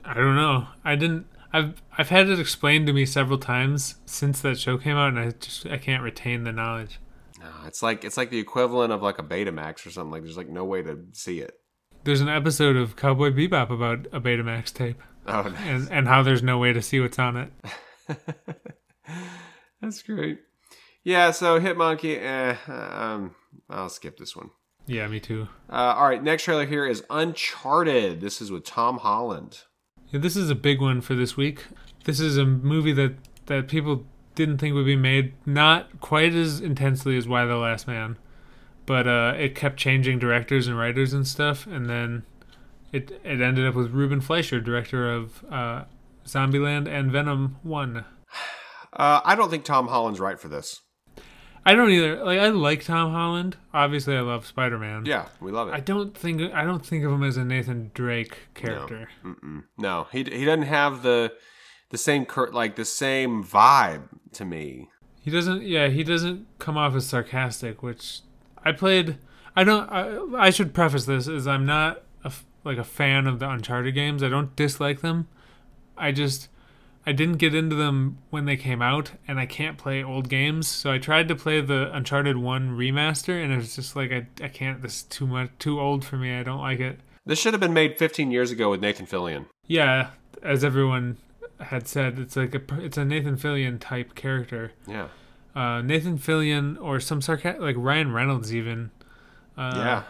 I 0.05 0.13
don't 0.13 0.35
know. 0.35 0.67
I 0.85 0.95
didn't. 0.95 1.25
I've 1.51 1.81
I've 1.97 2.09
had 2.09 2.29
it 2.29 2.39
explained 2.39 2.85
to 2.85 2.93
me 2.93 3.07
several 3.07 3.39
times 3.39 3.95
since 4.05 4.41
that 4.41 4.59
show 4.59 4.77
came 4.77 4.95
out, 4.95 5.07
and 5.09 5.17
I 5.19 5.31
just 5.31 5.65
I 5.65 5.79
can't 5.79 6.03
retain 6.03 6.43
the 6.43 6.51
knowledge. 6.51 6.99
No, 7.39 7.49
it's 7.65 7.81
like 7.81 8.03
it's 8.03 8.15
like 8.15 8.29
the 8.29 8.37
equivalent 8.37 8.93
of 8.93 9.01
like 9.01 9.17
a 9.17 9.23
Betamax 9.23 9.87
or 9.87 9.89
something. 9.89 10.11
Like 10.11 10.21
there's 10.21 10.37
like 10.37 10.49
no 10.49 10.65
way 10.65 10.83
to 10.83 10.99
see 11.13 11.39
it. 11.39 11.55
There's 12.03 12.21
an 12.21 12.29
episode 12.29 12.75
of 12.75 12.95
Cowboy 12.95 13.31
Bebop 13.31 13.71
about 13.71 14.05
a 14.11 14.21
Betamax 14.21 14.71
tape, 14.71 15.01
Oh, 15.25 15.41
nice. 15.41 15.59
and 15.65 15.91
and 15.91 16.07
how 16.07 16.21
there's 16.21 16.43
no 16.43 16.59
way 16.59 16.73
to 16.73 16.81
see 16.83 16.99
what's 16.99 17.17
on 17.17 17.37
it. 17.37 17.51
that's 19.83 20.01
great. 20.01 20.39
Yeah. 21.03 21.31
So 21.31 21.59
Hitmonkey. 21.59 22.17
Eh, 22.21 22.55
um, 22.71 23.35
I'll 23.69 23.89
skip 23.89 24.17
this 24.17 24.35
one. 24.35 24.49
Yeah, 24.85 25.07
me 25.07 25.19
too. 25.19 25.47
Uh, 25.69 25.95
all 25.97 26.07
right, 26.07 26.21
next 26.21 26.43
trailer 26.43 26.65
here 26.65 26.85
is 26.85 27.03
Uncharted. 27.09 28.19
This 28.19 28.41
is 28.41 28.51
with 28.51 28.65
Tom 28.65 28.97
Holland. 28.97 29.61
Yeah, 30.09 30.19
this 30.19 30.35
is 30.35 30.49
a 30.49 30.55
big 30.55 30.81
one 30.81 30.99
for 31.01 31.15
this 31.15 31.37
week. 31.37 31.65
This 32.03 32.19
is 32.19 32.37
a 32.37 32.45
movie 32.45 32.93
that 32.93 33.15
that 33.45 33.67
people 33.67 34.05
didn't 34.35 34.57
think 34.57 34.73
would 34.73 34.85
be 34.85 34.95
made, 34.95 35.33
not 35.45 36.01
quite 36.01 36.33
as 36.33 36.59
intensely 36.59 37.17
as 37.17 37.27
Y: 37.27 37.45
The 37.45 37.55
Last 37.55 37.87
Man, 37.87 38.17
but 38.85 39.07
uh, 39.07 39.33
it 39.37 39.55
kept 39.55 39.77
changing 39.77 40.19
directors 40.19 40.67
and 40.67 40.77
writers 40.77 41.13
and 41.13 41.27
stuff, 41.27 41.65
and 41.65 41.89
then 41.89 42.23
it 42.91 43.11
it 43.23 43.41
ended 43.41 43.65
up 43.65 43.75
with 43.75 43.91
Ruben 43.91 44.21
Fleischer, 44.21 44.59
director 44.59 45.11
of 45.11 45.45
uh, 45.49 45.83
Zombieland 46.25 46.87
and 46.87 47.11
Venom 47.11 47.57
One. 47.63 48.05
Uh, 48.95 49.21
I 49.23 49.35
don't 49.35 49.49
think 49.49 49.65
Tom 49.65 49.87
Holland's 49.87 50.19
right 50.19 50.39
for 50.39 50.47
this. 50.47 50.81
I 51.65 51.75
don't 51.75 51.89
either. 51.91 52.23
Like 52.23 52.39
I 52.39 52.49
like 52.49 52.83
Tom 52.83 53.11
Holland. 53.11 53.57
Obviously, 53.73 54.17
I 54.17 54.21
love 54.21 54.45
Spider 54.45 54.77
Man. 54.77 55.05
Yeah, 55.05 55.27
we 55.39 55.51
love 55.51 55.69
it. 55.69 55.73
I 55.73 55.79
don't 55.79 56.17
think 56.17 56.41
I 56.53 56.65
don't 56.65 56.85
think 56.85 57.05
of 57.05 57.11
him 57.11 57.23
as 57.23 57.37
a 57.37 57.45
Nathan 57.45 57.91
Drake 57.93 58.49
character. 58.53 59.09
Mm-mm. 59.23 59.63
No, 59.77 60.07
he 60.11 60.23
he 60.23 60.45
doesn't 60.45 60.63
have 60.63 61.03
the 61.03 61.33
the 61.89 61.97
same 61.97 62.25
cur- 62.25 62.51
like 62.51 62.75
the 62.75 62.85
same 62.85 63.43
vibe 63.43 64.09
to 64.33 64.45
me. 64.45 64.89
He 65.21 65.31
doesn't. 65.31 65.63
Yeah, 65.63 65.87
he 65.87 66.03
doesn't 66.03 66.47
come 66.59 66.77
off 66.77 66.95
as 66.95 67.05
sarcastic. 67.05 67.81
Which 67.81 68.21
I 68.65 68.73
played. 68.73 69.17
I 69.55 69.63
don't. 69.63 69.89
I, 69.89 70.47
I 70.47 70.49
should 70.49 70.73
preface 70.73 71.05
this 71.05 71.29
as 71.29 71.47
I'm 71.47 71.65
not 71.65 72.03
a 72.25 72.33
like 72.65 72.77
a 72.77 72.83
fan 72.83 73.25
of 73.25 73.39
the 73.39 73.49
Uncharted 73.49 73.95
games. 73.95 74.21
I 74.21 74.27
don't 74.27 74.53
dislike 74.57 74.99
them. 74.99 75.29
I 75.97 76.11
just 76.11 76.49
I 77.05 77.11
didn't 77.11 77.37
get 77.37 77.53
into 77.53 77.75
them 77.75 78.17
when 78.29 78.45
they 78.45 78.55
came 78.55 78.81
out, 78.81 79.11
and 79.27 79.39
I 79.39 79.45
can't 79.45 79.77
play 79.77 80.03
old 80.03 80.29
games. 80.29 80.67
So 80.67 80.91
I 80.91 80.97
tried 80.97 81.27
to 81.27 81.35
play 81.35 81.59
the 81.59 81.93
Uncharted 81.93 82.37
One 82.37 82.77
remaster, 82.77 83.43
and 83.43 83.51
it 83.51 83.57
was 83.57 83.75
just 83.75 83.95
like 83.95 84.11
I 84.11 84.27
I 84.41 84.47
can't. 84.47 84.81
This 84.81 84.97
is 84.97 85.03
too 85.03 85.27
much 85.27 85.49
too 85.59 85.79
old 85.79 86.05
for 86.05 86.17
me. 86.17 86.37
I 86.37 86.43
don't 86.43 86.61
like 86.61 86.79
it. 86.79 86.99
This 87.25 87.39
should 87.39 87.53
have 87.53 87.61
been 87.61 87.73
made 87.73 87.97
15 87.97 88.31
years 88.31 88.51
ago 88.51 88.69
with 88.69 88.81
Nathan 88.81 89.05
Fillion. 89.05 89.45
Yeah, 89.67 90.09
as 90.41 90.63
everyone 90.63 91.17
had 91.59 91.87
said, 91.87 92.19
it's 92.19 92.35
like 92.35 92.55
a 92.55 92.61
it's 92.83 92.97
a 92.97 93.05
Nathan 93.05 93.37
Fillion 93.37 93.79
type 93.79 94.15
character. 94.15 94.71
Yeah, 94.87 95.07
uh, 95.55 95.81
Nathan 95.81 96.17
Fillion 96.17 96.77
or 96.81 96.99
some 96.99 97.21
sarcastic 97.21 97.61
like 97.61 97.75
Ryan 97.77 98.13
Reynolds 98.13 98.53
even. 98.53 98.91
Uh, 99.57 99.73
yeah. 99.75 100.03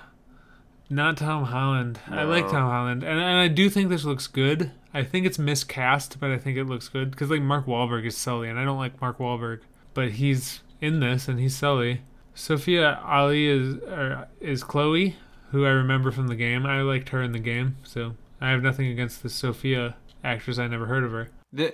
Not 0.90 1.18
Tom 1.18 1.46
Holland. 1.46 2.00
I 2.08 2.24
like 2.24 2.46
Tom 2.46 2.70
Holland, 2.70 3.04
and, 3.04 3.20
and 3.20 3.40
I 3.40 3.48
do 3.48 3.70
think 3.70 3.90
this 3.90 4.04
looks 4.04 4.28
good. 4.28 4.72
I 4.94 5.04
think 5.04 5.26
it's 5.26 5.40
miscast, 5.40 6.20
but 6.20 6.30
I 6.30 6.38
think 6.38 6.58
it 6.58 6.66
looks 6.66 6.88
good 6.88 7.12
because 7.12 7.30
like 7.30 7.42
Mark 7.42 7.66
Wahlberg 7.66 8.06
is 8.06 8.16
Sully, 8.16 8.50
and 8.50 8.60
I 8.60 8.66
don't 8.66 8.78
like 8.78 9.02
Mark 9.02 9.18
Wahlberg, 9.18 9.62
but 9.94 10.12
he's 10.12 10.62
in 10.82 11.00
this 11.00 11.28
and 11.28 11.40
he's 11.40 11.56
Sully. 11.56 12.02
Sophia 12.36 13.00
Ali 13.04 13.48
is 13.48 13.76
er, 13.88 14.28
is 14.40 14.64
Chloe, 14.64 15.16
who 15.52 15.66
I 15.66 15.70
remember 15.70 16.12
from 16.12 16.28
the 16.28 16.36
game. 16.36 16.66
I 16.66 16.82
liked 16.82 17.10
her 17.10 17.22
in 17.24 17.32
the 17.32 17.40
game, 17.40 17.78
so 17.84 18.16
I 18.42 18.50
have 18.50 18.62
nothing 18.62 18.88
against 18.88 19.24
the 19.24 19.30
Sophia 19.30 19.96
actress. 20.24 20.60
I 20.60 20.68
never 20.68 20.88
heard 20.88 21.04
of 21.04 21.12
her. 21.12 21.30
The, 21.52 21.74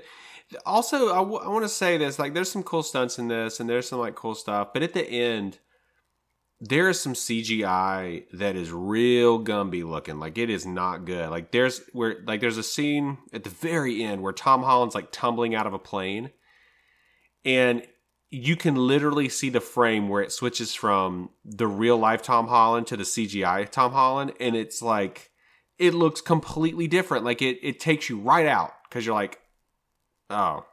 also, 0.66 1.10
I, 1.12 1.20
w- 1.20 1.40
I 1.40 1.48
want 1.50 1.64
to 1.66 1.70
say 1.70 1.98
this: 1.98 2.20
like, 2.20 2.34
there's 2.34 2.52
some 2.52 2.64
cool 2.64 2.84
stunts 2.84 3.20
in 3.20 3.28
this, 3.28 3.60
and 3.60 3.70
there's 3.70 3.88
some 3.90 4.00
like 4.00 4.16
cool 4.16 4.36
stuff. 4.36 4.74
But 4.74 4.84
at 4.84 4.94
the 4.94 5.08
end, 5.08 5.60
there 6.62 6.90
is 6.90 7.00
some 7.00 7.14
CGI 7.14 8.26
that 8.34 8.56
is 8.56 8.72
real 8.72 9.44
Gumby 9.44 9.88
looking. 9.88 10.20
Like, 10.20 10.38
it 10.38 10.50
is 10.50 10.66
not 10.66 11.06
good. 11.06 11.30
Like, 11.30 11.52
there's 11.52 11.82
where 11.94 12.18
like 12.26 12.42
there's 12.42 12.58
a 12.58 12.64
scene 12.64 13.18
at 13.34 13.44
the 13.44 13.50
very 13.50 14.04
end 14.04 14.22
where 14.22 14.34
Tom 14.34 14.64
Holland's 14.64 14.96
like 14.96 15.12
tumbling 15.12 15.56
out 15.56 15.68
of 15.68 15.74
a 15.74 15.80
plane, 15.80 16.32
and 17.46 17.84
you 18.30 18.56
can 18.56 18.76
literally 18.76 19.30
see 19.30 19.50
the 19.50 19.62
frame 19.62 20.08
where 20.08 20.22
it 20.22 20.32
switches 20.32 20.76
from 20.76 21.30
the 21.44 21.68
real 21.68 21.98
life 21.98 22.22
Tom 22.22 22.48
Holland 22.48 22.88
to 22.88 22.98
the 22.98 23.04
CGI 23.04 23.70
Tom 23.70 23.92
Holland, 23.94 24.34
and 24.40 24.56
it's 24.56 24.82
like 24.82 25.32
it 25.78 25.94
looks 25.94 26.22
completely 26.22 26.88
different. 26.88 27.24
Like 27.24 27.42
it 27.42 27.58
it 27.64 27.80
takes 27.80 28.10
you 28.10 28.20
right 28.20 28.46
out 28.46 28.74
because 28.88 29.06
you're 29.06 29.16
like, 29.16 29.40
oh, 30.30 30.66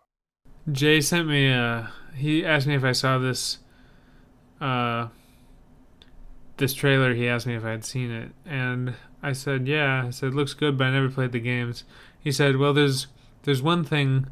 Jay 0.71 1.01
sent 1.01 1.29
me 1.29 1.49
a. 1.49 1.93
He 2.15 2.45
asked 2.45 2.67
me 2.67 2.75
if 2.75 2.85
I 2.85 2.93
saw 2.93 3.19
this. 3.19 3.59
Uh, 4.61 5.09
this 6.57 6.75
trailer. 6.75 7.15
He 7.15 7.29
asked 7.29 7.47
me 7.47 7.55
if 7.55 7.65
I 7.65 7.71
had 7.71 7.85
seen 7.85 8.11
it, 8.11 8.33
and 8.45 8.95
I 9.23 9.33
said, 9.33 9.67
"Yeah." 9.69 10.05
I 10.07 10.11
said, 10.11 10.29
It 10.31 10.35
"Looks 10.35 10.55
good," 10.55 10.79
but 10.79 10.89
I 10.89 10.91
never 10.91 11.09
played 11.09 11.33
the 11.33 11.41
games. 11.41 11.85
He 12.19 12.33
said, 12.33 12.57
"Well, 12.57 12.73
there's 12.73 13.07
there's 13.43 13.63
one 13.63 13.85
thing 13.85 14.29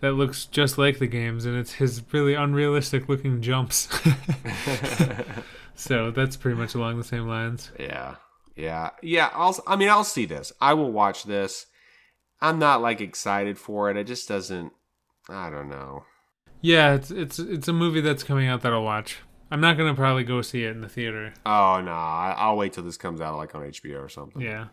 that 0.00 0.12
looks 0.12 0.46
just 0.46 0.78
like 0.78 0.98
the 0.98 1.06
games, 1.06 1.44
and 1.44 1.56
it's 1.56 1.74
his 1.74 2.02
really 2.12 2.34
unrealistic 2.34 3.08
looking 3.08 3.40
jumps." 3.40 3.88
so 5.74 6.10
that's 6.10 6.36
pretty 6.36 6.58
much 6.58 6.74
along 6.74 6.98
the 6.98 7.04
same 7.04 7.26
lines. 7.28 7.70
yeah, 7.78 8.16
yeah, 8.56 8.90
yeah. 9.02 9.30
I'll 9.32 9.56
I 9.66 9.76
mean 9.76 9.88
I'll 9.88 10.04
see 10.04 10.26
this. 10.26 10.52
I 10.60 10.74
will 10.74 10.92
watch 10.92 11.24
this. 11.24 11.66
I'm 12.40 12.58
not 12.58 12.80
like 12.80 13.00
excited 13.00 13.58
for 13.58 13.90
it. 13.90 13.96
It 13.96 14.06
just 14.06 14.28
doesn't. 14.28 14.72
I 15.28 15.50
don't 15.50 15.68
know. 15.68 16.04
Yeah, 16.60 16.94
it's 16.94 17.10
it's 17.10 17.38
it's 17.38 17.68
a 17.68 17.72
movie 17.72 18.00
that's 18.00 18.24
coming 18.24 18.48
out 18.48 18.62
that 18.62 18.72
I'll 18.72 18.82
watch. 18.82 19.18
I'm 19.50 19.60
not 19.60 19.76
gonna 19.78 19.94
probably 19.94 20.24
go 20.24 20.42
see 20.42 20.64
it 20.64 20.70
in 20.70 20.80
the 20.80 20.88
theater. 20.88 21.32
Oh 21.46 21.80
no, 21.80 21.92
I'll 21.92 22.56
wait 22.56 22.74
till 22.74 22.84
this 22.84 22.96
comes 22.96 23.20
out 23.20 23.36
like 23.36 23.54
on 23.54 23.62
HBO 23.62 24.04
or 24.04 24.08
something. 24.08 24.42
Yeah. 24.42 24.66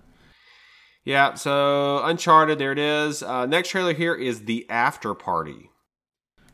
Yeah, 1.05 1.36
so 1.36 2.03
Uncharted, 2.03 2.57
there 2.57 2.71
it 2.71 2.80
is. 2.80 3.21
Uh, 3.21 3.45
next 3.45 3.69
trailer 3.69 3.93
here 3.93 4.15
is 4.15 4.45
The 4.45 4.67
After 4.71 5.13
Party. 5.13 5.69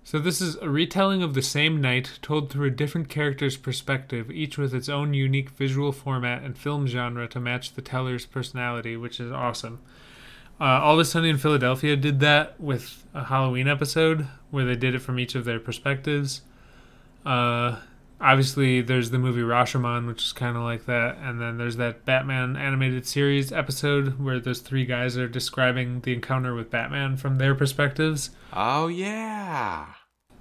So 0.03 0.19
this 0.19 0.41
is 0.41 0.57
a 0.57 0.69
retelling 0.69 1.23
of 1.23 1.35
the 1.35 1.41
same 1.41 1.79
night 1.79 2.19
told 2.21 2.49
through 2.49 2.67
a 2.67 2.71
different 2.71 3.07
character's 3.07 3.55
perspective, 3.55 4.29
each 4.29 4.57
with 4.57 4.73
its 4.73 4.89
own 4.89 5.13
unique 5.13 5.51
visual 5.51 5.93
format 5.93 6.43
and 6.43 6.57
film 6.57 6.85
genre 6.85 7.29
to 7.29 7.39
match 7.39 7.73
the 7.73 7.81
teller's 7.81 8.25
personality, 8.25 8.97
which 8.97 9.21
is 9.21 9.31
awesome. 9.31 9.79
Uh, 10.59 10.81
Always 10.81 11.09
Sunny 11.09 11.29
in 11.29 11.37
Philadelphia 11.37 11.95
did 11.95 12.19
that 12.19 12.59
with 12.59 13.05
a 13.13 13.23
Halloween 13.25 13.69
episode 13.69 14.27
where 14.49 14.65
they 14.65 14.75
did 14.75 14.95
it 14.95 14.99
from 14.99 15.17
each 15.17 15.33
of 15.33 15.45
their 15.45 15.59
perspectives. 15.59 16.41
Uh, 17.25 17.77
obviously, 18.21 18.81
there's 18.81 19.09
the 19.09 19.17
movie 19.19 19.41
Rashomon, 19.41 20.07
which 20.07 20.23
is 20.23 20.31
kind 20.33 20.55
of 20.55 20.63
like 20.63 20.85
that, 20.85 21.17
and 21.17 21.41
then 21.41 21.57
there's 21.57 21.77
that 21.77 22.05
Batman 22.05 22.55
animated 22.55 23.05
series 23.05 23.51
episode 23.51 24.19
where 24.19 24.39
those 24.39 24.59
three 24.59 24.85
guys 24.85 25.17
are 25.17 25.27
describing 25.27 26.01
the 26.01 26.13
encounter 26.13 26.53
with 26.55 26.69
Batman 26.71 27.17
from 27.17 27.37
their 27.37 27.55
perspectives 27.55 28.29
Oh, 28.53 28.87
yeah. 28.87 29.87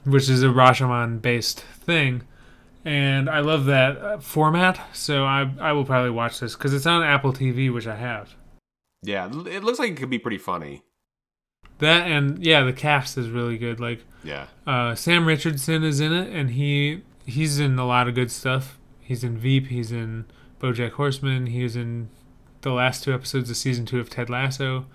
which 0.04 0.28
is 0.28 0.42
a 0.42 0.46
Rashomon 0.48 1.20
based 1.22 1.60
thing. 1.60 2.22
And 2.84 3.28
I 3.28 3.40
love 3.40 3.66
that 3.66 3.98
uh, 3.98 4.18
format, 4.20 4.80
so 4.94 5.24
I 5.24 5.50
I 5.60 5.72
will 5.72 5.84
probably 5.84 6.10
watch 6.10 6.40
this 6.40 6.54
because 6.54 6.72
it's 6.72 6.86
on 6.86 7.02
Apple 7.02 7.32
TV, 7.34 7.70
which 7.72 7.86
I 7.86 7.96
have. 7.96 8.34
Yeah, 9.02 9.26
it 9.26 9.62
looks 9.64 9.78
like 9.78 9.90
it 9.90 9.96
could 9.98 10.08
be 10.10 10.18
pretty 10.18 10.38
funny. 10.38 10.82
That 11.78 12.06
and 12.10 12.42
yeah, 12.44 12.62
the 12.62 12.72
cast 12.72 13.18
is 13.18 13.28
really 13.28 13.58
good. 13.58 13.80
Like 13.80 14.02
Yeah. 14.24 14.46
uh, 14.66 14.94
Sam 14.94 15.26
Richardson 15.26 15.84
is 15.84 16.00
in 16.00 16.12
it, 16.14 16.30
and 16.30 16.50
he 16.50 17.02
he's 17.30 17.58
in 17.58 17.78
a 17.78 17.86
lot 17.86 18.08
of 18.08 18.14
good 18.14 18.30
stuff. 18.30 18.78
He's 19.00 19.24
in 19.24 19.38
Veep. 19.38 19.68
He's 19.68 19.90
in 19.92 20.26
BoJack 20.60 20.92
Horseman. 20.92 21.46
He 21.46 21.62
was 21.62 21.76
in 21.76 22.08
the 22.62 22.72
last 22.72 23.04
two 23.04 23.14
episodes 23.14 23.50
of 23.50 23.56
season 23.56 23.86
two 23.86 24.00
of 24.00 24.10
Ted 24.10 24.28
Lasso. 24.28 24.86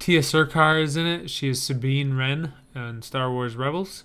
Tiya 0.00 0.22
Sircar 0.22 0.82
is 0.82 0.96
in 0.96 1.06
it. 1.06 1.30
She 1.30 1.48
is 1.48 1.62
Sabine 1.62 2.14
Wren 2.14 2.52
on 2.74 3.02
Star 3.02 3.30
Wars 3.30 3.56
Rebels. 3.56 4.04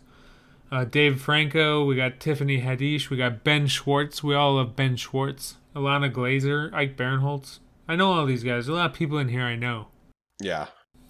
Uh, 0.72 0.86
Dave 0.86 1.20
Franco. 1.20 1.84
We 1.84 1.96
got 1.96 2.20
Tiffany 2.20 2.62
Haddish. 2.62 3.10
We 3.10 3.18
got 3.18 3.44
Ben 3.44 3.68
Schwartz. 3.68 4.24
We 4.24 4.36
all 4.36 4.56
love 4.56 4.76
Ben 4.76 4.96
Schwartz. 4.96 5.58
Ilana 5.76 6.12
Glazer. 6.12 6.74
Ike 6.74 6.96
Barinholtz. 6.96 7.60
I 7.88 7.96
know 7.96 8.14
all 8.14 8.26
these 8.26 8.44
guys. 8.44 8.66
There's 8.66 8.70
a 8.70 8.74
lot 8.74 8.92
of 8.92 8.96
people 8.96 9.18
in 9.18 9.30
here 9.30 9.44
I 9.44 9.56
know. 9.56 9.88
Yeah. 10.42 10.68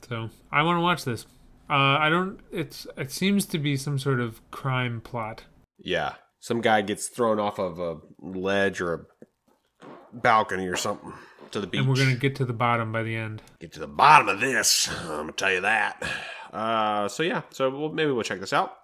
So 0.07 0.29
I 0.51 0.63
want 0.63 0.77
to 0.77 0.81
watch 0.81 1.05
this. 1.05 1.25
Uh, 1.69 1.97
I 1.99 2.09
don't. 2.09 2.39
It's. 2.51 2.87
It 2.97 3.11
seems 3.11 3.45
to 3.45 3.59
be 3.59 3.77
some 3.77 3.99
sort 3.99 4.19
of 4.19 4.41
crime 4.49 4.99
plot. 4.99 5.43
Yeah. 5.77 6.15
Some 6.41 6.59
guy 6.59 6.81
gets 6.81 7.07
thrown 7.07 7.39
off 7.39 7.59
of 7.59 7.79
a 7.79 7.97
ledge 8.19 8.81
or 8.81 8.93
a 8.93 9.85
balcony 10.11 10.67
or 10.67 10.75
something 10.75 11.13
to 11.51 11.61
the 11.61 11.67
beach. 11.67 11.79
and 11.79 11.89
we're 11.89 11.95
gonna 11.95 12.15
get 12.15 12.35
to 12.37 12.45
the 12.45 12.51
bottom 12.53 12.91
by 12.91 13.03
the 13.03 13.15
end. 13.15 13.41
get 13.59 13.71
to 13.73 13.79
the 13.79 13.87
bottom 13.87 14.27
of 14.27 14.39
this. 14.41 14.89
I'm 15.03 15.07
gonna 15.07 15.31
tell 15.33 15.51
you 15.53 15.61
that. 15.61 16.03
Uh, 16.51 17.07
so 17.07 17.23
yeah, 17.23 17.43
so 17.51 17.69
we'll, 17.69 17.93
maybe 17.93 18.11
we'll 18.11 18.23
check 18.23 18.39
this 18.41 18.51
out. 18.53 18.75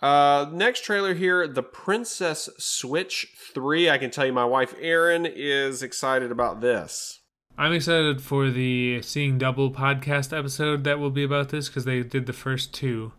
Uh, 0.00 0.46
next 0.52 0.84
trailer 0.84 1.12
here, 1.12 1.48
The 1.48 1.62
Princess 1.62 2.48
Switch 2.58 3.26
Three. 3.52 3.90
I 3.90 3.98
can 3.98 4.10
tell 4.10 4.24
you, 4.24 4.32
my 4.32 4.44
wife 4.44 4.74
Erin 4.80 5.26
is 5.26 5.82
excited 5.82 6.30
about 6.30 6.60
this. 6.60 7.18
I'm 7.58 7.72
excited 7.72 8.22
for 8.22 8.48
the 8.50 9.02
Seeing 9.02 9.36
Double 9.38 9.72
podcast 9.72 10.36
episode 10.36 10.84
that 10.84 11.00
will 11.00 11.10
be 11.10 11.24
about 11.24 11.48
this 11.48 11.68
because 11.68 11.84
they 11.84 12.00
did 12.04 12.26
the 12.26 12.32
first 12.32 12.72
two, 12.72 13.12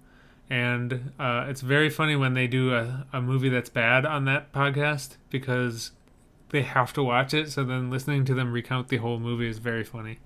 and 0.49 1.11
uh, 1.19 1.45
it's 1.47 1.61
very 1.61 1.89
funny 1.89 2.15
when 2.15 2.33
they 2.33 2.47
do 2.47 2.73
a, 2.73 3.05
a 3.13 3.21
movie 3.21 3.49
that's 3.49 3.69
bad 3.69 4.05
on 4.05 4.25
that 4.25 4.51
podcast 4.51 5.17
because 5.29 5.91
they 6.49 6.63
have 6.63 6.91
to 6.93 7.03
watch 7.03 7.33
it. 7.33 7.51
So 7.51 7.63
then 7.63 7.89
listening 7.91 8.25
to 8.25 8.33
them 8.33 8.51
recount 8.51 8.87
the 8.87 8.97
whole 8.97 9.19
movie 9.19 9.47
is 9.47 9.59
very 9.59 9.83
funny. 9.83 10.19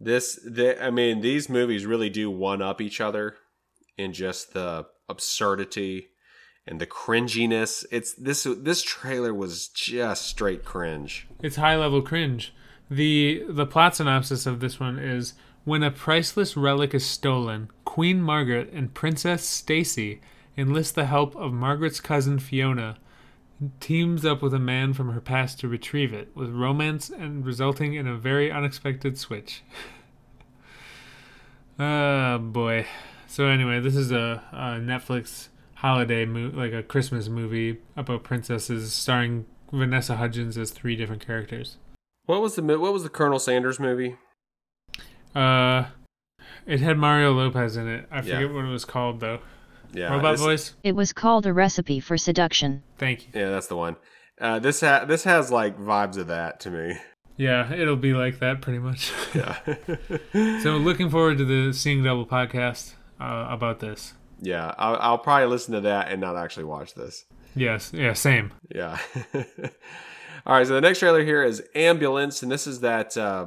This, 0.00 0.38
the, 0.44 0.82
I 0.82 0.90
mean, 0.90 1.20
these 1.20 1.48
movies 1.48 1.86
really 1.86 2.10
do 2.10 2.30
one 2.30 2.62
up 2.62 2.80
each 2.80 3.00
other 3.00 3.36
in 3.96 4.12
just 4.12 4.52
the 4.54 4.86
absurdity 5.08 6.08
and 6.66 6.80
the 6.80 6.86
cringiness. 6.86 7.84
It's 7.90 8.14
this. 8.14 8.46
This 8.58 8.82
trailer 8.82 9.34
was 9.34 9.68
just 9.68 10.26
straight 10.26 10.64
cringe. 10.64 11.28
It's 11.42 11.56
high 11.56 11.76
level 11.76 12.02
cringe. 12.02 12.54
The 12.90 13.44
the 13.48 13.66
plot 13.66 13.96
synopsis 13.96 14.46
of 14.46 14.60
this 14.60 14.80
one 14.80 14.98
is 14.98 15.34
when 15.64 15.82
a 15.82 15.90
priceless 15.90 16.56
relic 16.56 16.94
is 16.94 17.04
stolen, 17.06 17.70
Queen 17.84 18.20
Margaret 18.20 18.70
and 18.72 18.92
Princess 18.92 19.44
Stacy 19.44 20.20
enlist 20.56 20.94
the 20.94 21.06
help 21.06 21.34
of 21.36 21.52
Margaret's 21.52 22.00
cousin 22.00 22.38
Fiona, 22.38 22.96
teams 23.80 24.24
up 24.24 24.42
with 24.42 24.52
a 24.52 24.58
man 24.58 24.92
from 24.92 25.12
her 25.12 25.20
past 25.20 25.58
to 25.60 25.68
retrieve 25.68 26.12
it, 26.12 26.30
with 26.34 26.50
romance 26.50 27.08
and 27.08 27.46
resulting 27.46 27.94
in 27.94 28.06
a 28.06 28.16
very 28.16 28.50
unexpected 28.50 29.16
switch. 29.18 29.62
oh 31.78 32.38
boy. 32.42 32.86
So 33.26 33.46
anyway, 33.46 33.80
this 33.80 33.96
is 33.96 34.12
a, 34.12 34.42
a 34.52 34.80
Netflix 34.80 35.48
holiday 35.76 36.24
mo- 36.24 36.52
like 36.54 36.72
a 36.72 36.82
Christmas 36.82 37.28
movie 37.28 37.78
about 37.96 38.22
princesses 38.22 38.92
starring 38.92 39.46
Vanessa 39.72 40.16
Hudgens 40.16 40.56
as 40.58 40.70
three 40.70 40.94
different 40.94 41.24
characters. 41.26 41.78
What 42.26 42.40
was 42.40 42.54
the 42.54 42.62
What 42.62 42.92
was 42.92 43.02
the 43.02 43.08
Colonel 43.08 43.38
Sanders 43.38 43.80
movie? 43.80 44.16
Uh, 45.34 45.86
it 46.66 46.80
had 46.80 46.96
Mario 46.98 47.32
Lopez 47.32 47.76
in 47.76 47.88
it. 47.88 48.06
I 48.10 48.16
Yeah. 48.16 48.38
forget 48.40 48.54
what 48.54 48.64
it 48.64 48.70
was 48.70 48.84
called 48.84 49.20
though. 49.20 49.40
Yeah, 49.92 50.12
Robot 50.12 50.38
voice. 50.38 50.74
It 50.82 50.96
was 50.96 51.12
called 51.12 51.46
a 51.46 51.52
recipe 51.52 52.00
for 52.00 52.16
seduction. 52.18 52.82
Thank 52.98 53.26
you. 53.26 53.40
Yeah, 53.40 53.50
that's 53.50 53.68
the 53.68 53.76
one. 53.76 53.96
Uh, 54.40 54.58
this 54.58 54.80
ha- 54.80 55.04
this 55.04 55.24
has 55.24 55.50
like 55.52 55.78
vibes 55.78 56.16
of 56.16 56.26
that 56.28 56.58
to 56.60 56.70
me. 56.70 56.96
Yeah, 57.36 57.72
it'll 57.72 57.96
be 57.96 58.12
like 58.12 58.38
that 58.40 58.60
pretty 58.60 58.78
much. 58.80 59.12
Yeah, 59.34 59.56
so 60.62 60.76
looking 60.78 61.10
forward 61.10 61.38
to 61.38 61.44
the 61.44 61.72
Seeing 61.72 62.02
Double 62.02 62.26
podcast 62.26 62.94
uh, 63.20 63.46
about 63.50 63.80
this. 63.80 64.14
yeah. 64.40 64.74
I'll, 64.78 64.96
I'll 65.00 65.18
probably 65.18 65.46
listen 65.48 65.74
to 65.74 65.80
that 65.82 66.10
and 66.10 66.20
not 66.20 66.36
actually 66.36 66.64
watch 66.64 66.94
this. 66.94 67.24
Yes, 67.56 67.92
yeah, 67.94 68.12
same. 68.14 68.52
Yeah. 68.74 68.98
All 70.46 70.56
right. 70.56 70.66
So 70.66 70.74
the 70.74 70.80
next 70.80 70.98
trailer 70.98 71.24
here 71.24 71.42
is 71.44 71.62
Ambulance, 71.74 72.42
and 72.42 72.50
this 72.50 72.66
is 72.66 72.80
that. 72.80 73.16
Uh, 73.16 73.46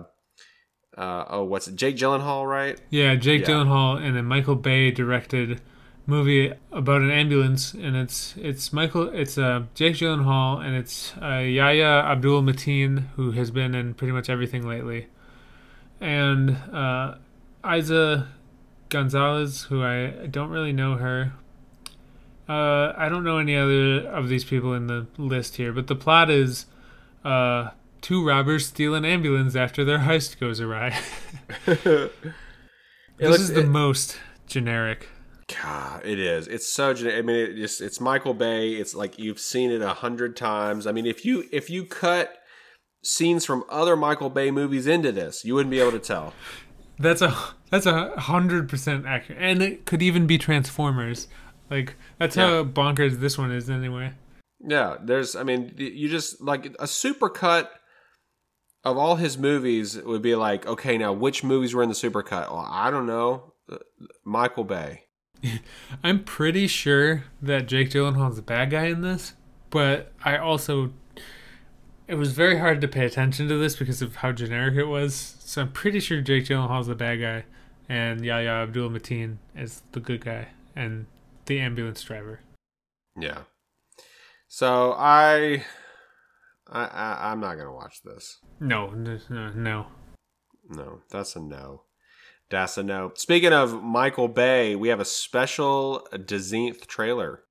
uh, 0.97 1.25
oh, 1.29 1.43
what's 1.43 1.67
it? 1.67 1.75
Jake 1.75 1.95
Gyllenhaal, 1.95 2.47
right? 2.47 2.79
Yeah, 2.89 3.15
Jake 3.15 3.41
Yeah. 3.41 3.47
Gyllenhaal 3.47 4.01
and 4.01 4.15
then 4.15 4.25
Michael 4.25 4.55
Bay 4.55 4.91
directed 4.91 5.61
movie 6.05 6.53
about 6.71 7.01
an 7.01 7.11
ambulance, 7.11 7.73
and 7.73 7.95
it's 7.95 8.33
it's 8.37 8.71
Michael, 8.73 9.09
it's 9.09 9.37
uh, 9.37 9.63
Jake 9.75 9.95
Gyllenhaal, 9.95 10.63
and 10.65 10.75
it's 10.75 11.13
uh, 11.21 11.39
Yahya 11.39 11.85
Abdul 11.85 12.41
Mateen, 12.41 13.07
who 13.15 13.31
has 13.31 13.51
been 13.51 13.75
in 13.75 13.93
pretty 13.93 14.13
much 14.13 14.29
everything 14.29 14.65
lately, 14.67 15.07
and 15.99 16.51
uh, 16.73 17.15
Eiza 17.63 18.27
Gonzalez, 18.89 19.63
who 19.63 19.83
I 19.83 20.27
don't 20.31 20.49
really 20.49 20.71
know 20.73 20.95
her. 20.95 21.33
Uh, 22.47 22.93
I 22.97 23.09
don't 23.09 23.25
know 23.25 23.39
any 23.39 23.57
other 23.57 24.07
of 24.07 24.29
these 24.29 24.45
people 24.45 24.73
in 24.73 24.87
the 24.87 25.05
list 25.17 25.57
here, 25.57 25.73
but 25.73 25.87
the 25.87 25.95
plot 25.95 26.29
is 26.29 26.65
uh, 27.25 27.71
two 28.01 28.25
robbers 28.25 28.65
steal 28.67 28.93
an 28.95 29.05
ambulance 29.05 29.55
after 29.55 29.83
their 29.85 29.99
heist 29.99 30.39
goes 30.39 30.59
awry. 30.59 30.97
this 31.65 32.09
looks- 33.19 33.39
is 33.39 33.53
the 33.53 33.61
it- 33.61 33.67
most 33.67 34.19
generic. 34.47 35.09
God, 35.63 36.05
it 36.05 36.19
is. 36.19 36.47
It's 36.49 36.67
so. 36.67 36.93
gen- 36.93 37.17
I 37.17 37.21
mean, 37.21 37.37
it 37.37 37.55
just 37.55 37.79
it's 37.79 38.01
Michael 38.01 38.33
Bay. 38.33 38.71
It's 38.73 38.93
like 38.93 39.17
you've 39.17 39.39
seen 39.39 39.71
it 39.71 39.81
a 39.81 39.93
hundred 39.93 40.35
times. 40.35 40.85
I 40.85 40.91
mean, 40.91 41.05
if 41.05 41.23
you 41.23 41.45
if 41.53 41.69
you 41.69 41.85
cut 41.85 42.33
scenes 43.01 43.45
from 43.45 43.63
other 43.69 43.95
Michael 43.95 44.29
Bay 44.29 44.51
movies 44.51 44.87
into 44.87 45.13
this, 45.13 45.45
you 45.45 45.55
wouldn't 45.55 45.71
be 45.71 45.79
able 45.79 45.93
to 45.93 45.99
tell. 45.99 46.33
That's 46.99 47.21
a 47.21 47.33
that's 47.71 47.85
a 47.85 48.19
hundred 48.19 48.67
percent 48.67 49.05
accurate, 49.05 49.41
and 49.41 49.61
it 49.61 49.85
could 49.85 50.01
even 50.01 50.27
be 50.27 50.37
Transformers. 50.37 51.29
Like 51.69 51.95
that's 52.19 52.35
Yeah. 52.35 52.47
how 52.47 52.63
bonkers 52.65 53.21
this 53.21 53.37
one 53.37 53.51
is, 53.53 53.69
anyway. 53.69 54.15
Yeah, 54.59 54.97
there's. 55.01 55.33
I 55.37 55.43
mean, 55.43 55.73
you 55.77 56.09
just 56.09 56.41
like 56.41 56.75
a 56.77 56.87
super 56.87 57.29
cut 57.29 57.71
of 58.84 58.97
all 58.97 59.15
his 59.15 59.38
movies 59.38 59.97
would 60.01 60.21
be 60.21 60.36
like, 60.36 60.65
okay, 60.65 60.97
now 60.97 61.13
which 61.13 61.43
movies 61.43 61.73
were 61.73 61.84
in 61.84 61.89
the 61.89 61.95
supercut? 61.95 62.51
Well, 62.51 62.67
I 62.69 62.89
don't 62.89 63.05
know. 63.05 63.53
Michael 64.23 64.63
Bay. 64.63 65.03
I'm 66.03 66.23
pretty 66.23 66.67
sure 66.67 67.25
that 67.41 67.67
Jake 67.67 67.89
Gyllenhaal's 67.89 68.38
a 68.38 68.43
bad 68.43 68.71
guy 68.71 68.86
in 68.86 69.01
this, 69.01 69.34
but 69.69 70.13
I 70.23 70.38
also 70.38 70.93
it 72.07 72.15
was 72.15 72.32
very 72.32 72.57
hard 72.57 72.80
to 72.82 72.88
pay 72.88 73.05
attention 73.05 73.47
to 73.49 73.57
this 73.57 73.75
because 73.75 74.01
of 74.01 74.17
how 74.17 74.32
generic 74.32 74.75
it 74.75 74.86
was. 74.86 75.36
So 75.39 75.61
I'm 75.61 75.71
pretty 75.71 75.99
sure 75.99 76.21
Jake 76.21 76.45
Gyllenhaal's 76.45 76.88
the 76.88 76.95
bad 76.95 77.19
guy, 77.19 77.45
and 77.89 78.23
Yahya 78.23 78.49
Abdul 78.49 78.89
Mateen 78.89 79.38
is 79.55 79.84
the 79.91 79.99
good 79.99 80.23
guy, 80.23 80.47
and 80.75 81.07
the 81.45 81.59
ambulance 81.59 82.01
driver. 82.01 82.39
Yeah. 83.19 83.39
So 84.47 84.95
I, 84.97 85.65
I, 86.70 86.86
I 86.86 87.32
I'm 87.32 87.39
not 87.39 87.55
gonna 87.55 87.74
watch 87.74 88.01
this. 88.03 88.38
No, 88.59 88.89
no, 88.89 89.20
no. 89.30 89.88
No, 90.70 90.99
that's 91.09 91.36
a 91.36 91.39
no. 91.39 91.84
That's 92.49 92.78
a 92.78 92.84
no. 92.84 93.11
Speaking 93.15 93.53
of 93.53 93.84
Michael 93.84 94.28
Bay, 94.28 94.76
we 94.76 94.89
have 94.89 94.99
a 94.99 95.05
special 95.05 96.07
Dezeenth 96.13 96.88
trailer. 96.88 97.43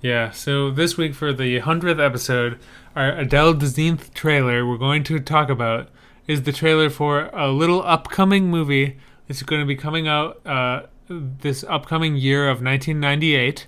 Yeah, 0.00 0.30
so 0.30 0.70
this 0.70 0.96
week 0.96 1.14
for 1.14 1.32
the 1.32 1.60
100th 1.60 2.04
episode, 2.04 2.58
our 2.94 3.16
Adele 3.16 3.54
Dazeemth 3.54 4.12
trailer 4.14 4.66
we're 4.66 4.76
going 4.76 5.04
to 5.04 5.20
talk 5.20 5.48
about 5.48 5.88
is 6.26 6.42
the 6.42 6.52
trailer 6.52 6.90
for 6.90 7.30
a 7.32 7.50
little 7.50 7.82
upcoming 7.82 8.48
movie. 8.48 8.98
It's 9.28 9.42
going 9.42 9.60
to 9.60 9.66
be 9.66 9.76
coming 9.76 10.08
out 10.08 10.44
uh, 10.44 10.82
this 11.08 11.64
upcoming 11.64 12.16
year 12.16 12.44
of 12.44 12.62
1998. 12.62 13.66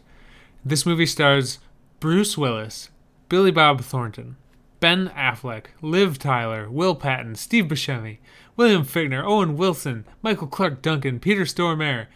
This 0.65 0.85
movie 0.85 1.07
stars 1.07 1.61
Bruce 2.01 2.37
Willis, 2.37 2.91
Billy 3.29 3.51
Bob 3.51 3.81
Thornton, 3.81 4.37
Ben 4.81 5.09
Affleck, 5.11 5.67
Liv 5.83 6.19
Tyler, 6.19 6.71
Will 6.71 6.95
Patton, 6.95 7.35
Steve 7.35 7.65
Buscemi, 7.65 8.19
William 8.57 8.85
Fichtner, 8.85 9.25
Owen 9.25 9.57
Wilson, 9.57 10.05
Michael 10.23 10.47
Clark 10.47 10.83
Duncan, 10.83 11.19
Peter 11.21 11.43
Stormare. 11.43 12.07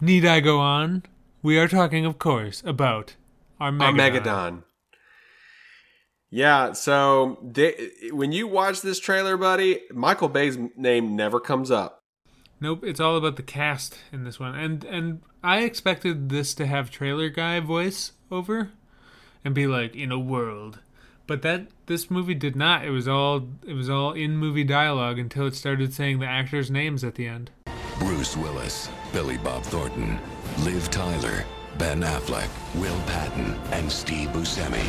Need 0.00 0.24
I 0.24 0.40
go 0.40 0.58
on? 0.60 1.02
We 1.42 1.58
are 1.58 1.68
talking, 1.68 2.04
of 2.04 2.18
course, 2.18 2.62
about 2.64 3.16
Armageddon. 3.60 4.00
Armageddon. 4.00 4.64
Yeah, 6.30 6.72
so 6.72 7.38
they, 7.42 7.90
when 8.10 8.32
you 8.32 8.46
watch 8.46 8.82
this 8.82 9.00
trailer, 9.00 9.36
buddy, 9.36 9.80
Michael 9.92 10.28
Bay's 10.28 10.58
name 10.76 11.16
never 11.16 11.40
comes 11.40 11.70
up. 11.70 12.02
Nope, 12.60 12.84
it's 12.84 13.00
all 13.00 13.16
about 13.16 13.36
the 13.36 13.42
cast 13.42 13.98
in 14.12 14.24
this 14.24 14.40
one, 14.40 14.54
and 14.54 14.84
and 14.84 15.22
I 15.44 15.60
expected 15.60 16.28
this 16.28 16.54
to 16.54 16.66
have 16.66 16.90
trailer 16.90 17.28
guy 17.28 17.60
voice 17.60 18.12
over, 18.30 18.72
and 19.44 19.54
be 19.54 19.66
like 19.66 19.94
in 19.94 20.10
a 20.10 20.18
world, 20.18 20.80
but 21.28 21.42
that 21.42 21.68
this 21.86 22.10
movie 22.10 22.34
did 22.34 22.56
not. 22.56 22.84
It 22.84 22.90
was 22.90 23.06
all 23.06 23.48
it 23.64 23.74
was 23.74 23.88
all 23.88 24.12
in 24.12 24.36
movie 24.36 24.64
dialogue 24.64 25.20
until 25.20 25.46
it 25.46 25.54
started 25.54 25.94
saying 25.94 26.18
the 26.18 26.26
actors' 26.26 26.72
names 26.72 27.04
at 27.04 27.14
the 27.14 27.28
end. 27.28 27.52
Bruce 28.00 28.36
Willis, 28.36 28.88
Billy 29.12 29.36
Bob 29.38 29.62
Thornton, 29.62 30.18
Liv 30.60 30.90
Tyler, 30.90 31.44
Ben 31.76 32.00
Affleck, 32.00 32.48
Will 32.80 32.98
Patton, 33.06 33.54
and 33.70 33.92
Steve 33.92 34.30
Buscemi. 34.30 34.84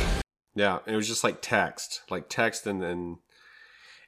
Yeah, 0.54 0.78
it 0.86 0.96
was 0.96 1.06
just 1.06 1.22
like 1.22 1.42
text, 1.42 2.02
like 2.10 2.28
text, 2.28 2.66
and 2.66 2.82
then 2.82 3.18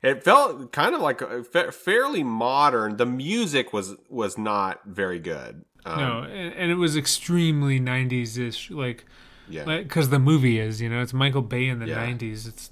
it 0.03 0.25
felt 0.25 0.73
kind 0.73 0.95
of 0.95 1.01
like 1.01 1.21
a 1.21 1.45
fa- 1.45 1.71
fairly 1.71 2.25
modern. 2.25 2.97
The 2.97 3.07
music 3.07 3.73
was 3.73 3.95
was 4.09 4.39
not 4.39 4.81
very 4.87 5.19
good. 5.19 5.65
Um, 5.85 6.01
no, 6.01 6.23
and, 6.23 6.55
and 6.55 6.71
it 6.71 6.77
was 6.77 6.97
extremely 6.97 7.79
'90s 7.79 8.39
ish, 8.39 8.71
like 8.71 9.05
yeah, 9.49 9.65
because 9.65 10.11
the 10.11 10.19
movie 10.19 10.59
is, 10.59 10.81
you 10.81 10.89
know, 10.89 11.01
it's 11.03 11.13
Michael 11.13 11.43
Bay 11.43 11.69
in 11.69 11.79
the 11.79 11.87
Yeah. 11.89 12.05
'90s. 12.05 12.47
It's 12.47 12.71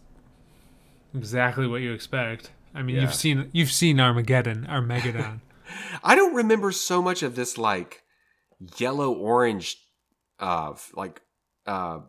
exactly 1.15 1.67
what 1.67 1.81
you 1.81 1.93
expect. 1.93 2.51
I 2.75 2.83
mean, 2.83 2.97
Yeah. 2.97 3.03
you've 3.03 3.15
seen 3.15 3.49
you've 3.53 3.73
seen 3.73 3.99
Armageddon, 4.01 4.67
Armageddon. 4.67 5.41
I 6.05 6.15
don't 6.17 6.35
remember 6.35 6.73
so 6.73 7.01
much 7.03 7.23
of 7.23 7.37
this 7.37 7.57
like 7.59 8.03
yellow 8.79 9.13
orange, 9.13 9.77
uh, 10.39 10.75
like 10.95 11.21
uh, 11.67 12.01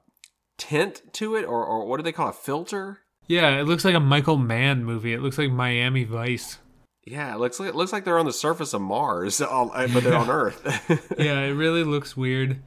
tint 0.58 1.02
to 1.14 1.36
it, 1.36 1.44
or 1.46 1.66
or 1.66 1.86
what 1.86 1.98
do 1.98 2.04
they 2.04 2.12
call 2.12 2.28
it, 2.28 2.32
A 2.32 2.34
filter? 2.34 3.00
Yeah, 3.28 3.60
it 3.60 3.64
looks 3.64 3.86
like 3.86 3.96
a 3.96 4.00
Michael 4.00 4.38
Mann 4.38 4.84
movie. 4.84 5.14
It 5.14 5.22
looks 5.22 5.38
like 5.38 5.52
Miami 5.52 6.04
Vice. 6.04 6.58
Yeah, 7.06 7.34
it 7.34 7.40
looks 7.40 7.60
like 7.60 7.70
it 7.70 7.76
looks 7.76 7.94
like 7.94 8.04
they're 8.04 8.20
on 8.20 8.26
the 8.26 8.34
surface 8.34 8.74
of 8.74 8.82
Mars, 8.82 9.40
but 9.40 10.04
they're 10.04 10.16
on 10.16 10.30
Earth. 10.30 10.62
Yeah, 11.18 11.40
it 11.42 11.52
really 11.54 11.84
looks 11.84 12.16
weird. 12.18 12.62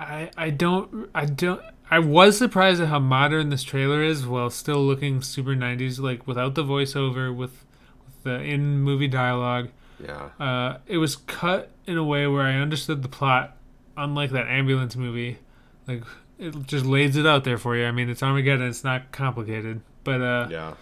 I 0.00 0.30
I 0.36 0.50
don't 0.50 1.08
I 1.14 1.26
don't 1.26 1.60
I 1.90 1.98
was 1.98 2.38
surprised 2.38 2.80
at 2.80 2.88
how 2.88 2.98
modern 2.98 3.50
this 3.50 3.62
trailer 3.62 4.02
is 4.02 4.26
while 4.26 4.48
still 4.50 4.84
looking 4.84 5.20
super 5.22 5.54
90s 5.54 5.98
like 6.00 6.26
without 6.26 6.54
the 6.54 6.64
voiceover 6.64 7.34
with, 7.34 7.64
with 8.04 8.22
the 8.24 8.40
in 8.40 8.78
movie 8.80 9.08
dialogue. 9.08 9.68
yeah, 10.02 10.30
Uh 10.38 10.78
it 10.86 10.98
was 10.98 11.16
cut 11.16 11.70
in 11.86 11.96
a 11.98 12.04
way 12.04 12.26
where 12.26 12.42
I 12.42 12.54
understood 12.54 13.02
the 13.02 13.08
plot 13.08 13.56
unlike 13.96 14.30
that 14.30 14.46
ambulance 14.48 14.96
movie. 14.96 15.38
Like 15.86 16.04
it 16.38 16.66
just 16.66 16.86
lays 16.86 17.16
it 17.16 17.26
out 17.26 17.44
there 17.44 17.58
for 17.58 17.76
you. 17.76 17.84
I 17.84 17.90
mean, 17.92 18.08
it's 18.08 18.22
Armageddon, 18.22 18.68
it's 18.68 18.84
not 18.84 19.12
complicated. 19.12 19.82
But 20.04 20.22
uh 20.22 20.48
yeah. 20.50 20.74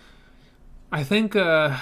I 0.92 1.02
think 1.04 1.34
uh, 1.36 1.76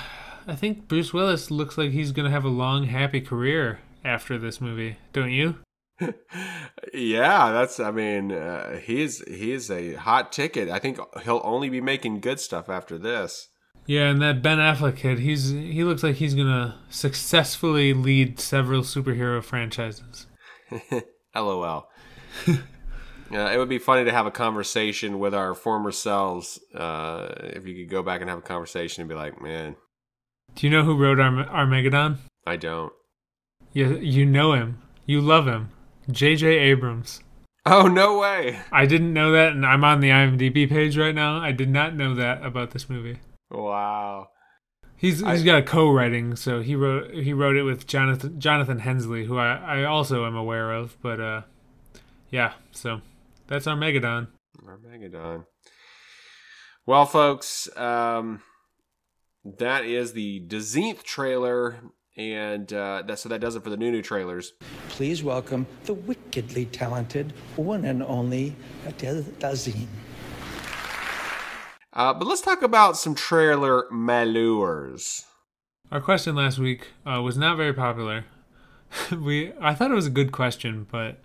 I 0.48 0.54
think 0.56 0.88
Bruce 0.88 1.12
Willis 1.12 1.50
looks 1.50 1.76
like 1.78 1.90
he's 1.90 2.12
gonna 2.12 2.30
have 2.30 2.44
a 2.44 2.48
long, 2.48 2.84
happy 2.84 3.20
career 3.20 3.80
after 4.04 4.38
this 4.38 4.60
movie. 4.60 4.96
Don't 5.12 5.30
you? 5.30 5.56
Yeah, 6.92 7.52
that's. 7.52 7.80
I 7.80 7.90
mean, 7.90 8.32
uh, 8.32 8.78
he's 8.78 9.22
he's 9.26 9.70
a 9.70 9.94
hot 9.94 10.32
ticket. 10.32 10.68
I 10.68 10.78
think 10.78 10.98
he'll 11.24 11.40
only 11.44 11.68
be 11.68 11.80
making 11.80 12.20
good 12.20 12.40
stuff 12.40 12.68
after 12.68 12.98
this. 12.98 13.48
Yeah, 13.86 14.08
and 14.08 14.20
that 14.20 14.42
Ben 14.42 14.58
Affleck 14.58 14.96
kid, 14.96 15.20
he's 15.20 15.50
he 15.50 15.84
looks 15.84 16.02
like 16.02 16.16
he's 16.16 16.34
gonna 16.34 16.78
successfully 16.90 17.92
lead 17.92 18.40
several 18.40 18.82
superhero 18.82 19.42
franchises. 19.42 20.26
LOL. 21.34 21.88
Yeah, 23.28 23.52
it 23.52 23.58
would 23.58 23.68
be 23.68 23.78
funny 23.80 24.04
to 24.04 24.12
have 24.12 24.26
a 24.26 24.30
conversation 24.30 25.18
with 25.18 25.34
our 25.34 25.52
former 25.56 25.90
selves. 25.90 26.60
Uh, 26.72 27.34
if 27.40 27.66
you 27.66 27.74
could 27.74 27.90
go 27.90 28.00
back 28.00 28.20
and 28.20 28.30
have 28.30 28.38
a 28.38 28.42
conversation 28.42 29.00
and 29.00 29.08
be 29.08 29.16
like, 29.16 29.42
"Man, 29.42 29.74
Do 30.54 30.64
you 30.64 30.70
know 30.72 30.84
who 30.84 30.96
wrote 30.96 31.18
Arm- 31.18 31.40
Armageddon? 31.40 32.18
I 32.46 32.54
don't." 32.54 32.92
You 33.72 33.96
you 33.98 34.24
know 34.26 34.52
him. 34.52 34.80
You 35.06 35.20
love 35.20 35.48
him. 35.48 35.70
J.J. 36.10 36.46
Abrams. 36.46 37.20
Oh 37.64 37.88
no 37.88 38.18
way! 38.18 38.60
I 38.70 38.86
didn't 38.86 39.12
know 39.12 39.32
that, 39.32 39.52
and 39.52 39.66
I'm 39.66 39.82
on 39.82 40.00
the 40.00 40.10
IMDb 40.10 40.68
page 40.68 40.96
right 40.96 41.14
now. 41.14 41.38
I 41.38 41.50
did 41.50 41.68
not 41.68 41.96
know 41.96 42.14
that 42.14 42.44
about 42.44 42.70
this 42.70 42.88
movie. 42.88 43.18
Wow. 43.50 44.28
He's 44.96 45.20
he's 45.20 45.42
got 45.42 45.58
a 45.58 45.62
co-writing, 45.62 46.36
so 46.36 46.62
he 46.62 46.74
wrote 46.74 47.12
he 47.12 47.32
wrote 47.32 47.56
it 47.56 47.64
with 47.64 47.86
Jonathan 47.86 48.40
Jonathan 48.40 48.78
Hensleigh, 48.78 49.24
who 49.24 49.36
I, 49.36 49.80
I 49.80 49.84
also 49.84 50.24
am 50.24 50.34
aware 50.34 50.72
of. 50.72 50.96
But 51.02 51.20
uh, 51.20 51.42
yeah, 52.30 52.54
so 52.70 53.02
that's 53.46 53.66
our 53.66 53.76
Megadon. 53.76 54.28
Our 54.64 54.72
Armageddon. 54.72 55.44
Well, 56.86 57.04
folks, 57.04 57.68
um, 57.76 58.42
that 59.44 59.84
is 59.84 60.12
the 60.12 60.40
Dezeenth 60.46 61.02
trailer, 61.02 61.80
and 62.16 62.72
uh, 62.72 63.02
that 63.06 63.18
so 63.18 63.28
that 63.28 63.40
does 63.40 63.56
it 63.56 63.62
for 63.62 63.70
the 63.70 63.76
new 63.76 63.90
new 63.90 64.02
trailers. 64.02 64.52
Please 64.88 65.22
welcome 65.22 65.66
the 65.84 65.94
wickedly 65.94 66.64
talented 66.66 67.32
one 67.56 67.84
and 67.84 68.02
only 68.02 68.56
Adele 68.86 69.22
Dazeem. 69.38 69.86
Uh, 71.92 72.12
but 72.12 72.26
let's 72.26 72.42
talk 72.42 72.62
about 72.62 72.96
some 72.96 73.14
trailer 73.14 73.86
malures. 73.90 75.24
Our 75.90 76.00
question 76.00 76.34
last 76.34 76.58
week 76.58 76.88
uh, 77.06 77.22
was 77.22 77.38
not 77.38 77.56
very 77.56 77.72
popular. 77.72 78.24
we 79.10 79.52
I 79.60 79.74
thought 79.74 79.90
it 79.90 79.94
was 79.94 80.06
a 80.06 80.10
good 80.10 80.32
question, 80.32 80.86
but 80.90 81.20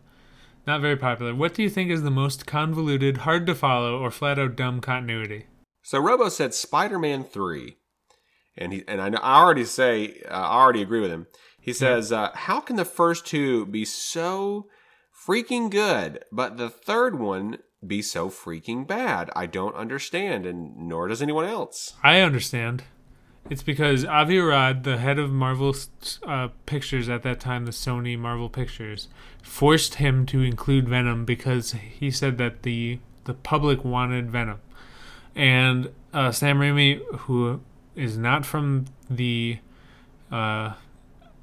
Not 0.67 0.81
very 0.81 0.95
popular. 0.95 1.33
What 1.33 1.55
do 1.55 1.63
you 1.63 1.69
think 1.69 1.89
is 1.89 2.03
the 2.03 2.11
most 2.11 2.45
convoluted, 2.45 3.17
hard 3.17 3.47
to 3.47 3.55
follow, 3.55 3.99
or 3.99 4.11
flat 4.11 4.37
out 4.37 4.55
dumb 4.55 4.79
continuity? 4.79 5.47
So 5.81 5.99
Robo 5.99 6.29
said 6.29 6.53
Spider-Man 6.53 7.23
three, 7.23 7.77
and 8.57 8.73
he 8.73 8.83
and 8.87 9.01
I 9.01 9.09
know 9.09 9.19
I 9.21 9.41
already 9.41 9.65
say 9.65 10.21
uh, 10.29 10.33
I 10.33 10.61
already 10.61 10.81
agree 10.81 11.01
with 11.01 11.11
him. 11.11 11.27
He 11.59 11.73
says, 11.73 12.11
uh, 12.11 12.31
"How 12.33 12.59
can 12.59 12.75
the 12.75 12.85
first 12.85 13.25
two 13.25 13.65
be 13.65 13.85
so 13.85 14.67
freaking 15.27 15.69
good, 15.69 16.25
but 16.31 16.57
the 16.57 16.69
third 16.69 17.19
one 17.19 17.59
be 17.85 18.01
so 18.01 18.29
freaking 18.29 18.87
bad? 18.87 19.29
I 19.35 19.45
don't 19.45 19.75
understand, 19.75 20.45
and 20.45 20.75
nor 20.75 21.07
does 21.07 21.21
anyone 21.21 21.45
else." 21.45 21.93
I 22.03 22.21
understand. 22.21 22.83
It's 23.49 23.63
because 23.63 24.05
Avi 24.05 24.37
Arad, 24.37 24.83
the 24.83 24.97
head 24.97 25.17
of 25.17 25.31
Marvel 25.31 25.75
uh, 26.23 26.49
Pictures 26.65 27.09
at 27.09 27.23
that 27.23 27.39
time, 27.39 27.65
the 27.65 27.71
Sony 27.71 28.17
Marvel 28.17 28.49
Pictures, 28.49 29.07
forced 29.41 29.95
him 29.95 30.25
to 30.27 30.41
include 30.41 30.87
Venom 30.87 31.25
because 31.25 31.71
he 31.71 32.11
said 32.11 32.37
that 32.37 32.63
the 32.63 32.99
the 33.25 33.33
public 33.33 33.83
wanted 33.85 34.31
Venom, 34.31 34.59
and 35.35 35.91
uh, 36.13 36.31
Sam 36.31 36.59
Raimi, 36.59 37.01
who 37.19 37.61
is 37.95 38.17
not 38.17 38.45
from 38.45 38.85
the 39.09 39.59
uh, 40.31 40.73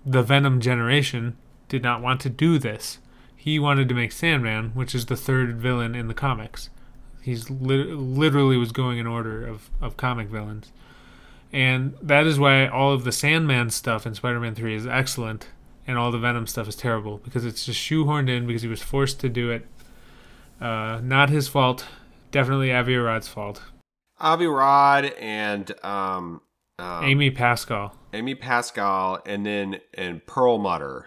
the 0.04 0.22
Venom 0.22 0.60
generation, 0.60 1.36
did 1.68 1.82
not 1.82 2.00
want 2.00 2.20
to 2.22 2.30
do 2.30 2.58
this. 2.58 2.98
He 3.36 3.58
wanted 3.58 3.88
to 3.88 3.94
make 3.94 4.12
Sandman, 4.12 4.70
which 4.70 4.94
is 4.94 5.06
the 5.06 5.16
third 5.16 5.56
villain 5.56 5.94
in 5.94 6.08
the 6.08 6.14
comics. 6.14 6.70
He's 7.22 7.50
lit- 7.50 7.88
literally 7.88 8.56
was 8.56 8.72
going 8.72 8.98
in 8.98 9.06
order 9.06 9.46
of, 9.46 9.68
of 9.80 9.96
comic 9.96 10.28
villains. 10.28 10.72
And 11.52 11.94
that 12.02 12.26
is 12.26 12.38
why 12.38 12.66
all 12.66 12.92
of 12.92 13.04
the 13.04 13.12
Sandman 13.12 13.70
stuff 13.70 14.06
in 14.06 14.14
Spider 14.14 14.40
Man 14.40 14.54
3 14.54 14.74
is 14.74 14.86
excellent 14.86 15.48
and 15.86 15.96
all 15.96 16.10
the 16.10 16.18
Venom 16.18 16.46
stuff 16.46 16.68
is 16.68 16.76
terrible 16.76 17.18
because 17.18 17.46
it's 17.46 17.64
just 17.64 17.80
shoehorned 17.80 18.28
in 18.28 18.46
because 18.46 18.62
he 18.62 18.68
was 18.68 18.82
forced 18.82 19.20
to 19.20 19.28
do 19.28 19.50
it. 19.50 19.66
Uh, 20.60 21.00
not 21.02 21.30
his 21.30 21.48
fault. 21.48 21.86
Definitely 22.30 22.72
Avi 22.72 22.94
Arad's 22.94 23.28
fault. 23.28 23.62
Avi 24.20 24.46
Rod 24.46 25.04
and 25.04 25.72
um, 25.84 26.40
um, 26.78 27.04
Amy 27.04 27.30
Pascal. 27.30 27.94
Amy 28.12 28.34
Pascal, 28.34 29.20
and 29.26 29.44
then 29.44 29.80
and 29.94 30.24
Perlmutter. 30.26 31.06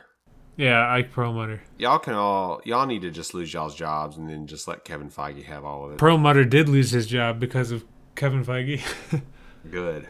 Yeah, 0.57 0.87
Ike 0.91 1.11
Perlmutter. 1.11 1.61
Y'all 1.77 1.99
can 1.99 2.13
all 2.13 2.61
y'all 2.65 2.85
need 2.85 3.01
to 3.01 3.11
just 3.11 3.33
lose 3.33 3.53
y'all's 3.53 3.75
jobs 3.75 4.17
and 4.17 4.29
then 4.29 4.47
just 4.47 4.67
let 4.67 4.85
Kevin 4.85 5.09
Feige 5.09 5.43
have 5.45 5.63
all 5.65 5.85
of 5.85 5.93
it. 5.93 5.97
Perlmutter 5.97 6.45
did 6.45 6.69
lose 6.69 6.91
his 6.91 7.07
job 7.07 7.39
because 7.39 7.71
of 7.71 7.85
Kevin 8.15 8.45
Feige. 8.45 8.81
Good. 9.71 10.07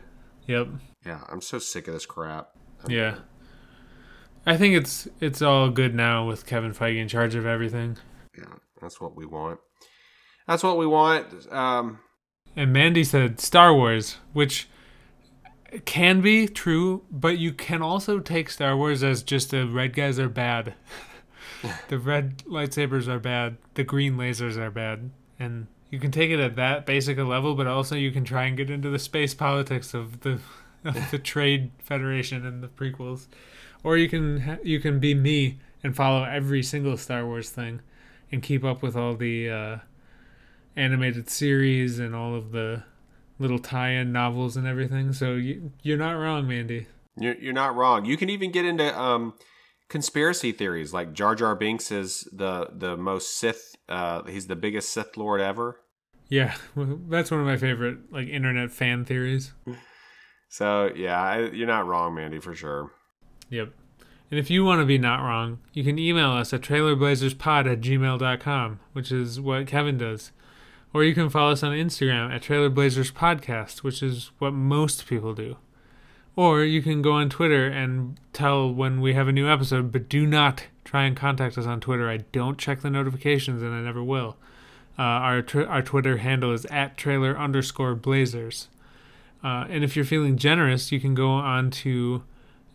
yep. 0.48 0.68
Yeah, 1.06 1.22
I'm 1.30 1.42
so 1.42 1.60
sick 1.60 1.88
of 1.88 1.94
this 1.94 2.06
crap. 2.06 2.50
Yeah. 2.88 3.20
I 4.46 4.58
think 4.58 4.76
it's 4.76 5.08
it's 5.20 5.42
all 5.42 5.70
good 5.70 5.94
now 5.94 6.28
with 6.28 6.46
Kevin 6.46 6.74
Feige 6.74 6.98
in 7.00 7.08
charge 7.08 7.36
of 7.36 7.46
everything. 7.46 7.98
Yeah, 8.38 8.56
that's 8.82 9.00
what 9.00 9.16
we 9.16 9.26
want. 9.26 9.60
That's 10.48 10.64
what 10.64 10.78
we 10.78 10.88
want. 10.88 11.28
Um, 11.52 12.00
And 12.56 12.74
Mandy 12.74 13.04
said 13.04 13.40
Star 13.40 13.74
Wars, 13.74 14.18
which 14.34 14.68
can 15.86 16.22
be 16.22 16.48
true, 16.48 17.04
but 17.10 17.38
you 17.38 17.54
can 17.54 17.82
also 17.82 18.20
take 18.20 18.50
Star 18.50 18.76
Wars 18.76 19.04
as 19.04 19.24
just 19.24 19.52
the 19.52 19.66
red 19.66 19.94
guys 19.94 20.20
are 20.20 20.30
bad. 20.30 20.74
the 21.88 21.98
red 21.98 22.40
lightsabers 22.40 23.08
are 23.08 23.20
bad. 23.20 23.58
The 23.76 23.84
green 23.84 24.18
lasers 24.18 24.58
are 24.58 24.72
bad. 24.72 25.12
And 25.40 25.68
you 25.90 26.00
can 26.00 26.12
take 26.12 26.32
it 26.32 26.40
at 26.40 26.56
that 26.56 26.86
basic 26.86 27.18
a 27.18 27.24
level, 27.24 27.54
but 27.56 27.68
also 27.68 27.96
you 27.96 28.12
can 28.12 28.24
try 28.24 28.46
and 28.46 28.58
get 28.58 28.70
into 28.70 28.90
the 28.90 29.00
space 29.00 29.34
politics 29.34 29.94
of 29.94 30.22
the 30.22 30.40
of 30.84 31.12
the 31.12 31.20
Trade 31.20 31.70
Federation 31.78 32.44
and 32.44 32.64
the 32.64 32.68
prequels, 32.68 33.28
or 33.84 33.98
you 33.98 34.10
can 34.10 34.60
you 34.64 34.80
can 34.80 35.00
be 35.00 35.14
me 35.14 35.60
and 35.84 35.96
follow 35.96 36.24
every 36.24 36.64
single 36.64 36.98
Star 36.98 37.26
Wars 37.26 37.50
thing, 37.50 37.82
and 38.32 38.42
keep 38.42 38.64
up 38.64 38.82
with 38.82 38.96
all 38.96 39.16
the 39.16 39.50
uh, 39.50 39.78
animated 40.76 41.30
series 41.30 42.00
and 42.00 42.16
all 42.16 42.36
of 42.36 42.52
the 42.52 42.84
little 43.40 43.60
tie-in 43.60 44.12
novels 44.12 44.56
and 44.56 44.68
everything. 44.68 45.14
So 45.14 45.34
you, 45.34 45.72
you're 45.82 45.98
not 45.98 46.14
wrong, 46.14 46.48
Mandy. 46.48 46.88
you're, 47.18 47.36
you're 47.36 47.54
not 47.54 47.76
wrong. 47.76 48.06
You 48.06 48.18
can 48.18 48.30
even 48.30 48.52
get 48.52 48.66
into 48.66 48.98
um, 49.00 49.34
conspiracy 49.90 50.52
theories, 50.52 50.94
like 50.94 51.14
Jar 51.14 51.36
Jar 51.36 51.56
Binks 51.56 51.92
is 51.92 52.28
the 52.32 52.70
the 52.72 52.96
most 52.96 53.38
Sith. 53.38 53.76
Uh, 53.90 54.24
he's 54.24 54.48
the 54.48 54.56
biggest 54.56 54.90
Sith 54.90 55.18
Lord 55.18 55.42
ever. 55.42 55.82
Yeah, 56.30 56.56
well, 56.76 57.00
that's 57.10 57.30
one 57.30 57.42
of 57.42 57.46
my 57.46 57.58
favorite 57.58 58.12
like 58.12 58.28
internet 58.30 58.72
fan 58.72 59.04
theories. 59.04 59.52
So 60.48 60.92
yeah, 60.96 61.22
I, 61.22 61.50
you're 61.50 61.68
not 61.68 61.88
wrong, 61.88 62.16
Mandy, 62.16 62.40
for 62.40 62.56
sure. 62.56 62.92
Yep. 63.50 63.74
And 64.30 64.40
if 64.40 64.50
you 64.50 64.64
want 64.64 64.80
to 64.80 64.86
be 64.86 64.98
not 64.98 65.20
wrong, 65.22 65.60
you 65.74 65.84
can 65.84 66.00
email 66.00 66.32
us 66.32 66.54
at 66.54 66.62
trailerblazerspod 66.62 67.70
at 67.70 67.82
gmail.com, 67.82 68.80
which 68.94 69.12
is 69.12 69.42
what 69.42 69.68
Kevin 69.68 69.98
does. 69.98 70.32
Or 70.94 71.04
you 71.04 71.14
can 71.14 71.30
follow 71.30 71.52
us 71.52 71.64
on 71.64 71.72
Instagram 71.72 72.34
at 72.34 72.44
trailerblazerspodcast, 72.44 73.84
which 73.84 74.04
is 74.04 74.32
what 74.40 74.52
most 74.52 75.08
people 75.08 75.34
do. 75.34 75.58
Or 76.36 76.64
you 76.64 76.82
can 76.82 77.02
go 77.02 77.14
on 77.14 77.30
Twitter 77.30 77.68
and 77.68 78.20
tell 78.34 78.72
when 78.74 79.02
we 79.02 79.14
have 79.14 79.28
a 79.28 79.34
new 79.34 79.50
episode, 79.50 79.92
but 79.92 80.10
do 80.10 80.26
not 80.26 80.66
try 80.84 81.04
and 81.04 81.16
contact 81.16 81.58
us 81.58 81.66
on 81.66 81.80
Twitter. 81.80 82.10
I 82.10 82.18
don't 82.32 82.58
check 82.58 82.82
the 82.82 82.90
notifications 82.90 83.62
and 83.62 83.74
I 83.74 83.82
never 83.82 84.04
will. 84.04 84.38
Uh, 85.00 85.04
our, 85.04 85.42
tr- 85.42 85.64
our 85.64 85.82
Twitter 85.82 86.18
handle 86.18 86.54
is 86.54 86.66
at 86.66 86.98
trailer 86.98 87.38
underscore 87.38 87.96
blazers. 87.96 88.68
Uh, 89.44 89.66
and 89.70 89.84
if 89.84 89.96
you're 89.96 90.06
feeling 90.06 90.38
generous, 90.38 90.92
you 90.92 91.00
can 91.00 91.16
go 91.16 91.30
on 91.30 91.72
to 91.72 92.24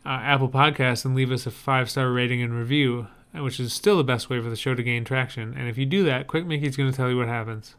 uh, 0.04 0.20
Apple 0.22 0.48
Podcasts 0.48 1.04
and 1.04 1.14
leave 1.14 1.30
us 1.30 1.46
a 1.46 1.50
five 1.50 1.90
star 1.90 2.10
rating 2.10 2.42
and 2.42 2.54
review, 2.54 3.08
which 3.34 3.60
is 3.60 3.72
still 3.72 3.96
the 3.96 4.04
best 4.04 4.30
way 4.30 4.40
for 4.40 4.48
the 4.48 4.56
show 4.56 4.74
to 4.74 4.82
gain 4.82 5.04
traction. 5.04 5.54
And 5.56 5.68
if 5.68 5.78
you 5.78 5.86
do 5.86 6.04
that, 6.04 6.26
Quick 6.26 6.46
Mickey's 6.46 6.76
going 6.76 6.90
to 6.90 6.96
tell 6.96 7.10
you 7.10 7.16
what 7.16 7.28
happens. 7.28 7.74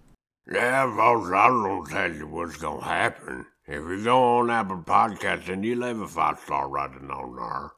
Yeah, 0.49 0.95
folks, 0.95 1.29
I 1.29 1.47
don't 1.47 1.89
tell 1.89 2.13
you 2.13 2.25
what's 2.25 2.55
gonna 2.55 2.81
happen. 2.81 3.47
If 3.65 3.81
you 3.81 4.01
go 4.01 4.37
on 4.37 4.49
Apple 4.49 4.81
Podcasts 4.81 5.49
and 5.49 5.65
you 5.65 5.75
leave 5.75 5.99
a 5.99 6.07
five 6.07 6.39
star 6.39 6.69
rating 6.69 7.11
on 7.11 7.35
there, 7.35 7.71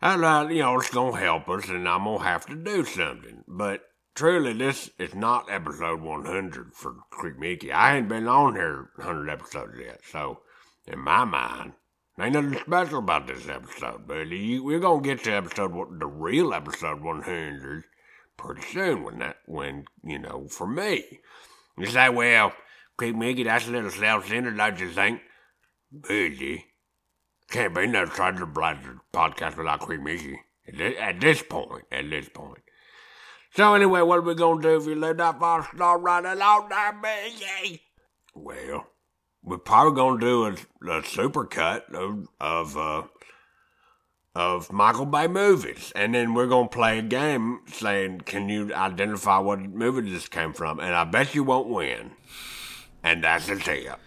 and 0.00 0.24
uh, 0.24 0.48
you 0.50 0.62
know 0.62 0.80
it's 0.80 0.90
gonna 0.90 1.16
help 1.16 1.48
us, 1.48 1.68
and 1.68 1.88
I'm 1.88 2.02
gonna 2.02 2.24
have 2.24 2.44
to 2.46 2.56
do 2.56 2.84
something. 2.84 3.44
But 3.46 3.82
truly, 4.16 4.52
this 4.52 4.90
is 4.98 5.14
not 5.14 5.48
episode 5.48 6.00
100 6.00 6.74
for 6.74 6.96
Creek 7.10 7.38
Mickey. 7.38 7.70
I 7.70 7.98
ain't 7.98 8.08
been 8.08 8.26
on 8.26 8.56
here 8.56 8.90
100 8.96 9.30
episodes 9.30 9.74
yet, 9.78 10.00
so 10.04 10.40
in 10.88 10.98
my 10.98 11.24
mind, 11.24 11.74
ain't 12.20 12.32
nothing 12.32 12.58
special 12.58 12.98
about 12.98 13.28
this 13.28 13.46
episode. 13.48 14.10
You, 14.28 14.64
we're 14.64 14.80
gonna 14.80 15.02
get 15.02 15.22
to 15.22 15.30
episode 15.34 16.00
the 16.00 16.06
real 16.06 16.52
episode 16.52 17.00
100 17.00 17.84
pretty 18.36 18.62
soon. 18.62 19.04
When 19.04 19.20
that, 19.20 19.36
when 19.46 19.84
you 20.02 20.18
know, 20.18 20.48
for 20.48 20.66
me. 20.66 21.20
You 21.78 21.86
say, 21.86 22.08
well, 22.08 22.52
Mickey, 23.00 23.42
that's 23.44 23.66
a 23.66 23.70
little 23.70 23.90
self-centered, 23.90 24.56
don't 24.56 24.78
you 24.78 24.90
think? 24.90 25.20
Buddy, 25.90 26.64
can't 27.50 27.74
be 27.74 27.86
no 27.86 28.06
Trailer 28.06 28.46
Blazer 28.46 28.98
podcast 29.12 29.56
without 29.56 29.80
Creek 29.80 30.00
Mickey. 30.02 30.38
At 30.68 30.76
thi- 30.76 30.96
At 30.98 31.20
this 31.20 31.42
point, 31.42 31.84
at 31.90 32.08
this 32.08 32.28
point. 32.28 32.58
So 33.54 33.74
anyway, 33.74 34.00
what 34.02 34.18
are 34.18 34.22
we 34.22 34.34
gonna 34.34 34.62
do 34.62 34.76
if 34.76 34.86
you 34.86 34.94
let 34.94 35.18
that 35.18 35.38
five 35.40 35.66
star 35.74 35.98
rating 35.98 36.40
on 36.40 36.68
there, 36.70 36.92
Mickey? 36.94 37.82
Well, 38.34 38.86
we're 39.42 39.58
probably 39.58 39.94
gonna 39.96 40.20
do 40.20 40.44
a, 40.46 40.98
a 40.98 41.04
super 41.04 41.44
cut 41.44 41.92
of 41.94 42.28
of 42.40 42.76
uh, 42.78 43.02
of 44.34 44.72
Michael 44.72 45.06
Bay 45.06 45.26
movies, 45.26 45.92
and 45.94 46.14
then 46.14 46.34
we're 46.34 46.46
gonna 46.46 46.68
play 46.68 46.98
a 46.98 47.02
game 47.02 47.60
saying, 47.66 48.22
"Can 48.24 48.48
you 48.48 48.72
identify 48.74 49.38
what 49.38 49.60
movie 49.60 50.10
this 50.10 50.28
came 50.28 50.52
from?" 50.52 50.80
And 50.80 50.94
I 50.94 51.04
bet 51.04 51.34
you 51.34 51.44
won't 51.44 51.68
win. 51.68 52.12
And 53.02 53.24
that's 53.24 53.48
a 53.48 53.56
tip. 53.56 53.98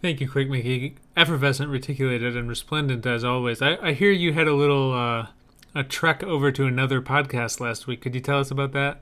Thank 0.00 0.20
you, 0.20 0.30
Quick 0.30 0.48
Mickey. 0.48 0.94
Effervescent, 1.16 1.70
reticulated, 1.70 2.36
and 2.36 2.48
resplendent 2.48 3.04
as 3.04 3.24
always. 3.24 3.60
I, 3.60 3.76
I 3.82 3.92
hear 3.92 4.12
you 4.12 4.32
had 4.32 4.46
a 4.46 4.54
little 4.54 4.92
uh, 4.94 5.26
a 5.74 5.82
trek 5.82 6.22
over 6.22 6.52
to 6.52 6.66
another 6.66 7.02
podcast 7.02 7.60
last 7.60 7.86
week. 7.86 8.00
Could 8.00 8.14
you 8.14 8.20
tell 8.20 8.38
us 8.38 8.50
about 8.50 8.72
that? 8.72 9.00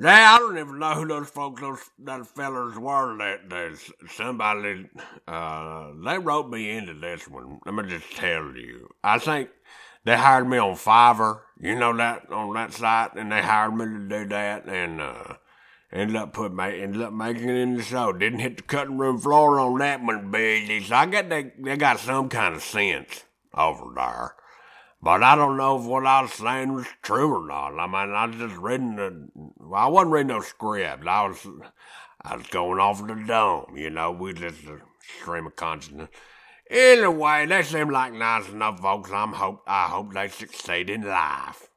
Yeah, 0.00 0.34
I 0.34 0.38
don't 0.38 0.58
even 0.58 0.78
know 0.78 0.94
who 0.94 1.06
those 1.06 1.28
folks, 1.28 1.60
those 1.60 1.80
those 1.98 2.26
fellers 2.28 2.78
were. 2.78 3.16
That 3.18 3.50
there's 3.50 3.92
somebody. 4.10 4.88
Uh, 5.28 5.92
they 6.04 6.18
wrote 6.18 6.48
me 6.48 6.70
into 6.70 6.94
this 6.94 7.28
one. 7.28 7.60
Let 7.66 7.74
me 7.74 7.90
just 7.90 8.10
tell 8.16 8.56
you. 8.56 8.88
I 9.04 9.18
think 9.18 9.50
they 10.04 10.16
hired 10.16 10.48
me 10.48 10.56
on 10.58 10.76
Fiverr. 10.76 11.40
You 11.60 11.74
know 11.76 11.94
that 11.96 12.30
on 12.32 12.54
that 12.54 12.72
site, 12.72 13.14
and 13.16 13.30
they 13.30 13.42
hired 13.42 13.74
me 13.76 13.84
to 13.84 14.08
do 14.08 14.28
that, 14.30 14.66
and 14.66 15.00
uh, 15.00 15.34
ended 15.92 16.16
up 16.16 16.32
put 16.32 16.52
ma- 16.54 16.64
ended 16.64 17.02
up 17.02 17.12
making 17.12 17.50
it 17.50 17.56
in 17.56 17.76
the 17.76 17.82
show. 17.82 18.12
Didn't 18.12 18.38
hit 18.40 18.56
the 18.56 18.62
cutting 18.62 18.96
room 18.98 19.18
floor 19.18 19.60
on 19.60 19.78
that 19.80 20.02
one, 20.02 20.30
baby. 20.30 20.82
So 20.82 20.94
I 20.96 21.06
get 21.06 21.28
they 21.28 21.52
they 21.58 21.76
got 21.76 22.00
some 22.00 22.30
kind 22.30 22.54
of 22.54 22.62
sense 22.62 23.24
over 23.54 23.92
there. 23.94 24.34
But 25.02 25.24
I 25.24 25.34
don't 25.34 25.56
know 25.56 25.80
if 25.80 25.84
what 25.84 26.06
I 26.06 26.22
was 26.22 26.32
saying 26.32 26.72
was 26.74 26.86
true 27.02 27.34
or 27.34 27.46
not. 27.46 27.76
I 27.76 27.86
mean, 27.86 28.14
I 28.14 28.26
was 28.26 28.36
just 28.36 28.56
reading 28.56 28.96
the. 28.96 29.28
Well, 29.34 29.80
I 29.80 29.86
wasn't 29.88 30.12
reading 30.12 30.28
no 30.28 30.40
script. 30.40 31.06
I 31.06 31.26
was, 31.26 31.44
I 32.22 32.36
was 32.36 32.46
going 32.46 32.78
off 32.78 33.04
the 33.04 33.14
dome. 33.14 33.76
You 33.76 33.90
know, 33.90 34.12
we 34.12 34.32
just 34.32 34.64
a 34.64 34.78
stream 35.18 35.48
of 35.48 35.56
consciousness. 35.56 36.08
Anyway, 36.70 37.46
they 37.46 37.62
seem 37.62 37.90
like 37.90 38.12
nice 38.12 38.48
enough 38.48 38.78
folks. 38.78 39.10
I'm 39.10 39.32
hope 39.32 39.62
I 39.66 39.86
hope 39.86 40.14
they 40.14 40.28
succeed 40.28 40.88
in 40.88 41.02
life. 41.02 41.68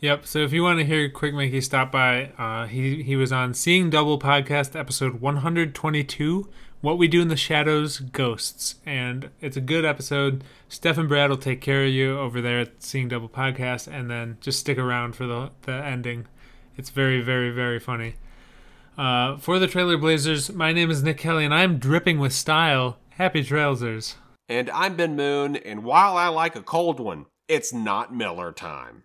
Yep. 0.00 0.26
So 0.26 0.38
if 0.40 0.52
you 0.52 0.62
want 0.62 0.78
to 0.78 0.84
hear 0.84 1.10
Quick 1.10 1.34
Mickey 1.34 1.60
stop 1.62 1.90
by, 1.90 2.32
uh, 2.38 2.66
he 2.66 3.02
he 3.02 3.16
was 3.16 3.32
on 3.32 3.54
Seeing 3.54 3.88
Double 3.88 4.18
podcast 4.18 4.78
episode 4.78 5.20
122. 5.20 6.48
What 6.82 6.96
we 6.96 7.08
do 7.08 7.20
in 7.20 7.28
the 7.28 7.36
shadows, 7.36 7.98
ghosts, 7.98 8.76
and 8.86 9.28
it's 9.42 9.56
a 9.58 9.60
good 9.60 9.84
episode. 9.84 10.42
Steph 10.66 10.96
and 10.96 11.10
Brad 11.10 11.28
will 11.28 11.36
take 11.36 11.60
care 11.60 11.84
of 11.84 11.90
you 11.90 12.18
over 12.18 12.40
there 12.40 12.60
at 12.60 12.82
Seeing 12.82 13.08
Double 13.08 13.28
podcast, 13.28 13.86
and 13.86 14.10
then 14.10 14.38
just 14.40 14.60
stick 14.60 14.78
around 14.78 15.14
for 15.14 15.26
the 15.26 15.50
the 15.62 15.72
ending. 15.72 16.26
It's 16.78 16.88
very 16.88 17.20
very 17.20 17.50
very 17.50 17.78
funny. 17.78 18.14
Uh, 18.96 19.36
for 19.36 19.58
the 19.58 19.66
Trailer 19.66 19.98
Blazers, 19.98 20.50
my 20.52 20.72
name 20.72 20.90
is 20.90 21.02
Nick 21.02 21.18
Kelly, 21.18 21.44
and 21.44 21.52
I'm 21.52 21.76
dripping 21.76 22.18
with 22.18 22.32
style. 22.32 22.96
Happy 23.10 23.44
Trailsers. 23.44 24.14
And 24.48 24.70
I'm 24.70 24.96
Ben 24.96 25.14
Moon, 25.14 25.56
and 25.56 25.84
while 25.84 26.16
I 26.16 26.28
like 26.28 26.56
a 26.56 26.62
cold 26.62 26.98
one, 26.98 27.26
it's 27.46 27.74
not 27.74 28.14
Miller 28.14 28.52
time. 28.52 29.04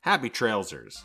Happy 0.00 0.30
Trailsers. 0.30 1.02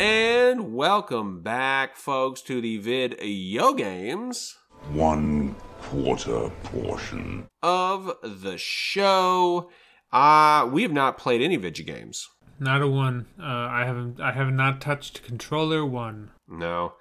And 0.00 0.74
welcome 0.74 1.42
back, 1.42 1.94
folks, 1.94 2.40
to 2.42 2.62
the 2.62 2.78
vid 2.78 3.18
Yo 3.20 3.74
Games 3.74 4.56
one 4.92 5.54
quarter 5.82 6.48
portion. 6.64 7.48
of 7.62 8.16
the 8.22 8.56
show. 8.56 9.70
Uh, 10.10 10.66
we 10.72 10.84
have 10.84 10.92
not 10.92 11.18
played 11.18 11.42
any 11.42 11.56
video 11.56 11.84
games. 11.84 12.26
Not 12.58 12.80
a 12.80 12.88
one. 12.88 13.26
Uh, 13.38 13.44
I 13.44 13.84
haven't. 13.84 14.18
I 14.22 14.32
have 14.32 14.50
not 14.50 14.80
touched 14.80 15.22
controller 15.22 15.84
one. 15.84 16.30
No, 16.48 16.94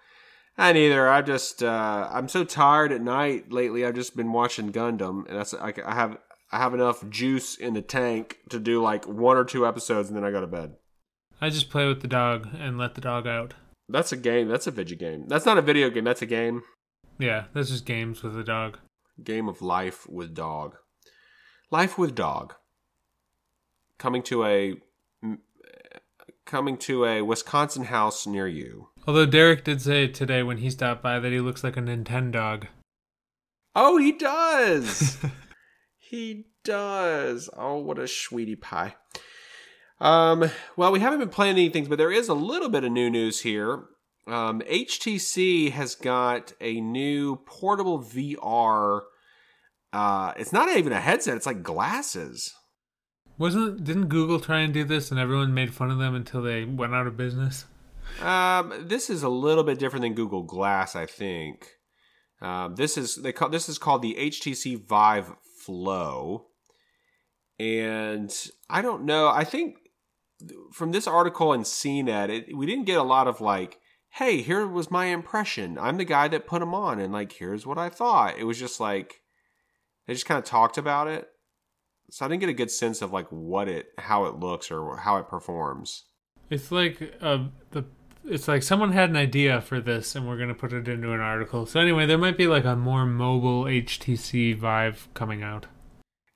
I 0.58 0.74
neither. 0.74 1.08
I've 1.08 1.26
just 1.26 1.64
uh, 1.64 2.10
I'm 2.12 2.28
so 2.28 2.44
tired 2.44 2.92
at 2.92 3.02
night 3.02 3.50
lately. 3.50 3.86
I've 3.86 3.96
just 3.96 4.18
been 4.18 4.34
watching 4.34 4.74
Gundam, 4.74 5.26
and 5.30 5.40
that's 5.40 5.54
I, 5.54 5.74
I 5.86 5.96
have 5.96 6.18
I 6.52 6.58
have 6.58 6.74
enough 6.74 7.10
juice 7.10 7.56
in 7.56 7.76
the 7.76 7.82
tank 7.82 8.40
to 8.50 8.60
do 8.60 8.82
like 8.82 9.06
one 9.08 9.38
or 9.38 9.46
two 9.46 9.66
episodes, 9.66 10.10
and 10.10 10.18
then 10.18 10.26
I 10.26 10.32
go 10.32 10.42
to 10.42 10.48
bed. 10.48 10.76
I 11.42 11.50
just 11.50 11.70
play 11.70 11.88
with 11.88 12.02
the 12.02 12.08
dog 12.08 12.48
and 12.58 12.78
let 12.78 12.96
the 12.96 13.02
dog 13.02 13.26
out. 13.26 13.54
That's 13.88 14.12
a 14.12 14.18
game. 14.18 14.48
That's 14.48 14.68
a 14.68 14.72
video 14.72 14.98
game. 14.98 15.26
That's 15.28 15.46
not 15.46 15.58
a 15.58 15.62
video 15.62 15.90
game. 15.90 16.04
That's 16.04 16.22
a 16.22 16.28
game. 16.28 16.64
Yeah, 17.18 17.46
that's 17.54 17.70
just 17.70 17.86
games 17.86 18.22
with 18.24 18.36
the 18.36 18.44
dog. 18.44 18.78
Game 19.24 19.50
of 19.50 19.62
life 19.62 20.08
with 20.10 20.34
dog. 20.36 20.76
Life 21.72 21.98
with 21.98 22.16
dog. 22.16 22.54
Coming 23.98 24.24
to 24.24 24.46
a 24.46 24.76
coming 26.46 26.78
to 26.78 27.06
a 27.06 27.22
Wisconsin 27.22 27.86
house 27.86 28.26
near 28.26 28.48
you. 28.48 28.90
Although 29.08 29.26
Derek 29.26 29.64
did 29.64 29.82
say 29.82 30.08
today 30.08 30.42
when 30.42 30.58
he 30.58 30.70
stopped 30.70 31.04
by 31.04 31.20
that 31.20 31.32
he 31.32 31.40
looks 31.40 31.64
like 31.64 31.78
a 31.78 31.82
Nintendo 31.82 32.32
dog. 32.32 32.68
Oh, 33.76 33.98
he 33.98 34.12
does. 34.12 35.18
he 35.98 36.48
does. 36.64 37.50
Oh, 37.56 37.78
what 37.78 38.00
a 38.00 38.08
sweetie 38.08 38.56
pie. 38.56 38.96
Um, 40.02 40.50
well, 40.76 40.92
we 40.92 41.00
haven't 41.00 41.20
been 41.20 41.30
playing 41.30 41.58
anything, 41.58 41.86
but 41.86 41.98
there 41.98 42.12
is 42.12 42.30
a 42.30 42.34
little 42.34 42.70
bit 42.70 42.84
of 42.84 42.92
new 42.92 43.10
news 43.10 43.42
here. 43.42 43.84
Um, 44.28 44.62
HTC 44.62 45.72
has 45.72 45.96
got 45.96 46.54
a 46.62 46.80
new 46.80 47.38
portable 47.46 48.00
VR. 48.00 49.02
Uh, 49.92 50.34
it's 50.38 50.54
not 50.54 50.70
even 50.76 50.94
a 50.94 51.02
headset; 51.02 51.36
it's 51.36 51.46
like 51.46 51.64
glasses. 51.64 52.54
Wasn't 53.38 53.84
didn't 53.84 54.10
Google 54.10 54.40
try 54.40 54.60
and 54.60 54.74
do 54.74 54.84
this 54.84 55.12
and 55.12 55.20
everyone 55.20 55.54
made 55.54 55.74
fun 55.74 55.90
of 55.90 55.98
them 55.98 56.14
until 56.14 56.42
they 56.42 56.66
went 56.66 56.94
out 56.94 57.08
of 57.08 57.18
business? 57.18 57.66
Um, 58.22 58.74
this 58.88 59.10
is 59.10 59.24
a 59.24 59.30
little 59.30 59.64
bit 59.64 59.80
different 59.80 60.04
than 60.04 60.14
Google 60.14 60.44
Glass, 60.44 60.96
I 60.96 61.06
think. 61.06 61.68
Um, 62.42 62.76
this 62.76 62.98
is 62.98 63.16
they 63.16 63.32
call 63.32 63.50
this 63.50 63.70
is 63.70 63.78
called 63.78 64.02
the 64.02 64.16
HTC 64.20 64.86
Vive 64.86 65.34
Flow, 65.66 66.48
and 67.58 68.34
I 68.70 68.82
don't 68.82 69.04
know. 69.04 69.30
I 69.30 69.44
think 69.44 69.78
from 70.72 70.92
this 70.92 71.08
article 71.08 71.54
in 71.54 71.62
CNET, 71.62 72.30
it, 72.30 72.56
we 72.58 72.66
didn't 72.66 72.86
get 72.86 72.98
a 72.98 73.04
lot 73.04 73.28
of 73.28 73.42
like, 73.42 73.80
"Hey, 74.12 74.42
here 74.42 74.66
was 74.68 74.92
my 74.92 75.06
impression. 75.06 75.78
I'm 75.78 75.98
the 75.98 76.06
guy 76.06 76.28
that 76.30 76.48
put 76.48 76.60
them 76.60 76.74
on, 76.74 77.00
and 77.00 77.14
like, 77.14 77.34
here's 77.34 77.66
what 77.66 77.78
I 77.78 77.90
thought." 77.90 78.38
It 78.38 78.46
was 78.46 78.60
just 78.60 78.80
like 78.80 79.22
they 80.08 80.14
just 80.14 80.26
kind 80.26 80.40
of 80.40 80.46
talked 80.46 80.78
about 80.78 81.08
it, 81.08 81.28
so 82.10 82.26
I 82.26 82.30
didn't 82.30 82.42
get 82.42 82.50
a 82.50 82.54
good 82.54 82.72
sense 82.72 83.02
of 83.02 83.12
like 83.12 83.28
what 83.30 83.68
it, 83.68 83.88
how 83.98 84.26
it 84.26 84.36
looks, 84.36 84.72
or 84.72 84.98
how 84.98 85.18
it 85.18 85.28
performs. 85.28 86.06
It's 86.50 86.72
like 86.72 87.14
uh, 87.22 87.46
the 87.72 87.86
it's 88.26 88.48
like 88.48 88.64
someone 88.64 88.92
had 88.92 89.10
an 89.10 89.16
idea 89.16 89.62
for 89.62 89.80
this 89.80 90.16
and 90.16 90.28
we're 90.28 90.38
gonna 90.38 90.54
put 90.54 90.74
it 90.74 90.88
into 90.88 91.14
an 91.14 91.20
article. 91.20 91.66
So 91.66 91.80
anyway, 91.80 92.06
there 92.06 92.18
might 92.18 92.38
be 92.38 92.48
like 92.48 92.66
a 92.66 92.76
more 92.76 93.06
mobile 93.06 93.64
HTC 93.64 94.56
Vive 94.58 95.08
coming 95.14 95.44
out. 95.44 95.68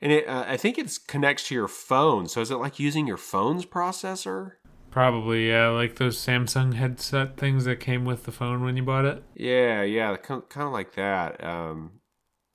And 0.03 0.11
it, 0.11 0.27
uh, 0.27 0.43
I 0.45 0.57
think 0.57 0.77
it 0.77 0.99
connects 1.07 1.47
to 1.47 1.55
your 1.55 1.69
phone. 1.69 2.27
So 2.27 2.41
is 2.41 2.51
it 2.51 2.57
like 2.57 2.77
using 2.77 3.07
your 3.07 3.15
phone's 3.15 3.65
processor? 3.65 4.51
Probably, 4.91 5.49
yeah, 5.49 5.69
like 5.69 5.95
those 5.95 6.17
Samsung 6.17 6.73
headset 6.73 7.37
things 7.37 7.63
that 7.63 7.79
came 7.79 8.03
with 8.03 8.25
the 8.25 8.31
phone 8.33 8.65
when 8.65 8.75
you 8.75 8.83
bought 8.83 9.05
it. 9.05 9.23
Yeah, 9.33 9.81
yeah, 9.83 10.17
kind 10.17 10.43
of 10.57 10.73
like 10.73 10.95
that. 10.95 11.41
Um, 11.41 12.01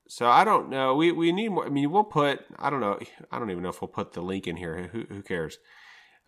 so 0.08 0.28
I 0.28 0.44
don't 0.44 0.68
know. 0.68 0.94
We 0.94 1.10
we 1.10 1.32
need 1.32 1.48
more. 1.48 1.64
I 1.64 1.70
mean, 1.70 1.90
we'll 1.90 2.04
put. 2.04 2.44
I 2.58 2.68
don't 2.68 2.80
know. 2.80 2.98
I 3.32 3.38
don't 3.38 3.50
even 3.50 3.62
know 3.62 3.70
if 3.70 3.80
we'll 3.80 3.88
put 3.88 4.12
the 4.12 4.20
link 4.20 4.46
in 4.46 4.56
here. 4.56 4.90
Who 4.92 5.06
who 5.08 5.22
cares? 5.22 5.58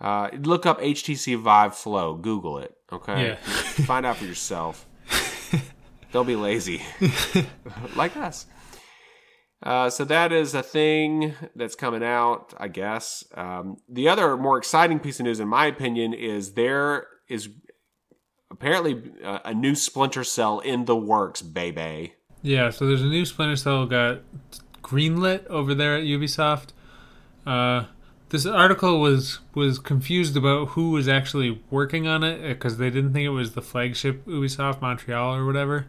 Uh, 0.01 0.31
look 0.33 0.64
up 0.64 0.81
HTC 0.81 1.39
Vive 1.39 1.77
Flow. 1.77 2.14
Google 2.14 2.59
it. 2.59 2.75
Okay. 2.91 3.27
Yeah. 3.29 3.35
Find 3.85 4.07
out 4.07 4.16
for 4.16 4.25
yourself. 4.25 4.87
Don't 6.12 6.27
be 6.27 6.35
lazy, 6.35 6.83
like 7.95 8.16
us. 8.16 8.47
Uh, 9.63 9.91
so 9.91 10.05
that 10.05 10.33
is 10.33 10.55
a 10.55 10.63
thing 10.63 11.35
that's 11.55 11.75
coming 11.75 12.03
out, 12.03 12.55
I 12.57 12.69
guess. 12.69 13.25
Um, 13.35 13.77
the 13.89 14.09
other 14.09 14.37
more 14.37 14.57
exciting 14.57 14.99
piece 14.99 15.21
of 15.21 15.25
news, 15.25 15.39
in 15.39 15.49
my 15.49 15.67
opinion, 15.67 16.15
is 16.15 16.53
there 16.53 17.07
is 17.29 17.51
apparently 18.51 19.13
a, 19.23 19.41
a 19.47 19.55
new 19.55 19.75
Splinter 19.75 20.25
Cell 20.25 20.61
in 20.61 20.87
the 20.87 20.97
works, 20.97 21.43
baby. 21.43 22.15
Yeah, 22.43 22.71
so 22.71 22.87
there's 22.87 23.03
a 23.03 23.07
new 23.07 23.27
Splinter 23.27 23.57
Cell 23.57 23.85
got 23.85 24.21
greenlit 24.83 25.47
over 25.49 25.75
there 25.75 25.97
at 25.97 26.05
Ubisoft. 26.05 26.69
Uh, 27.47 27.85
this 28.31 28.47
article 28.47 29.01
was 29.01 29.41
was 29.55 29.79
confused 29.79 30.37
about 30.37 30.69
who 30.69 30.91
was 30.91 31.09
actually 31.09 31.63
working 31.71 32.07
on 32.07 32.23
it 32.25 32.41
because 32.49 32.79
they 32.79 32.89
didn't 32.89 33.13
think 33.13 33.27
it 33.27 33.31
was 33.31 33.53
the 33.53 33.63
flagship 33.63 34.25
Ubisoft 34.25 34.81
Montreal 34.81 35.35
or 35.35 35.45
whatever. 35.45 35.87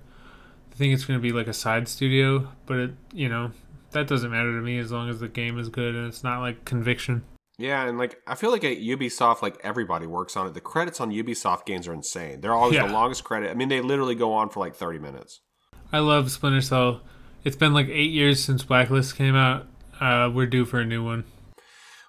They 0.72 0.78
think 0.78 0.93
it's 0.93 1.05
going 1.05 1.19
to 1.19 1.22
be 1.22 1.32
like 1.32 1.47
a 1.47 1.53
side 1.53 1.88
studio, 1.88 2.49
but 2.65 2.78
it 2.78 2.91
you 3.13 3.30
know 3.30 3.51
that 3.91 4.07
doesn't 4.07 4.31
matter 4.31 4.51
to 4.53 4.61
me 4.61 4.77
as 4.79 4.91
long 4.91 5.09
as 5.09 5.19
the 5.19 5.27
game 5.27 5.57
is 5.59 5.69
good 5.69 5.95
and 5.95 6.07
it's 6.07 6.23
not 6.23 6.39
like 6.41 6.65
conviction. 6.65 7.23
Yeah, 7.57 7.85
and 7.87 7.97
like 7.97 8.17
I 8.25 8.35
feel 8.35 8.51
like 8.51 8.63
at 8.63 8.77
Ubisoft, 8.79 9.41
like 9.41 9.57
everybody 9.63 10.07
works 10.07 10.35
on 10.35 10.47
it. 10.47 10.53
The 10.53 10.61
credits 10.61 10.99
on 10.99 11.11
Ubisoft 11.11 11.65
games 11.65 11.87
are 11.87 11.93
insane. 11.93 12.41
They're 12.41 12.53
always 12.53 12.75
Yeah. 12.75 12.87
the 12.87 12.93
longest 12.93 13.23
credit. 13.23 13.51
I 13.51 13.53
mean, 13.53 13.69
they 13.69 13.81
literally 13.81 14.15
go 14.15 14.33
on 14.33 14.49
for 14.49 14.59
like 14.59 14.75
thirty 14.75 14.99
minutes. 14.99 15.41
I 15.93 15.99
love 15.99 16.31
Splinter 16.31 16.61
Cell. 16.61 17.01
It's 17.43 17.55
been 17.55 17.73
like 17.73 17.87
eight 17.89 18.11
years 18.11 18.43
since 18.43 18.63
Blacklist 18.63 19.15
came 19.15 19.35
out. 19.35 19.67
Uh, 19.99 20.31
we're 20.33 20.47
due 20.47 20.65
for 20.65 20.79
a 20.79 20.85
new 20.85 21.03
one. 21.03 21.25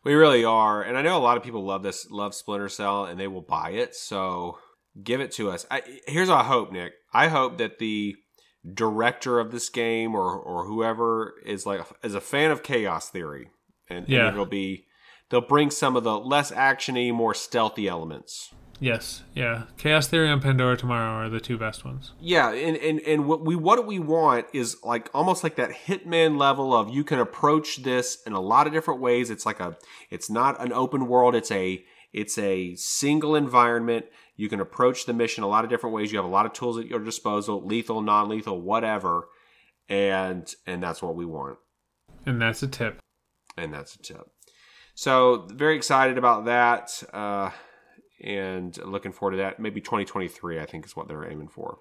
We 0.05 0.15
really 0.15 0.45
are, 0.45 0.83
and 0.83 0.97
I 0.97 1.03
know 1.03 1.17
a 1.17 1.21
lot 1.23 1.37
of 1.37 1.43
people 1.43 1.65
love 1.65 1.83
this, 1.83 2.11
love 2.11 2.35
Splinter 2.35 2.69
Cell, 2.69 3.05
and 3.05 3.21
they 3.21 3.29
will 3.29 3.43
buy 3.43 3.71
it. 3.71 3.95
So 3.95 4.59
give 5.03 5.21
it 5.21 5.33
to 5.33 5.51
us. 5.51 5.67
I, 5.71 5.83
here's 6.07 6.29
our 6.29 6.45
hope, 6.45 6.73
Nick. 6.73 6.93
I 7.13 7.29
hope 7.29 7.59
that 7.59 7.79
the 7.79 8.17
director 8.71 9.41
of 9.41 9.51
this 9.51 9.69
game 9.69 10.15
or 10.15 10.35
or 10.39 10.67
whoever 10.67 11.35
is 11.45 11.67
like 11.67 11.81
is 12.03 12.15
a 12.15 12.21
fan 12.21 12.51
of 12.51 12.63
Chaos 12.63 13.09
Theory, 13.11 13.51
and, 13.89 14.01
and 14.01 14.09
Yeah. 14.09 14.29
it'll 14.29 14.47
be 14.47 14.87
they'll 15.29 15.41
bring 15.41 15.71
some 15.71 15.97
of 15.97 16.05
the 16.05 16.19
less 16.19 16.51
actiony, 16.53 17.13
more 17.13 17.35
stealthy 17.35 17.89
elements. 17.89 18.53
Yes, 18.79 19.23
yeah. 19.33 19.65
Chaos 19.79 20.09
Theory 20.09 20.29
and 20.29 20.43
Pandora 20.43 20.77
tomorrow 20.77 21.13
are 21.25 21.29
the 21.29 21.39
two 21.39 21.57
best 21.57 21.85
ones. 21.85 22.13
Yeah, 22.21 22.51
and, 22.53 22.77
and 22.77 23.01
and 23.01 23.27
what 23.29 23.45
we 23.45 23.55
what 23.55 23.87
we 23.87 23.99
want 24.01 24.47
is 24.53 24.77
like 24.83 25.09
almost 25.15 25.45
like 25.45 25.55
that 25.57 25.71
hitman 25.87 26.37
level 26.37 26.75
of 26.75 26.89
you 26.91 27.05
can 27.05 27.21
approach 27.21 27.83
this 27.85 28.19
in 28.27 28.33
a 28.33 28.41
lot 28.41 28.67
of 28.67 28.73
different 28.73 29.01
ways. 29.01 29.31
It's 29.31 29.47
like 29.47 29.61
a 29.61 29.77
it's 30.11 30.29
not 30.29 30.61
an 30.61 30.73
open 30.73 31.07
world, 31.07 31.35
it's 31.37 31.51
a 31.53 31.85
it's 32.13 32.37
a 32.39 32.75
single 32.75 33.35
environment. 33.37 34.07
You 34.43 34.49
can 34.49 34.59
approach 34.59 35.07
the 35.07 35.13
mission 35.13 35.45
a 35.45 35.47
lot 35.47 35.63
of 35.63 35.71
different 35.71 35.95
ways. 35.95 36.11
You 36.11 36.19
have 36.19 36.25
a 36.25 36.29
lot 36.29 36.47
of 36.47 36.53
tools 36.53 36.77
at 36.77 36.89
your 36.89 36.99
disposal, 36.99 37.65
lethal, 37.65 38.03
non-lethal, 38.03 38.61
whatever. 38.61 39.29
And 39.89 40.53
and 40.67 40.83
that's 40.83 41.01
what 41.01 41.15
we 41.15 41.25
want. 41.25 41.59
And 42.27 42.43
that's 42.43 42.61
a 42.65 42.67
tip. 42.67 42.99
And 43.57 43.73
that's 43.73 43.95
a 43.95 44.03
tip. 44.03 44.27
So 44.97 45.47
very 45.49 45.77
excited 45.77 46.19
about 46.19 46.47
that. 46.47 47.05
Uh 47.13 47.51
and 48.21 48.77
looking 48.85 49.13
forward 49.13 49.37
to 49.37 49.37
that. 49.37 49.61
Maybe 49.61 49.81
2023, 49.81 50.59
I 50.59 50.67
think, 50.67 50.87
is 50.87 50.97
what 50.97 51.07
they're 51.07 51.31
aiming 51.31 51.47
for. 51.47 51.79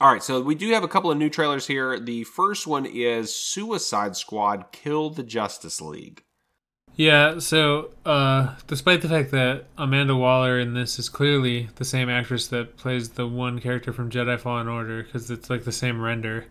All 0.00 0.12
right, 0.12 0.22
so 0.22 0.40
we 0.40 0.54
do 0.54 0.70
have 0.70 0.84
a 0.84 0.88
couple 0.88 1.10
of 1.10 1.18
new 1.18 1.30
trailers 1.30 1.66
here. 1.66 1.98
The 1.98 2.22
first 2.22 2.68
one 2.68 2.86
is 2.86 3.34
Suicide 3.34 4.14
Squad 4.14 4.66
Kill 4.70 5.10
the 5.10 5.24
Justice 5.24 5.80
League. 5.80 6.22
Yeah, 6.96 7.40
so 7.40 7.90
uh, 8.06 8.54
despite 8.68 9.02
the 9.02 9.08
fact 9.08 9.32
that 9.32 9.64
Amanda 9.76 10.14
Waller 10.14 10.60
in 10.60 10.74
this 10.74 10.98
is 10.98 11.08
clearly 11.08 11.68
the 11.74 11.84
same 11.84 12.08
actress 12.08 12.46
that 12.48 12.76
plays 12.76 13.10
the 13.10 13.26
one 13.26 13.58
character 13.60 13.92
from 13.92 14.10
Jedi 14.10 14.38
Fallen 14.38 14.68
Order, 14.68 15.02
because 15.02 15.28
it's 15.30 15.50
like 15.50 15.64
the 15.64 15.72
same 15.72 16.00
render, 16.00 16.46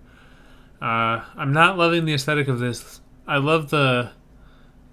uh, 0.82 1.24
I'm 1.38 1.54
not 1.54 1.78
loving 1.78 2.04
the 2.04 2.14
aesthetic 2.14 2.50
of 2.50 2.60
this. 2.60 3.00
I 3.26 3.38
love 3.38 3.70
the 3.70 4.12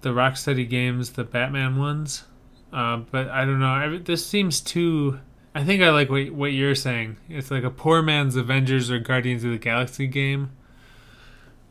the 0.02 0.10
Rocksteady 0.10 0.68
games, 0.68 1.10
the 1.10 1.24
Batman 1.24 1.76
ones, 1.78 2.24
uh, 2.72 2.98
but 2.98 3.28
I 3.28 3.44
don't 3.44 3.58
know. 3.60 3.66
I, 3.66 3.98
this 3.98 4.24
seems 4.24 4.60
too. 4.60 5.18
I 5.52 5.64
think 5.64 5.82
I 5.82 5.90
like 5.90 6.08
what 6.10 6.30
what 6.30 6.52
you're 6.52 6.76
saying. 6.76 7.16
It's 7.28 7.50
like 7.50 7.64
a 7.64 7.70
poor 7.70 8.02
man's 8.02 8.36
Avengers 8.36 8.88
or 8.88 9.00
Guardians 9.00 9.42
of 9.42 9.50
the 9.50 9.58
Galaxy 9.58 10.06
game. 10.06 10.52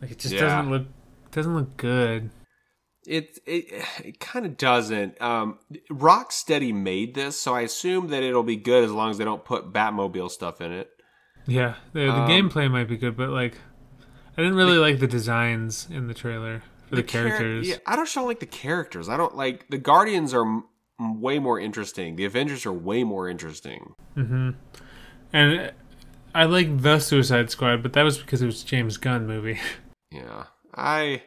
Like 0.02 0.12
it 0.12 0.20
just 0.20 0.34
Yeah. 0.36 0.42
doesn't 0.42 0.70
look 0.70 0.88
doesn't 1.32 1.56
look 1.56 1.78
good. 1.78 2.30
It 3.10 3.40
it 3.48 3.66
it 4.06 4.20
kind 4.20 4.46
of 4.46 4.56
doesn't. 4.56 5.20
Um, 5.22 5.58
Rocksteady 5.92 6.74
made 6.74 7.16
this, 7.16 7.40
so 7.40 7.56
I 7.56 7.62
assume 7.62 8.08
that 8.10 8.22
it'll 8.24 8.44
be 8.44 8.56
good 8.56 8.84
as 8.84 8.92
long 8.92 9.10
as 9.10 9.18
they 9.18 9.26
don't 9.26 9.44
put 9.44 9.74
Batmobile 9.74 10.30
stuff 10.30 10.62
in 10.62 10.72
it. 10.72 10.92
Yeah, 11.48 11.76
the, 11.94 12.02
the 12.02 12.12
Um, 12.12 12.28
gameplay 12.30 12.70
might 12.70 12.88
be 12.88 12.98
good, 12.98 13.18
but 13.18 13.30
like, 13.30 13.56
I 14.38 14.42
didn't 14.44 14.56
really 14.58 14.78
like 14.78 15.00
the 15.00 15.08
designs 15.08 15.88
in 15.90 16.08
the 16.08 16.14
trailer 16.14 16.62
for 16.88 16.98
the, 16.98 17.02
char- 17.04 17.24
characters. 17.24 17.68
yeah, 17.68 17.78
I 17.88 17.96
just 17.96 18.14
don't 18.14 18.28
like 18.28 18.40
the 18.40 18.46
characters. 18.46 19.10
I 19.10 19.18
don't 19.18 19.36
like 19.36 19.68
the 19.70 19.80
Guardians 19.80 20.32
are 20.36 20.46
m- 20.46 20.66
way 21.22 21.40
more 21.40 21.60
interesting. 21.60 22.16
The 22.16 22.26
Avengers 22.26 22.66
are 22.68 22.74
way 22.74 23.04
more 23.04 23.28
interesting. 23.28 23.96
hmm 24.14 24.52
And 25.34 25.72
I 26.36 26.44
like 26.46 26.82
the 26.84 27.00
Suicide 27.00 27.50
Squad, 27.50 27.82
but 27.82 27.94
that 27.94 28.04
was 28.04 28.20
because 28.20 28.44
it 28.44 28.46
was 28.46 28.62
a 28.62 28.66
James 28.68 28.98
Gunn 28.98 29.26
movie. 29.26 29.60
Yeah, 30.12 30.46
I, 30.76 31.22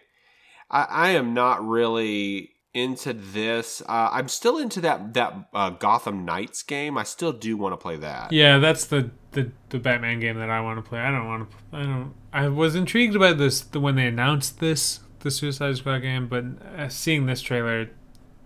I, 0.72 0.86
I 0.88 1.10
am 1.10 1.34
not 1.34 1.64
really 1.66 2.50
into 2.74 3.12
this. 3.12 3.82
Uh, 3.82 4.08
I'm 4.10 4.28
still 4.28 4.58
into 4.58 4.80
that 4.80 5.14
that 5.14 5.48
uh, 5.52 5.70
Gotham 5.70 6.24
Knights 6.24 6.62
game. 6.62 6.96
I 6.96 7.02
still 7.02 7.32
do 7.32 7.56
want 7.56 7.74
to 7.74 7.76
play 7.76 7.96
that. 7.96 8.32
yeah, 8.32 8.58
that's 8.58 8.86
the, 8.86 9.10
the 9.32 9.52
the 9.68 9.78
Batman 9.78 10.20
game 10.20 10.38
that 10.38 10.50
I 10.50 10.60
want 10.60 10.82
to 10.82 10.88
play. 10.88 11.00
I 11.00 11.10
don't 11.10 11.26
want 11.26 11.50
to. 11.50 11.56
I 11.76 11.82
don't. 11.82 12.14
I 12.32 12.48
was 12.48 12.74
intrigued 12.74 13.18
by 13.18 13.34
this 13.34 13.60
the 13.60 13.78
when 13.80 13.96
they 13.96 14.06
announced 14.06 14.58
this 14.58 15.00
the 15.20 15.30
Suicide 15.30 15.76
Squad 15.76 15.98
game, 15.98 16.26
but 16.28 16.44
uh, 16.76 16.88
seeing 16.88 17.26
this 17.26 17.42
trailer 17.42 17.90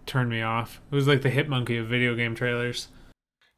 turned 0.04 0.28
me 0.28 0.42
off. 0.42 0.80
It 0.90 0.94
was 0.94 1.08
like 1.08 1.22
the 1.22 1.30
Hit-Monkey 1.30 1.78
of 1.78 1.86
video 1.86 2.14
game 2.14 2.34
trailers. 2.34 2.88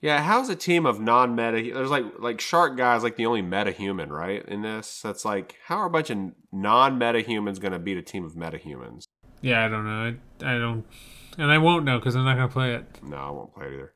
Yeah, 0.00 0.22
how's 0.22 0.48
a 0.48 0.54
team 0.56 0.86
of 0.86 1.00
non-meta? 1.00 1.74
There's 1.74 1.90
like 1.90 2.04
like 2.18 2.40
Shark 2.40 2.76
Guy's 2.76 3.02
like 3.02 3.16
the 3.16 3.26
only 3.26 3.42
meta 3.42 3.72
human, 3.72 4.12
right? 4.12 4.44
In 4.46 4.62
this, 4.62 5.00
that's 5.02 5.24
like 5.24 5.56
how 5.66 5.78
are 5.78 5.86
a 5.86 5.90
bunch 5.90 6.10
of 6.10 6.18
non-meta 6.52 7.20
humans 7.20 7.58
going 7.58 7.72
to 7.72 7.78
beat 7.78 7.98
a 7.98 8.02
team 8.02 8.24
of 8.24 8.36
meta 8.36 8.58
humans? 8.58 9.06
Yeah, 9.40 9.64
I 9.64 9.68
don't 9.68 9.84
know. 9.84 10.14
I, 10.42 10.54
I 10.54 10.58
don't, 10.58 10.84
and 11.36 11.50
I 11.50 11.58
won't 11.58 11.84
know 11.84 11.98
because 11.98 12.16
I'm 12.16 12.24
not 12.24 12.36
gonna 12.36 12.48
play 12.48 12.74
it. 12.74 13.02
No, 13.02 13.16
I 13.16 13.30
won't 13.30 13.54
play 13.54 13.66
it 13.66 13.74
either. 13.74 13.92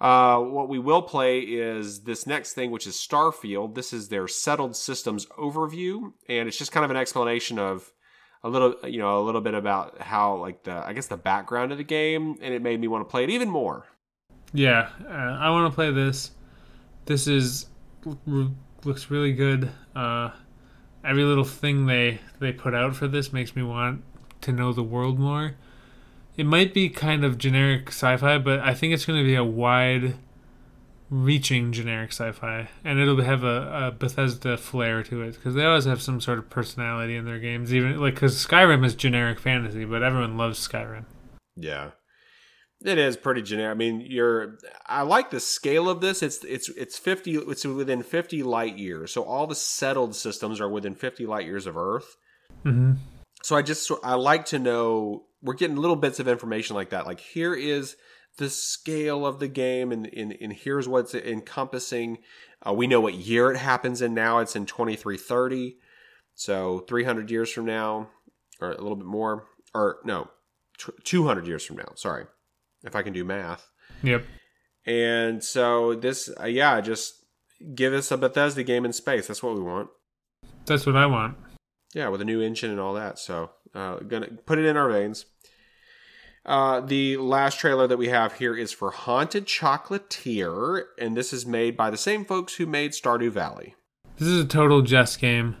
Uh, 0.00 0.38
what 0.40 0.68
we 0.68 0.78
will 0.78 1.02
play 1.02 1.40
is 1.40 2.02
this 2.02 2.26
next 2.26 2.52
thing, 2.54 2.70
which 2.70 2.86
is 2.86 2.94
Starfield. 2.94 3.74
This 3.74 3.92
is 3.92 4.08
their 4.08 4.28
settled 4.28 4.76
systems 4.76 5.26
overview, 5.38 6.12
and 6.28 6.48
it's 6.48 6.58
just 6.58 6.72
kind 6.72 6.84
of 6.84 6.90
an 6.90 6.96
explanation 6.96 7.58
of 7.58 7.92
a 8.42 8.48
little, 8.48 8.74
you 8.84 8.98
know, 8.98 9.18
a 9.18 9.22
little 9.22 9.40
bit 9.40 9.54
about 9.54 10.00
how, 10.02 10.36
like 10.36 10.64
the, 10.64 10.72
I 10.72 10.92
guess, 10.92 11.06
the 11.06 11.16
background 11.16 11.72
of 11.72 11.78
the 11.78 11.84
game, 11.84 12.36
and 12.42 12.52
it 12.52 12.60
made 12.60 12.80
me 12.80 12.88
want 12.88 13.06
to 13.06 13.10
play 13.10 13.24
it 13.24 13.30
even 13.30 13.48
more. 13.48 13.86
Yeah, 14.54 14.88
uh, 15.04 15.12
I 15.12 15.50
want 15.50 15.70
to 15.70 15.74
play 15.74 15.90
this. 15.90 16.30
This 17.06 17.26
is 17.26 17.66
looks 18.84 19.10
really 19.10 19.32
good. 19.32 19.70
Uh, 19.94 20.30
every 21.04 21.24
little 21.24 21.44
thing 21.44 21.86
they 21.86 22.20
they 22.38 22.52
put 22.52 22.74
out 22.74 22.94
for 22.94 23.08
this 23.08 23.32
makes 23.32 23.54
me 23.56 23.62
want 23.62 24.02
to 24.42 24.52
know 24.52 24.72
the 24.72 24.82
world 24.82 25.18
more. 25.18 25.56
It 26.36 26.46
might 26.46 26.72
be 26.72 26.88
kind 26.88 27.24
of 27.24 27.36
generic 27.38 27.88
sci-fi, 27.88 28.38
but 28.38 28.60
I 28.60 28.74
think 28.74 28.94
it's 28.94 29.04
going 29.04 29.18
to 29.18 29.24
be 29.24 29.34
a 29.36 29.44
wide 29.44 30.14
reaching 31.10 31.70
generic 31.70 32.10
sci-fi 32.10 32.68
and 32.82 32.98
it'll 32.98 33.22
have 33.22 33.44
a, 33.44 33.86
a 33.86 33.90
Bethesda 33.92 34.56
flair 34.56 35.02
to 35.02 35.22
it 35.22 35.34
because 35.34 35.54
they 35.54 35.64
always 35.64 35.84
have 35.84 36.00
some 36.02 36.20
sort 36.20 36.38
of 36.38 36.48
personality 36.50 37.14
in 37.14 37.24
their 37.24 37.38
games 37.38 37.72
even 37.72 38.00
like 38.00 38.14
because 38.14 38.34
Skyrim 38.44 38.84
is 38.84 38.94
generic 38.94 39.38
fantasy 39.38 39.84
but 39.84 40.02
everyone 40.02 40.36
loves 40.36 40.66
Skyrim 40.66 41.04
Yeah. 41.56 41.90
It 42.82 42.98
is 42.98 43.16
pretty 43.16 43.42
generic. 43.42 43.74
I 43.74 43.78
mean, 43.78 44.00
you're 44.00 44.58
I 44.86 45.02
like 45.02 45.30
the 45.30 45.40
scale 45.40 45.88
of 45.88 46.00
this. 46.00 46.22
It's 46.22 46.44
it's 46.44 46.68
it's 46.70 46.98
50 46.98 47.36
it's 47.36 47.64
within 47.64 48.02
50 48.02 48.42
light 48.42 48.78
years. 48.78 49.12
So 49.12 49.22
all 49.22 49.46
the 49.46 49.54
settled 49.54 50.14
systems 50.14 50.60
are 50.60 50.68
within 50.68 50.94
50 50.94 51.26
light 51.26 51.46
years 51.46 51.66
of 51.66 51.76
Earth. 51.76 52.16
mm-hmm. 52.64 52.94
So 53.42 53.56
I 53.56 53.62
just 53.62 53.90
I 54.02 54.14
like 54.14 54.46
to 54.46 54.58
know 54.58 55.24
we're 55.42 55.54
getting 55.54 55.76
little 55.76 55.96
bits 55.96 56.20
of 56.20 56.28
information 56.28 56.76
like 56.76 56.90
that. 56.90 57.06
Like 57.06 57.20
here 57.20 57.54
is 57.54 57.96
the 58.36 58.50
scale 58.50 59.24
of 59.24 59.38
the 59.38 59.48
game 59.48 59.92
and 59.92 60.06
and, 60.06 60.36
and 60.40 60.52
here's 60.52 60.88
what's 60.88 61.14
encompassing. 61.14 62.18
Uh, 62.66 62.72
we 62.72 62.86
know 62.86 63.00
what 63.00 63.14
year 63.14 63.50
it 63.50 63.58
happens 63.58 64.02
in 64.02 64.14
now. 64.14 64.38
It's 64.38 64.56
in 64.56 64.66
2330. 64.66 65.76
So 66.34 66.80
300 66.80 67.30
years 67.30 67.50
from 67.50 67.64
now 67.64 68.08
or 68.60 68.72
a 68.72 68.80
little 68.80 68.96
bit 68.96 69.06
more 69.06 69.46
or 69.74 69.98
no, 70.04 70.28
tw 70.78 70.90
200 71.04 71.46
years 71.46 71.64
from 71.64 71.76
now. 71.76 71.92
Sorry. 71.94 72.26
If 72.84 72.94
I 72.94 73.02
can 73.02 73.12
do 73.12 73.24
math. 73.24 73.66
yep 74.02 74.24
And 74.86 75.42
so 75.42 75.94
this 75.94 76.30
uh, 76.40 76.44
yeah, 76.46 76.80
just 76.80 77.24
give 77.74 77.92
us 77.92 78.10
a 78.10 78.16
Bethesda 78.18 78.62
game 78.62 78.84
in 78.84 78.92
space. 78.92 79.26
That's 79.26 79.42
what 79.42 79.56
we 79.56 79.62
want. 79.62 79.88
that's 80.66 80.86
what 80.86 80.96
I 80.96 81.06
want 81.06 81.36
Yeah, 81.94 82.08
with 82.08 82.20
a 82.20 82.24
new 82.24 82.40
engine 82.40 82.70
and 82.70 82.80
all 82.80 82.94
that. 82.94 83.18
So, 83.18 83.50
uh, 83.74 83.96
gonna 84.00 84.28
put 84.46 84.58
it 84.58 84.64
in 84.66 84.76
our 84.76 84.90
veins. 84.90 85.26
Uh, 86.46 86.80
the 86.80 87.16
last 87.16 87.58
trailer 87.58 87.86
that 87.86 87.96
we 87.96 88.08
have 88.08 88.34
here 88.34 88.54
is 88.54 88.70
for 88.70 88.90
Haunted 88.90 89.46
Chocolatier, 89.46 90.82
and 90.98 91.16
this 91.16 91.32
is 91.32 91.46
made 91.46 91.74
by 91.74 91.88
the 91.88 91.96
same 91.96 92.22
folks 92.24 92.56
who 92.56 92.66
made 92.66 92.90
Stardew 92.92 93.30
Valley. 93.30 93.74
This 94.18 94.28
is 94.28 94.44
a 94.44 94.46
total 94.46 94.82
Jess 94.82 95.16
game. 95.16 95.56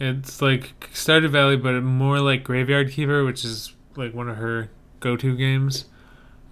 It's 0.00 0.42
like 0.42 0.74
Stardew 0.92 1.30
Valley, 1.30 1.56
but 1.56 1.80
more 1.82 2.18
like 2.18 2.42
Graveyard 2.42 2.90
Keeper, 2.90 3.24
which 3.24 3.44
is 3.44 3.74
like 3.94 4.12
one 4.12 4.28
of 4.28 4.36
her 4.38 4.70
go-to 4.98 5.36
games. 5.36 5.84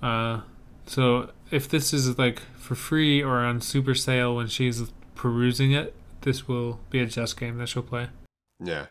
Uh, 0.03 0.41
so 0.87 1.31
if 1.51 1.69
this 1.69 1.93
is 1.93 2.19
like 2.19 2.41
for 2.57 2.75
free 2.75 3.23
or 3.23 3.39
on 3.39 3.61
super 3.61 3.95
sale 3.95 4.37
when 4.37 4.47
she's 4.49 4.91
perusing 5.15 5.73
it, 5.73 5.95
this 6.23 6.47
will 6.49 6.81
be 6.91 7.01
a 7.01 7.07
Jess 7.07 7.33
game 7.33 7.59
that 7.59 7.69
she'll 7.69 7.83
play. 7.83 8.09
Yeah. 8.61 8.87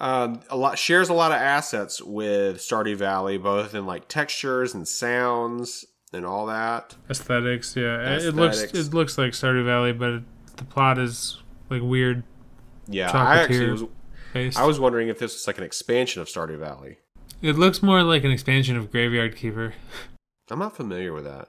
Um, 0.00 0.40
a 0.50 0.56
lot 0.56 0.78
shares 0.78 1.08
a 1.08 1.14
lot 1.14 1.30
of 1.30 1.36
assets 1.38 2.02
with 2.02 2.56
Stardew 2.58 2.96
Valley, 2.96 3.38
both 3.38 3.74
in 3.74 3.86
like 3.86 4.08
textures 4.08 4.74
and 4.74 4.86
sounds 4.88 5.84
and 6.12 6.26
all 6.26 6.46
that. 6.46 6.96
Aesthetics, 7.08 7.76
yeah. 7.76 8.16
It- 8.16 8.24
It 8.26 8.34
looks 8.34 8.62
it 8.62 8.92
looks 8.94 9.16
like 9.18 9.32
Stardew 9.32 9.64
Valley, 9.64 9.92
but 9.92 10.10
it, 10.10 10.22
the 10.56 10.64
plot 10.64 10.98
is 10.98 11.38
like 11.70 11.82
weird 11.82 12.24
Yeah, 12.88 13.10
I 13.12 13.38
actually 13.40 13.70
was 13.70 13.84
based. 14.32 14.58
I 14.58 14.66
was 14.66 14.80
wondering 14.80 15.08
if 15.08 15.18
this 15.20 15.32
was 15.34 15.46
like 15.46 15.58
an 15.58 15.64
expansion 15.64 16.20
of 16.20 16.28
Stardew 16.28 16.58
Valley. 16.58 16.98
It 17.44 17.56
looks 17.58 17.82
more 17.82 18.02
like 18.02 18.24
an 18.24 18.30
expansion 18.30 18.74
of 18.74 18.90
Graveyard 18.90 19.36
Keeper. 19.36 19.74
I'm 20.50 20.58
not 20.60 20.74
familiar 20.76 21.12
with 21.12 21.24
that. 21.24 21.48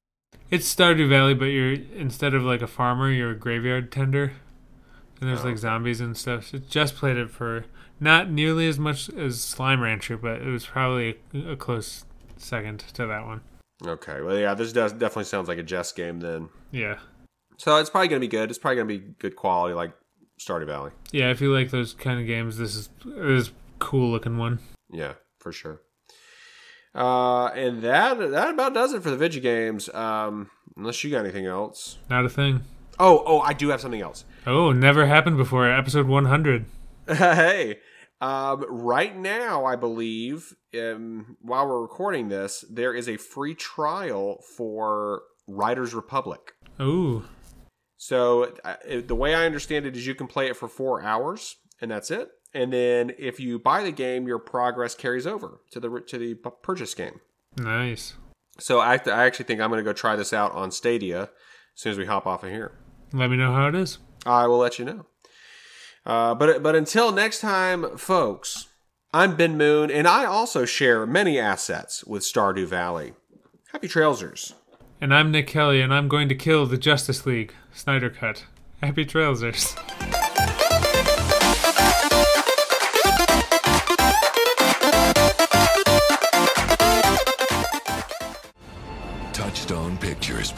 It's 0.52 0.74
Stardew 0.74 1.08
Valley, 1.08 1.34
but 1.34 1.46
you're 1.46 1.72
instead 1.96 2.34
of 2.34 2.44
like 2.44 2.62
a 2.62 2.68
farmer, 2.68 3.10
you're 3.10 3.32
a 3.32 3.36
graveyard 3.40 3.94
tender, 3.94 4.34
and 5.22 5.30
there's 5.30 5.42
Oh. 5.42 5.48
like 5.48 5.58
zombies 5.58 6.02
and 6.02 6.18
stuff. 6.18 6.48
So 6.48 6.58
just 6.58 6.96
played 6.96 7.16
it 7.16 7.30
for 7.30 7.64
not 8.00 8.30
nearly 8.30 8.68
as 8.68 8.78
much 8.78 9.08
as 9.10 9.40
Slime 9.42 9.80
Rancher, 9.82 10.18
but 10.18 10.42
it 10.42 10.50
was 10.50 10.66
probably 10.66 11.18
a, 11.34 11.52
a 11.52 11.56
close 11.56 12.04
second 12.36 12.80
to 12.96 13.06
that 13.08 13.26
one. 13.26 13.40
Okay, 13.86 14.20
well, 14.22 14.38
yeah, 14.38 14.54
this 14.54 14.74
does 14.74 14.92
definitely 14.92 15.24
sounds 15.24 15.48
like 15.48 15.58
a 15.60 15.64
Jess 15.64 15.94
game 15.94 16.20
then. 16.20 16.50
Yeah, 16.72 17.00
So 17.58 17.78
it's 17.78 17.90
probably 17.90 18.10
gonna 18.10 18.20
be 18.20 18.28
good. 18.28 18.50
It's 18.50 18.60
probably 18.60 18.76
gonna 18.76 18.88
be 18.88 19.14
good 19.20 19.38
quality, 19.38 19.74
like 19.74 19.94
Stardew 20.42 20.66
Valley. 20.68 20.92
yeah. 21.14 21.32
If 21.32 21.40
you 21.40 21.54
like 21.54 21.72
those 21.72 21.94
kind 21.94 22.20
of 22.20 22.28
games, 22.28 22.58
this 22.58 22.76
is 22.76 22.90
this 23.06 23.48
is 23.48 23.48
a 23.50 23.52
cool 23.80 24.12
looking 24.12 24.38
one. 24.38 24.60
Yeah, 24.92 25.14
for 25.46 25.52
sure. 25.52 25.80
Uh, 26.96 27.50
and 27.50 27.84
that 27.84 28.18
that 28.32 28.50
about 28.50 28.74
does 28.74 28.94
it 28.94 29.04
for 29.04 29.12
the 29.12 29.16
video 29.16 29.44
games. 29.44 29.94
Um, 29.94 30.50
unless 30.76 31.04
you 31.04 31.12
got 31.12 31.20
anything 31.20 31.46
else. 31.46 32.00
Not 32.10 32.26
a 32.26 32.30
thing. 32.30 32.62
Oh, 32.98 33.22
oh, 33.28 33.42
I 33.42 33.54
do 33.54 33.70
have 33.70 33.80
something 33.80 34.02
else. 34.02 34.26
Oh, 34.48 34.72
never 34.72 35.06
happened 35.06 35.38
before. 35.38 35.70
Episode 35.70 36.08
100. 36.08 36.66
hey, 37.08 37.78
um, 38.22 38.66
right 38.68 39.16
now, 39.16 39.66
I 39.66 39.76
believe, 39.76 40.56
um, 40.74 41.38
while 41.42 41.68
we're 41.68 41.82
recording 41.82 42.30
this, 42.30 42.66
there 42.68 42.96
is 42.96 43.08
a 43.08 43.18
free 43.18 43.54
trial 43.54 44.42
for 44.58 45.22
Riders 45.48 45.94
Republic. 45.94 46.54
Oh, 46.80 47.24
So 47.98 48.56
uh, 48.64 48.78
the 49.06 49.14
way 49.14 49.36
I 49.36 49.46
understand 49.46 49.86
it 49.86 49.96
is 49.96 50.08
you 50.08 50.16
can 50.16 50.26
play 50.26 50.48
it 50.48 50.58
for 50.58 50.68
four 50.68 51.04
hours, 51.04 51.58
and 51.80 51.92
that's 51.92 52.10
it. 52.10 52.30
And 52.56 52.72
then 52.72 53.12
if 53.20 53.38
you 53.38 53.60
buy 53.60 53.84
the 53.84 53.92
game, 53.92 54.28
your 54.28 54.40
progress 54.40 54.96
carries 54.96 55.28
over 55.28 55.60
to 55.72 55.80
the 55.82 56.02
to 56.08 56.18
the 56.18 56.36
purchase 56.36 56.96
game. 56.96 57.20
nice. 57.58 58.14
So 58.58 58.80
I, 58.80 58.94
I 58.94 59.26
actually 59.26 59.44
think 59.46 59.60
I'm 59.60 59.70
going 59.70 59.84
to 59.84 59.84
go 59.84 59.92
try 59.92 60.16
this 60.16 60.32
out 60.32 60.54
on 60.54 60.72
Stadia 60.72 61.24
as 61.24 61.30
soon 61.76 61.92
as 61.92 61.98
we 61.98 62.06
hop 62.06 62.26
off 62.26 62.42
of 62.46 62.52
here. 62.52 62.72
Let 63.12 63.30
me 63.30 63.36
know 63.36 63.52
how 63.52 63.68
it 63.68 63.76
is. 63.76 63.98
I 64.26 64.48
will 64.48 64.60
let 64.60 64.80
you 64.80 64.86
know. 64.86 65.06
Uh, 66.06 66.34
but 66.34 66.64
but 66.64 66.74
until 66.74 67.12
next 67.12 67.42
time, 67.42 67.98
folks, 67.98 68.70
I'm 69.14 69.36
Ben 69.36 69.58
Moon, 69.58 69.92
and 69.92 70.08
I 70.08 70.24
also 70.24 70.64
share 70.64 71.06
many 71.06 71.38
assets 71.38 72.06
with 72.06 72.24
Stardew 72.24 72.68
Valley. 72.68 73.14
Happy 73.74 73.90
Trailsers. 73.90 74.54
And 75.02 75.14
I'm 75.14 75.32
Nick 75.32 75.48
Kelly, 75.48 75.82
and 75.82 75.94
I'm 75.94 76.08
going 76.08 76.30
to 76.30 76.36
kill 76.36 76.66
the 76.66 76.78
Justice 76.78 77.26
League. 77.26 77.54
Snyder 77.74 78.10
Cut. 78.10 78.46
Happy 78.82 79.04
Trailsers. 79.06 79.76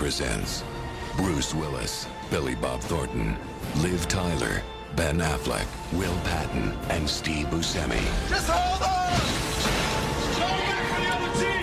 Presents 0.08 0.64
Bruce 1.18 1.54
Willis, 1.54 2.08
Billy 2.32 2.56
Bob 2.56 2.80
Thornton, 2.80 3.36
Liv 3.80 4.08
Tyler, 4.08 4.64
Ben 4.96 5.18
Affleck, 5.18 5.68
Will 5.92 6.18
Patton, 6.24 6.72
and 6.90 7.10
Steve 7.10 7.48
Buscemi. 7.48 8.00
Just 8.30 8.48
hold 8.50 8.84
on! 8.84 9.20
Show 10.32 10.48
back 10.64 10.84
for 10.88 11.02
the 11.02 11.10
other 11.12 11.34
team! 11.42 11.62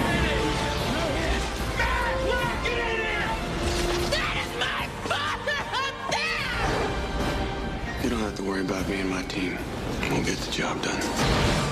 Matt, 1.78 2.14
look, 2.28 2.56
get 2.64 2.84
in 2.84 3.00
here! 3.00 3.32
That 4.12 4.34
is 4.44 4.52
my 4.60 4.82
father 5.08 5.58
up 5.80 5.96
there! 6.12 8.04
You 8.04 8.10
don't 8.10 8.20
have 8.20 8.36
to 8.36 8.42
worry 8.42 8.60
about 8.60 8.86
me 8.90 9.00
and 9.00 9.08
my 9.08 9.22
team. 9.22 9.56
We'll 10.10 10.22
get 10.22 10.36
the 10.36 10.52
job 10.52 10.82
done. 10.82 11.63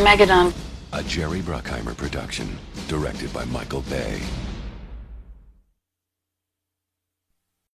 Armageddon. 0.00 0.54
A 0.94 1.02
Jerry 1.02 1.40
Bruckheimer 1.40 1.94
production, 1.94 2.58
directed 2.88 3.30
by 3.34 3.44
Michael 3.44 3.82
Bay. 3.82 4.18